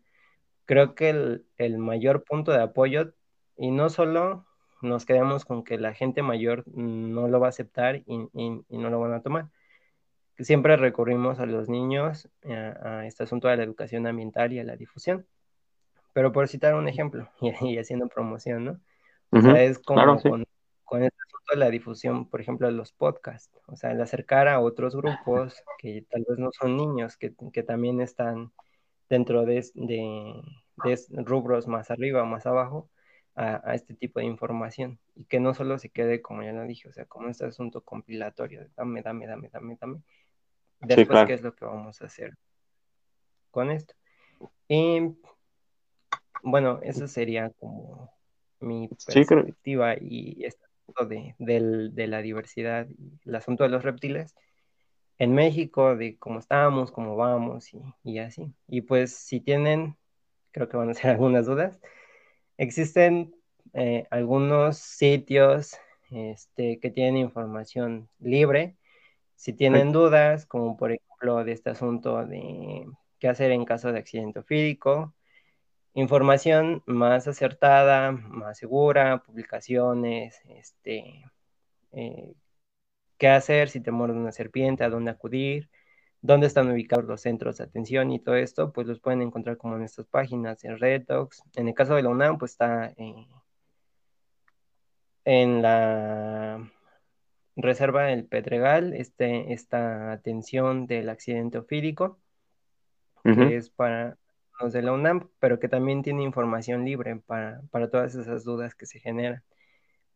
[0.66, 3.14] creo que el, el mayor punto de apoyo,
[3.58, 4.46] y no solo
[4.82, 8.90] nos quedamos con que la gente mayor no lo va a aceptar y, y, no
[8.90, 9.50] lo van a tomar.
[10.40, 14.64] Siempre recurrimos a los niños a, a este asunto de la educación ambiental y a
[14.64, 15.28] la difusión
[16.14, 17.30] pero por citar un ejemplo
[17.62, 18.80] y, haciendo promoción, ¿no?
[19.34, 20.46] O sea, es como con,
[20.84, 24.50] con este asunto de la difusión, por ejemplo, de los podcasts, o sea, el acercar
[24.50, 28.52] a otros grupos que tal vez no son niños, que, que también están
[29.10, 30.42] dentro de, de,
[30.84, 32.90] de, rubros más arriba o más abajo,
[33.36, 36.64] a, a, este tipo de información y que no solo se quede, como ya lo
[36.68, 40.02] dije, o sea, como este asunto compilatorio, dame, dame, dame, dame, dame.
[40.82, 42.36] Después, ¿qué es lo que vamos a hacer
[43.52, 43.94] con esto?
[44.68, 45.16] Y
[46.44, 48.12] bueno, eso sería como
[48.60, 50.66] mi perspectiva y esto
[51.08, 54.36] de, de, la diversidad y el asunto de los reptiles
[55.18, 57.70] en México, de cómo estamos, cómo vamos
[58.04, 58.54] y, así.
[58.68, 59.96] Y pues si tienen,
[60.52, 61.80] creo que van a ser algunas dudas,
[62.58, 63.36] existen
[63.74, 65.78] eh, algunos sitios
[66.10, 68.78] este, que tienen información libre.
[69.36, 72.88] Si tienen dudas, como por ejemplo de este asunto de
[73.20, 75.14] qué hacer en caso de accidente físico
[75.94, 81.24] información más acertada, más segura, publicaciones, este,
[81.92, 82.34] eh,
[83.18, 85.70] qué hacer si te muerde una serpiente, a dónde acudir,
[86.22, 89.76] dónde están ubicados los centros de atención y todo esto, pues los pueden encontrar como
[89.76, 91.44] en estas páginas, en Redox.
[91.56, 92.94] En el caso de la UNAM, pues está
[95.26, 96.72] en la
[97.56, 102.20] Reserva del Pedregal, este, esta atención del accidente ofídico,
[103.24, 104.18] que es para
[104.70, 109.00] de la UNAM, pero que también tiene información libre para, todas esas dudas que se
[109.00, 109.44] generan.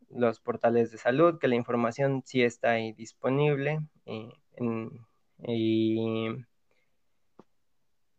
[0.10, 3.80] Los portales de salud, que la información sí está ahí disponible.
[4.06, 4.30] Eh,
[5.48, 6.30] y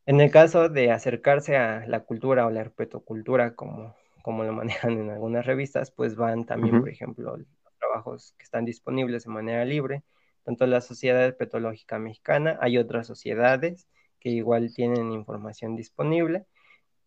[0.07, 4.99] en el caso de acercarse a la cultura o la herpetocultura, como, como lo manejan
[4.99, 7.47] en algunas revistas, pues van también, por ejemplo, los
[7.79, 10.03] trabajos que están disponibles de manera libre,
[10.45, 13.89] tanto la Sociedad Herpetológica Mexicana, hay otras sociedades
[14.27, 16.47] que igual tienen información disponible.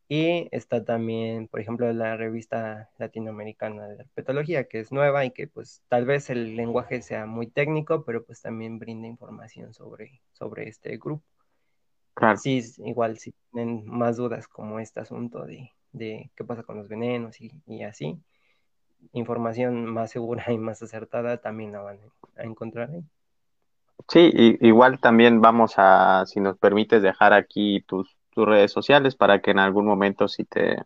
[0.08, 5.46] Y está también, por ejemplo, la revista latinoamericana de herpetología, que es nueva y que
[5.50, 10.70] pues tal vez el lenguaje sea muy técnico, pero pues también brinda información sobre, sobre
[10.70, 11.26] este grupo.
[12.14, 12.38] Claro.
[12.38, 16.88] Sí, igual si tienen más dudas como este asunto de, de qué pasa con los
[16.88, 18.18] venenos y, y, así,
[19.12, 22.00] información más segura y más acertada también la van
[22.38, 23.04] a encontrar ahí.
[24.08, 24.32] Sí,
[24.62, 29.52] igual también vamos a, si nos permites, dejar aquí tus, tus redes sociales para que
[29.52, 30.78] en algún momento si te,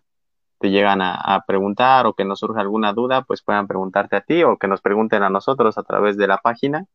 [0.63, 4.43] te llegan a, preguntar o que nos surja alguna duda, pues puedan preguntarte a ti
[4.43, 6.85] o que nos pregunten a nosotros a través de la página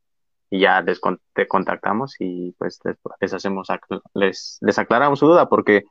[0.51, 1.01] y ya les
[1.35, 2.81] te contactamos y pues
[3.21, 3.69] les, hacemos
[4.15, 5.85] les, les aclaramos su duda porque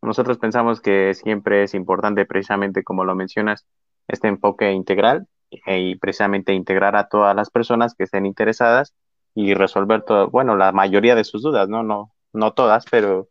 [0.00, 3.66] nosotros pensamos que siempre es importante precisamente como lo mencionas
[4.06, 8.94] este enfoque integral y precisamente integrar a todas las personas que estén interesadas
[9.34, 11.82] y resolver todo, bueno, la mayoría de sus dudas, ¿no?
[11.82, 13.28] No, no todas, pero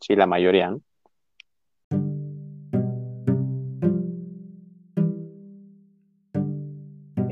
[0.00, 0.80] sí la mayoría, ¿no?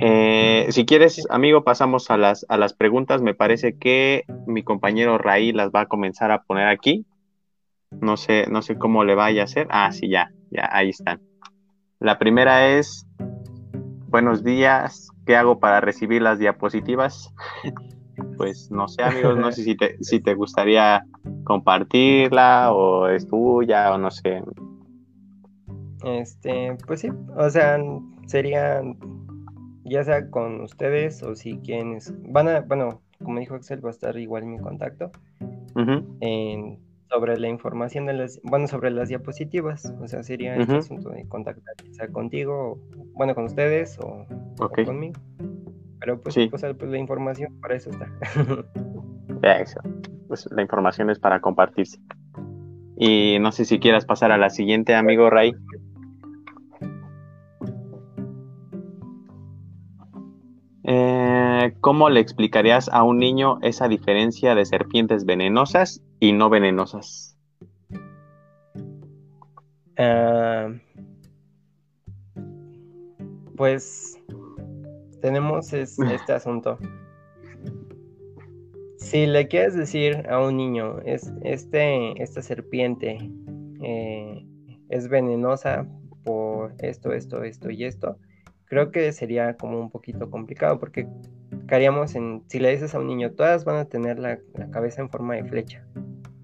[0.07, 3.23] Eh, si quieres, amigo, pasamos a las, a las preguntas.
[3.23, 7.07] Me parece que mi compañero Raí las va a comenzar a poner aquí.
[7.91, 9.67] No sé, no sé cómo le vaya a hacer.
[9.71, 11.23] Ah, sí, ya, ya, ahí están.
[12.01, 13.07] La primera es,
[14.09, 17.33] buenos días, ¿qué hago para recibir las diapositivas?
[18.37, 21.05] pues no sé, amigos, no sé si te, si te gustaría
[21.45, 24.43] compartirla o es tuya o no sé.
[26.05, 27.79] Este, pues sí, o sea,
[28.27, 28.83] sería
[29.85, 33.93] ya sea con ustedes o si quienes van a, bueno, como dijo Axel, va a
[33.93, 35.11] estar igual mi contacto
[37.11, 41.27] sobre la información de las, bueno, sobre las diapositivas, o sea, sería este asunto de
[41.29, 42.79] contactar sea contigo,
[43.13, 44.27] bueno, con ustedes o
[44.85, 45.15] conmigo.
[46.05, 48.07] Pero pues, pues, la información para eso está.
[49.63, 49.81] Eso.
[50.29, 51.99] Pues la información es para compartirse.
[52.99, 55.55] Y no sé si quieras pasar a la siguiente, amigo Ray.
[60.83, 67.39] Eh, ¿Cómo le explicarías a un niño esa diferencia de serpientes venenosas y no venenosas?
[69.97, 70.69] Ah,
[73.57, 74.19] pues
[75.25, 76.79] tenemos este asunto.
[78.99, 83.31] Si le quieres decir a un niño, es, este, esta serpiente
[83.83, 84.47] eh,
[84.91, 85.87] es venenosa
[86.25, 88.19] por esto, esto, esto y esto,
[88.67, 91.09] creo que sería como un poquito complicado porque
[91.69, 94.39] caeríamos en, si le dices a un niño, todas van a tener la,
[94.73, 95.87] cabeza en forma de flecha.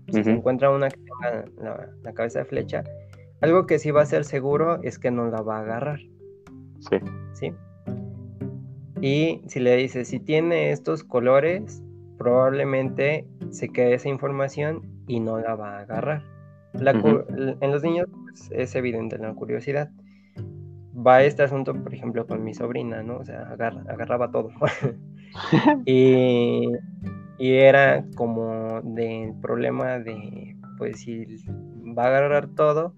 [0.09, 2.83] Si se encuentra una que tenga la, la, cabeza de flecha,
[3.43, 6.01] algo que sí va a ser seguro es que no la va a agarrar.
[6.81, 6.97] Sí.
[7.35, 7.53] ¿Sí?
[9.01, 11.83] Y si le dices, si tiene estos colores,
[12.19, 16.23] probablemente se quede esa información y no la va a agarrar.
[16.75, 19.91] En los niños pues, es evidente la curiosidad.
[20.95, 23.19] Va este asunto, por ejemplo, con mi sobrina, ¿no?
[23.19, 24.51] O sea, agarraba todo.
[25.87, 26.69] y,
[27.39, 31.25] y, era como del problema de, pues si
[31.97, 32.95] va a agarrar todo,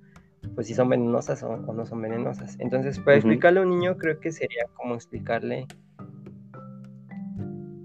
[0.55, 2.57] pues si son venenosas o, no son venenosas.
[2.59, 5.67] Entonces, para explicarle a un niño, creo que sería como explicarle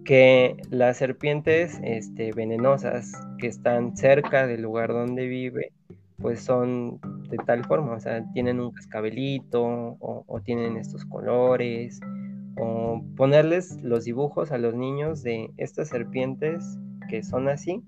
[0.08, 5.74] que las serpientes este, venenosas que están cerca del lugar donde vive,
[6.18, 9.62] pues son de tal forma, o sea, tienen un cascabelito
[10.00, 12.00] o, tienen estos colores,
[12.58, 16.64] o ponerles los dibujos a los niños de estas serpientes
[17.10, 17.84] que son así,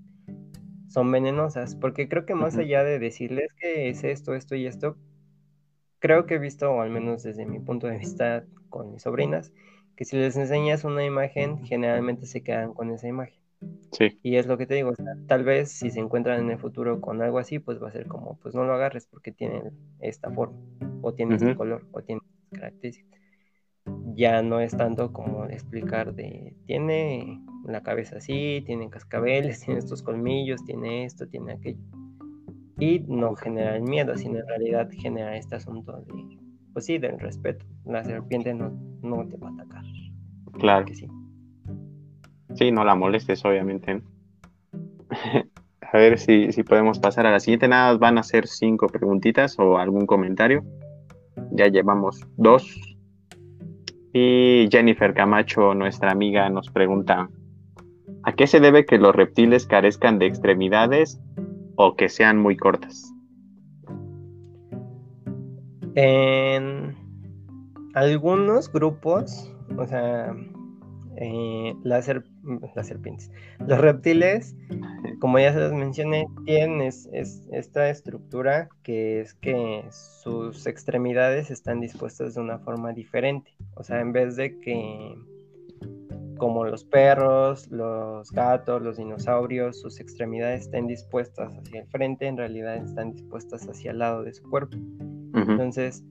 [0.88, 4.98] son venenosas, porque creo que más allá de decirles que es esto, esto y esto,
[6.00, 9.54] creo que he visto, o al menos desde mi punto de vista con mis sobrinas,
[10.00, 13.38] que si les enseñas una imagen, generalmente se quedan con esa imagen.
[13.92, 14.18] Sí.
[14.22, 14.94] Y es lo que te digo,
[15.26, 18.06] tal vez si se encuentran en el futuro con algo así, pues va a ser
[18.06, 19.62] como, pues no lo agarres porque tiene
[19.98, 20.56] esta forma,
[21.02, 23.20] o tiene este color, o tiene características.
[24.14, 30.00] Ya no es tanto como explicar de, tiene la cabeza así, tiene cascabeles, tiene estos
[30.00, 31.84] colmillos, tiene esto, tiene aquello.
[32.78, 36.38] Y no genera el miedo, sino en realidad genera este asunto de,
[36.72, 37.66] pues sí, del respeto.
[37.84, 38.70] La serpiente no,
[39.02, 39.89] no te va a atacar.
[40.60, 40.86] Claro.
[40.86, 41.08] Que sí.
[42.54, 44.02] Sí, no la molestes, obviamente.
[45.80, 47.68] a ver si, si podemos pasar a la siguiente.
[47.68, 50.64] Nada, van a ser cinco preguntitas o algún comentario.
[51.52, 52.78] Ya llevamos dos.
[54.12, 57.30] Y Jennifer Camacho, nuestra amiga, nos pregunta,
[58.24, 61.20] ¿a qué se debe que los reptiles carezcan de extremidades
[61.76, 63.12] o que sean muy cortas?
[65.94, 66.96] En
[67.94, 70.34] algunos grupos, o sea,
[71.16, 73.30] eh, las serpientes.
[73.66, 74.56] Los reptiles,
[75.20, 82.34] como ya se los mencioné, tienen esta estructura que es que sus extremidades están dispuestas
[82.34, 83.54] de una forma diferente.
[83.74, 85.14] O sea, en vez de que
[86.38, 92.38] como los perros, los gatos, los dinosaurios, sus extremidades estén dispuestas hacia el frente, en
[92.38, 94.74] realidad están dispuestas hacia el lado de su cuerpo.
[95.34, 96.02] Entonces,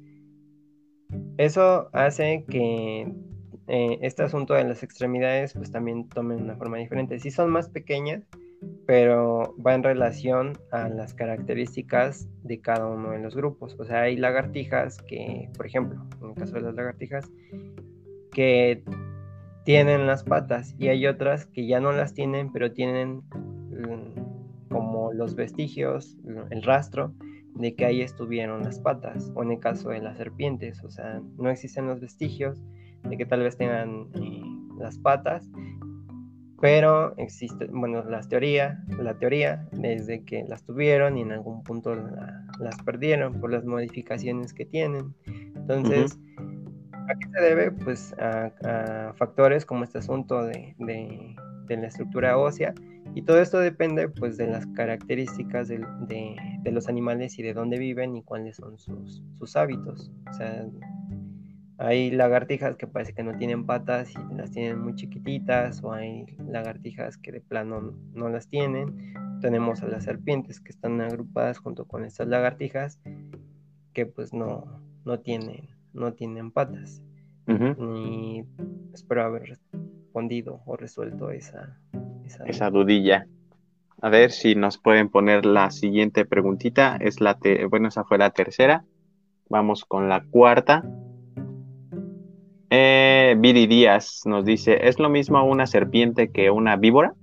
[1.38, 3.12] eso hace que
[3.72, 7.20] eh, este asunto de las extremidades pues también tomen una forma diferente.
[7.20, 8.24] Sí son más pequeñas,
[8.88, 13.76] pero va en relación a las características de cada uno de los grupos.
[13.80, 17.30] O sea, hay lagartijas que, por ejemplo, en el caso de las lagartijas,
[18.32, 18.84] que
[19.66, 25.14] tienen las patas y hay otras que ya no las tienen, pero tienen mm, como
[25.14, 26.18] los vestigios,
[26.50, 27.14] el rastro
[27.54, 31.22] de que ahí estuvieron las patas, o en el caso de las serpientes, o sea,
[31.38, 32.64] no existen los vestigios,
[33.04, 34.42] de que tal vez tengan eh,
[34.78, 35.50] las patas,
[36.62, 41.96] pero existe, bueno, la teoría, la teoría desde que las tuvieron y en algún punto
[41.96, 45.14] las perdieron por las modificaciones que tienen.
[45.56, 46.20] Entonces,
[47.08, 47.72] ¿a qué se debe?
[47.72, 50.76] Pues a, factores como este asunto de,
[51.70, 52.74] la estructura ósea
[53.16, 56.36] y todo esto depende pues de las características de,
[56.66, 60.12] los animales y de dónde viven y cuáles son sus, sus hábitos.
[60.30, 60.68] O sea,
[61.80, 66.26] hay lagartijas que parece que no tienen patas y las tienen muy chiquititas, o hay
[66.38, 69.14] lagartijas que de plano no las tienen.
[69.40, 73.00] Tenemos a las serpientes que están agrupadas junto con estas lagartijas
[73.94, 77.02] que pues no, no, tienen, no tienen patas.
[77.48, 78.44] Y
[78.94, 81.80] espero haber respondido o resuelto esa,
[82.46, 83.26] esa, dudilla.
[84.02, 86.98] A ver si nos pueden poner la siguiente preguntita.
[86.98, 87.40] Es la
[87.70, 88.86] bueno, esa fue la tercera.
[89.50, 90.84] Vamos con la cuarta.
[92.72, 97.16] Eh, Viri Díaz nos dice, ¿es lo mismo una serpiente que una víbora?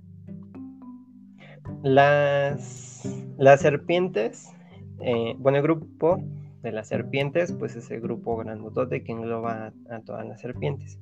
[1.83, 3.07] Las,
[3.37, 4.53] las serpientes,
[4.99, 6.21] eh, bueno, el grupo
[6.63, 10.99] de las serpientes, pues es el grupo grandotote que engloba a, todas las serpientes.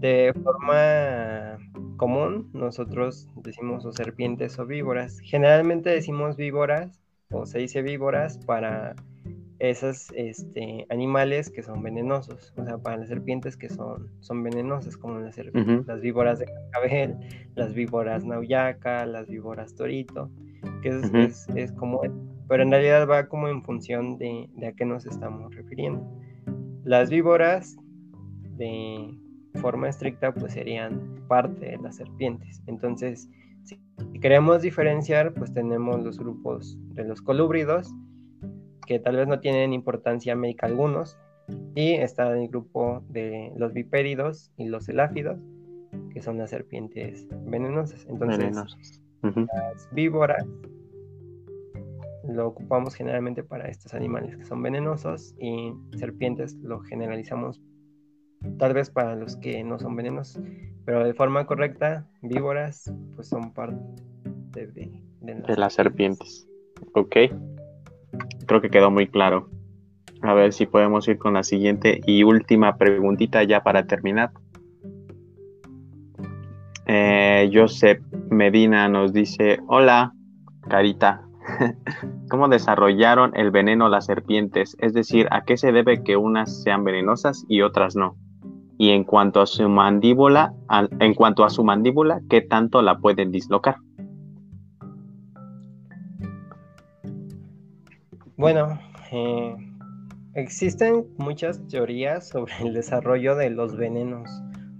[0.00, 1.56] De forma
[1.96, 5.18] común, nosotros decimos o serpientes o víboras.
[5.20, 7.00] Generalmente decimos víboras
[7.30, 8.94] o se dice víboras para
[9.58, 14.96] esos este, animales que son venenosos, o sea, para las serpientes que son, son venenosas,
[14.96, 17.16] como las, las víboras de cascabel,
[17.54, 20.30] las víboras nauyaca, las víboras torito,
[20.82, 22.00] que es, es, como,
[22.48, 26.04] pero en realidad va como en función de, de, a qué nos estamos refiriendo.
[26.84, 27.76] Las víboras
[28.56, 29.16] de
[29.60, 33.28] forma estricta pues serían parte de las serpientes, entonces
[33.62, 33.78] si
[34.20, 37.94] queremos diferenciar pues tenemos los grupos de los colúbridos,
[38.86, 41.18] que tal vez no tienen importancia médica algunos,
[41.74, 45.38] y está el grupo de los bipéridos y los eláfidos,
[46.12, 48.06] que son las serpientes venenosas.
[48.08, 50.46] Entonces, las víboras
[52.28, 57.60] lo ocupamos generalmente para estos animales que son venenosos y serpientes lo generalizamos
[58.58, 60.42] tal vez para los que no son venenosos,
[60.84, 63.76] pero de forma correcta, víboras pues son parte
[64.52, 66.46] de, de las serpientes.
[66.94, 67.16] Ok.
[68.46, 69.48] Creo que quedó muy claro.
[70.22, 74.30] A ver si podemos ir con la siguiente y última preguntita ya para terminar.
[76.86, 80.12] Eh, Josep Medina nos dice, hola,
[80.68, 81.22] Carita,
[82.30, 84.76] ¿cómo desarrollaron el veneno las serpientes?
[84.80, 88.16] Es decir, ¿a qué se debe que unas sean venenosas y otras no?
[88.76, 90.52] Y en cuanto a su mandíbula,
[91.00, 93.76] en cuanto a su mandíbula, ¿qué tanto la pueden dislocar?
[98.36, 98.80] Bueno,
[99.12, 99.54] eh,
[100.34, 104.28] existen muchas teorías sobre el desarrollo de los venenos.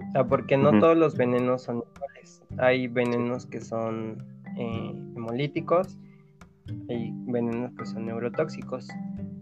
[0.08, 2.42] O sea, porque no todos los venenos son iguales.
[2.58, 4.24] Hay venenos que son
[4.58, 5.96] eh, hemolíticos,
[6.88, 8.88] hay venenos que son neurotóxicos.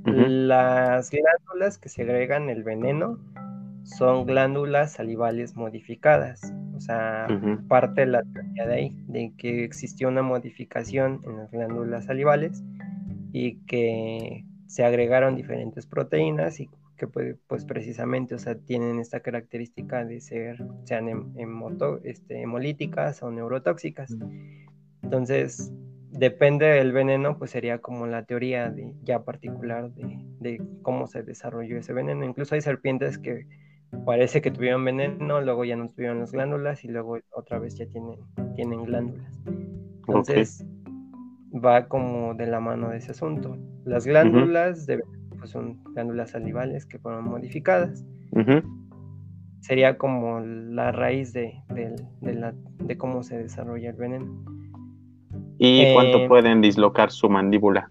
[0.05, 3.19] Las glándulas que segregan el veneno
[3.85, 6.53] son glándulas salivales modificadas.
[6.77, 7.29] O sea,
[7.69, 12.63] parte de la teoría de ahí, de que existió una modificación en las glándulas salivales
[13.33, 19.21] y que se agregaron diferentes proteínas y que pues, pues precisamente, o sea, tienen esta
[19.21, 21.35] característica de ser, sean
[22.05, 24.17] este, hemolíticas o neurotóxicas.
[25.03, 25.73] Entonces,
[26.11, 31.79] depende del veneno, pues sería como la teoría de, ya particular de, cómo se desarrolló
[31.79, 32.25] ese veneno.
[32.25, 33.47] Incluso hay serpientes que
[34.05, 37.87] parece que tuvieron veneno, luego ya no tuvieron las glándulas y luego otra vez ya
[37.87, 38.21] tienen,
[38.55, 39.41] tienen glándulas.
[40.07, 40.65] Entonces,
[41.53, 43.57] va como de la mano de ese asunto.
[43.85, 44.87] Las glándulas
[45.39, 48.05] pues, son glándulas salivales que fueron modificadas.
[49.61, 54.45] sería como la raíz de, de, cómo se desarrolla el veneno.
[55.59, 57.91] ¿Y cuánto eh, pueden dislocar su mandíbula?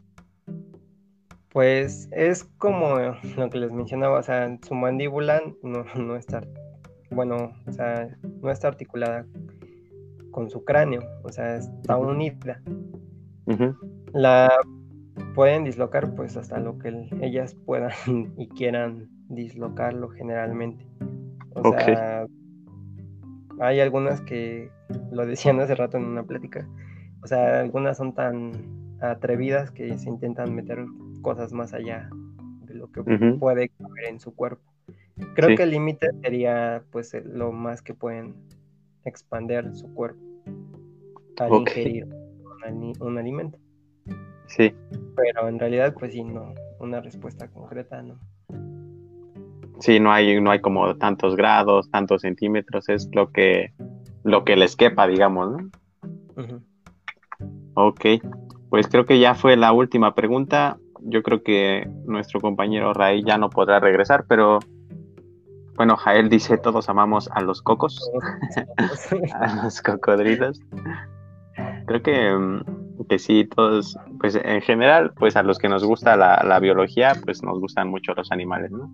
[1.50, 2.98] Pues es como
[3.38, 6.42] lo que les mencionaba, o sea, su mandíbula no, no está,
[7.10, 8.10] bueno, o sea,
[8.42, 9.26] no está articulada
[10.32, 12.62] con su cráneo, o sea, está unida.
[14.14, 14.52] La
[15.36, 17.92] pueden dislocar pues hasta lo que ellas puedan
[18.38, 20.86] y quieran dislocarlo generalmente.
[21.54, 22.26] O sea,
[23.60, 24.70] hay algunas que
[25.12, 26.68] lo decían hace rato en una plática.
[27.24, 28.52] O sea, algunas son tan
[29.02, 30.86] atrevidas que se intentan meter
[31.22, 32.10] cosas más allá
[32.66, 34.64] de lo que puede caber en su cuerpo.
[35.36, 38.36] Creo que el límite sería pues lo más que pueden
[39.04, 40.20] expander su cuerpo
[41.38, 42.08] al ingerir
[42.70, 43.58] un, alimento.
[44.48, 44.74] Sí.
[45.16, 48.20] Pero en realidad pues sí, no, una respuesta concreta no.
[49.80, 53.74] Sí, no hay, no hay como tantos grados, tantos centímetros, es lo que,
[54.24, 55.72] lo que les quepa, digamos, ¿no?
[57.74, 58.06] Ok,
[58.70, 60.78] pues creo que ya fue la última pregunta.
[61.02, 64.60] Yo creo que nuestro compañero Ray ya no podrá regresar, pero
[65.76, 68.12] bueno, Jael dice todos amamos a los cocos,
[69.34, 70.60] a los cocodrilos.
[71.92, 76.16] Creo que, mm, que, sí, todos, pues en general, pues a los que nos gusta
[76.16, 78.90] la, la biología, pues nos gustan mucho los animales, ¿no?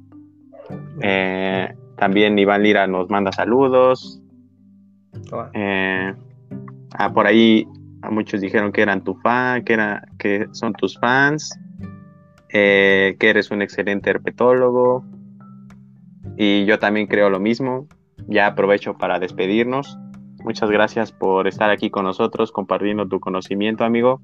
[1.02, 4.20] Eh, también Iván Lira nos manda saludos.
[5.54, 6.14] Eh,
[6.98, 7.68] ah, por ahí
[8.02, 11.56] a muchos dijeron que eran tu fan, que, era, que son tus fans,
[12.50, 15.06] eh, que eres un excelente herpetólogo.
[16.36, 17.88] Y yo también creo lo mismo.
[18.28, 20.00] Ya aprovecho para despedirnos.
[20.48, 24.22] Muchas gracias por estar aquí con nosotros, compartiendo tu conocimiento, amigo.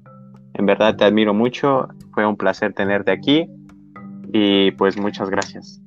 [0.54, 1.88] En verdad te admiro mucho.
[2.14, 3.46] Fue un placer tenerte aquí.
[4.32, 5.82] Y pues muchas gracias.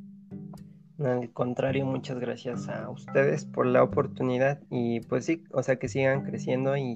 [1.04, 5.88] Al contrario, muchas gracias a ustedes por la oportunidad y pues sí, o sea, que
[5.88, 6.96] sigan creciendo y,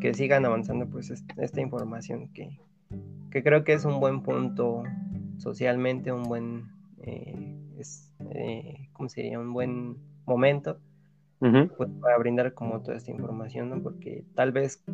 [0.00, 2.56] que sigan avanzando pues esta información que,
[3.30, 4.84] creo que es un buen punto
[5.38, 6.70] socialmente, un buen,
[7.02, 7.56] eh,
[8.32, 9.40] eh, ¿cómo sería?
[9.40, 10.78] Un buen momento
[11.40, 13.82] pues, para brindar como toda esta información, ¿no?
[13.82, 14.84] Porque tal vez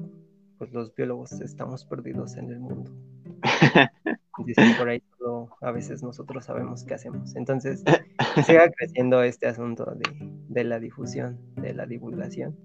[0.58, 2.90] pues los biólogos estamos perdidos en el mundo.
[4.46, 5.02] Dicen por ahí,
[5.60, 7.34] a veces nosotros sabemos qué hacemos.
[7.36, 7.82] Entonces,
[8.44, 9.92] siga creciendo este asunto
[10.48, 12.56] de, la difusión, de la divulgación.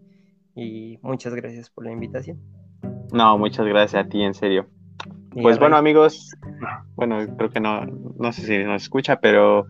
[0.55, 2.39] Y muchas gracias por la invitación.
[3.13, 4.67] No, muchas gracias a ti, en serio.
[5.41, 6.35] pues bueno, amigos,
[6.95, 9.65] bueno, creo que no, no sé si nos escucha, pero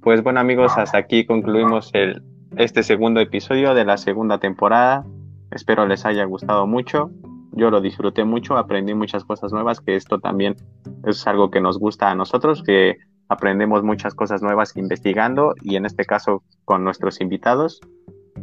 [0.00, 2.22] pues bueno, amigos, hasta aquí concluimos el,
[2.56, 5.04] este segundo episodio de la segunda temporada.
[5.50, 7.10] Espero les haya gustado mucho
[7.52, 10.56] yo lo disfruté mucho, aprendí muchas cosas nuevas, que esto también
[11.04, 12.96] es algo que nos gusta a nosotros, que
[13.28, 17.80] aprendemos muchas cosas nuevas investigando y en este caso con nuestros invitados.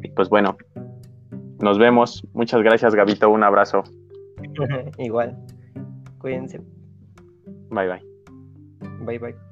[0.03, 0.57] Y pues bueno,
[1.59, 2.23] nos vemos.
[2.33, 3.29] Muchas gracias, Gabito.
[3.29, 3.83] Un abrazo.
[4.99, 5.37] Igual.
[6.19, 6.61] Cuídense.
[7.71, 8.01] Bye bye.
[9.05, 9.48] Bye bye.